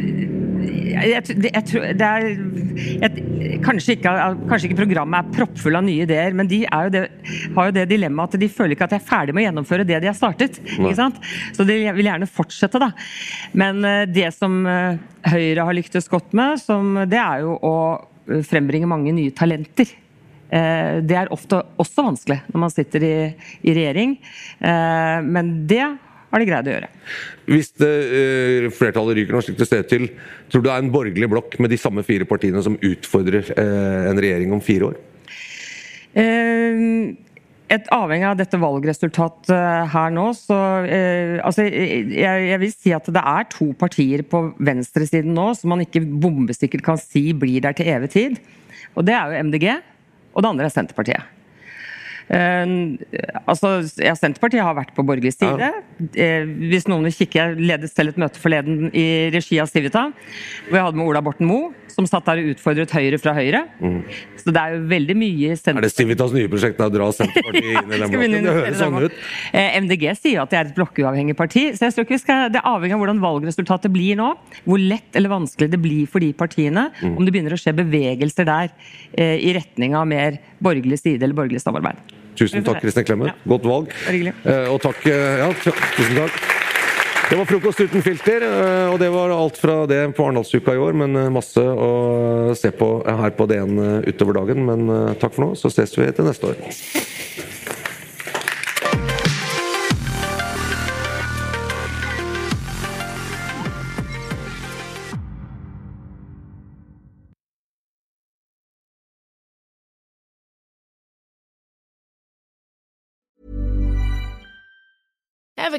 jeg, 0.91 1.09
jeg, 1.11 1.51
jeg 1.53 1.63
tror 1.67 1.85
det 1.97 2.07
er 2.07 2.27
kanskje, 3.65 3.95
ikke, 3.97 4.11
kanskje 4.49 4.69
ikke 4.69 4.79
programmet 4.83 5.20
er 5.21 5.31
proppfull 5.35 5.79
av 5.79 5.85
nye 5.85 6.05
ideer, 6.05 6.35
men 6.37 6.49
de 6.49 6.61
jo 6.65 6.91
det, 6.93 7.03
har 7.55 7.69
jo 7.69 7.75
det 7.75 7.87
dilemmaet 7.91 8.35
at 8.35 8.43
de 8.43 8.51
føler 8.51 8.75
ikke 8.75 8.87
at 8.89 8.95
de 8.95 8.99
er 8.99 9.07
ferdig 9.07 9.35
med 9.35 9.43
å 9.43 9.47
gjennomføre 9.47 9.87
det 9.87 10.01
de 10.03 10.09
har 10.09 10.17
startet. 10.17 10.59
ikke 10.73 10.97
sant? 10.97 11.21
Så 11.55 11.65
de 11.67 11.77
vil 11.95 12.09
gjerne 12.09 12.29
fortsette, 12.29 12.81
da. 12.81 12.91
Men 13.57 13.81
eh, 13.87 14.03
det 14.09 14.29
som 14.35 14.61
eh, 14.67 15.01
Høyre 15.31 15.67
har 15.67 15.77
lyktes 15.77 16.09
godt 16.11 16.35
med, 16.37 16.61
som, 16.61 16.95
det 17.09 17.19
er 17.21 17.45
jo 17.45 17.57
å 17.57 17.75
eh, 17.95 18.45
frembringe 18.47 18.89
mange 18.89 19.13
nye 19.15 19.35
talenter. 19.35 19.97
Det 20.51 21.15
er 21.15 21.29
ofte 21.31 21.61
også 21.79 22.03
vanskelig 22.03 22.41
når 22.51 22.59
man 22.59 22.71
sitter 22.73 23.03
i, 23.07 23.11
i 23.63 23.71
regjering, 23.71 24.17
men 24.59 25.51
det 25.63 25.85
har 26.31 26.39
de 26.39 26.47
greid 26.47 26.69
å 26.69 26.75
gjøre. 26.75 26.89
Hvis 27.51 27.71
det, 27.81 27.91
eh, 27.91 28.67
flertallet 28.71 29.19
ryker 29.19 29.35
nå 29.35 29.43
slik 29.43 29.59
det 29.59 29.67
ser 29.67 29.83
til, 29.83 30.07
tror 30.49 30.63
du 30.63 30.69
det 30.69 30.73
er 30.73 30.83
en 30.85 30.93
borgerlig 30.93 31.29
blokk 31.31 31.59
med 31.59 31.73
de 31.73 31.79
samme 31.79 32.03
fire 32.07 32.27
partiene 32.29 32.63
som 32.63 32.77
utfordrer 32.79 33.51
eh, 33.51 34.09
en 34.09 34.21
regjering 34.21 34.53
om 34.55 34.63
fire 34.63 34.91
år? 34.91 34.99
Eh, 36.17 37.11
et 37.71 37.91
avhengig 37.95 38.27
av 38.27 38.39
dette 38.39 38.59
valgresultatet 38.59 39.91
her 39.93 40.11
nå, 40.11 40.25
så 40.35 40.57
eh, 40.83 41.37
altså, 41.39 41.63
jeg, 41.63 42.47
jeg 42.49 42.59
vil 42.59 42.73
si 42.73 42.91
at 42.95 43.07
det 43.15 43.23
er 43.31 43.47
to 43.53 43.69
partier 43.79 44.25
på 44.27 44.43
venstresiden 44.59 45.31
nå 45.37 45.51
som 45.55 45.71
man 45.71 45.85
ikke 45.85 46.03
bombesikkert 46.03 46.83
kan 46.83 46.99
si 46.99 47.29
blir 47.31 47.63
der 47.63 47.77
til 47.77 47.93
evig 47.93 48.11
tid. 48.11 48.41
Og 48.91 49.07
det 49.07 49.15
er 49.15 49.31
jo 49.31 49.45
MDG, 49.47 49.69
og 50.35 50.43
det 50.43 50.51
andre 50.51 50.67
er 50.67 50.75
Senterpartiet. 50.75 51.40
Eh, 52.31 52.73
altså, 53.45 53.73
ja, 53.99 54.15
Senterpartiet 54.15 54.63
har 54.63 54.77
vært 54.77 54.93
på 54.95 55.03
borgerlig 55.07 55.33
side. 55.35 55.59
Ja. 55.59 55.71
hvis 56.71 56.87
noen 56.89 57.03
vil 57.09 57.15
kikke, 57.15 57.41
Jeg 57.41 57.59
ledet 57.59 57.91
selv 57.91 58.13
et 58.13 58.19
møte 58.21 58.39
forleden 58.39 58.89
i 58.95 59.29
regi 59.33 59.59
av 59.61 59.67
Civita, 59.71 60.07
hvor 60.69 60.77
jeg 60.77 60.85
hadde 60.87 60.99
med 60.99 61.07
Ola 61.07 61.21
Borten 61.25 61.47
Moe, 61.49 61.71
som 61.91 62.07
satt 62.07 62.25
der 62.29 62.39
og 62.41 62.53
utfordret 62.53 62.93
Høyre 62.95 63.19
fra 63.19 63.33
Høyre. 63.35 63.65
Så 64.41 64.53
det 64.53 64.61
er 64.61 64.75
jo 64.75 64.85
veldig 64.89 65.15
mye 65.19 65.53
Er 65.53 65.81
det 65.83 65.91
Civitas 65.93 66.31
nye 66.33 66.49
prosjekt 66.51 66.79
å 66.81 66.87
dra 66.93 67.09
Senterpartiet 67.13 67.67
inn 67.67 67.91
i 67.91 67.99
den 68.01 68.13
blokken? 68.15 68.37
Det 68.47 68.55
høres 68.55 68.79
sånn 68.79 68.97
ut. 69.03 69.19
Eh, 69.51 69.75
MDG 69.83 70.07
sier 70.17 70.37
jo 70.37 70.45
at 70.45 70.53
det 70.53 70.59
er 70.61 70.69
et 70.69 70.77
blokkuavhengig 70.77 71.35
parti. 71.37 71.67
så 71.75 71.89
jeg 71.89 71.97
tror 71.97 72.07
ikke 72.07 72.15
vi 72.15 72.23
skal, 72.23 72.47
Det 72.53 72.61
er 72.61 72.69
avhengig 72.71 72.95
av 72.95 73.03
hvordan 73.03 73.21
valgresultatet 73.23 73.93
blir 73.93 74.17
nå. 74.19 74.31
Hvor 74.65 74.81
lett 74.81 75.19
eller 75.19 75.35
vanskelig 75.35 75.71
det 75.73 75.81
blir 75.83 76.07
for 76.07 76.23
de 76.23 76.31
partiene. 76.37 76.87
Mm. 77.01 77.17
Om 77.17 77.27
det 77.27 77.35
begynner 77.35 77.57
å 77.57 77.61
skje 77.61 77.75
bevegelser 77.83 78.47
der 78.49 78.71
eh, 79.13 79.37
i 79.41 79.53
retning 79.57 79.97
av 79.99 80.07
mer 80.09 80.39
borgerlig 80.63 81.01
side 81.03 81.21
eller 81.21 81.37
borgerlig 81.37 81.61
samarbeid. 81.63 81.99
Tusen 82.35 82.65
takk, 82.65 82.81
Kristin 82.83 83.05
Clemet. 83.07 83.37
Godt 83.47 83.67
valg. 83.67 83.93
Eh, 84.11 84.67
og 84.71 84.81
takk 84.83 85.05
eh, 85.09 85.43
Ja, 85.43 85.51
tusen 85.61 86.17
takk. 86.17 86.41
Det 87.31 87.37
var 87.39 87.47
Frokost 87.47 87.79
uten 87.79 88.03
filter, 88.03 88.43
eh, 88.43 88.87
og 88.91 88.97
det 88.99 89.07
var 89.13 89.31
alt 89.31 89.59
fra 89.59 89.85
det 89.87 90.01
på 90.17 90.25
Arendalsuka 90.27 90.75
i 90.75 90.81
år. 90.83 90.97
Men 91.03 91.15
masse 91.31 91.63
å 91.63 92.51
se 92.57 92.73
på 92.75 92.91
her 93.07 93.35
på 93.37 93.47
DN 93.51 94.03
utover 94.07 94.41
dagen. 94.41 94.65
Men 94.67 95.15
takk 95.21 95.37
for 95.37 95.47
nå, 95.47 95.53
så 95.59 95.71
ses 95.71 95.95
vi 95.97 96.11
til 96.11 96.27
neste 96.27 96.51
år. 96.51 96.59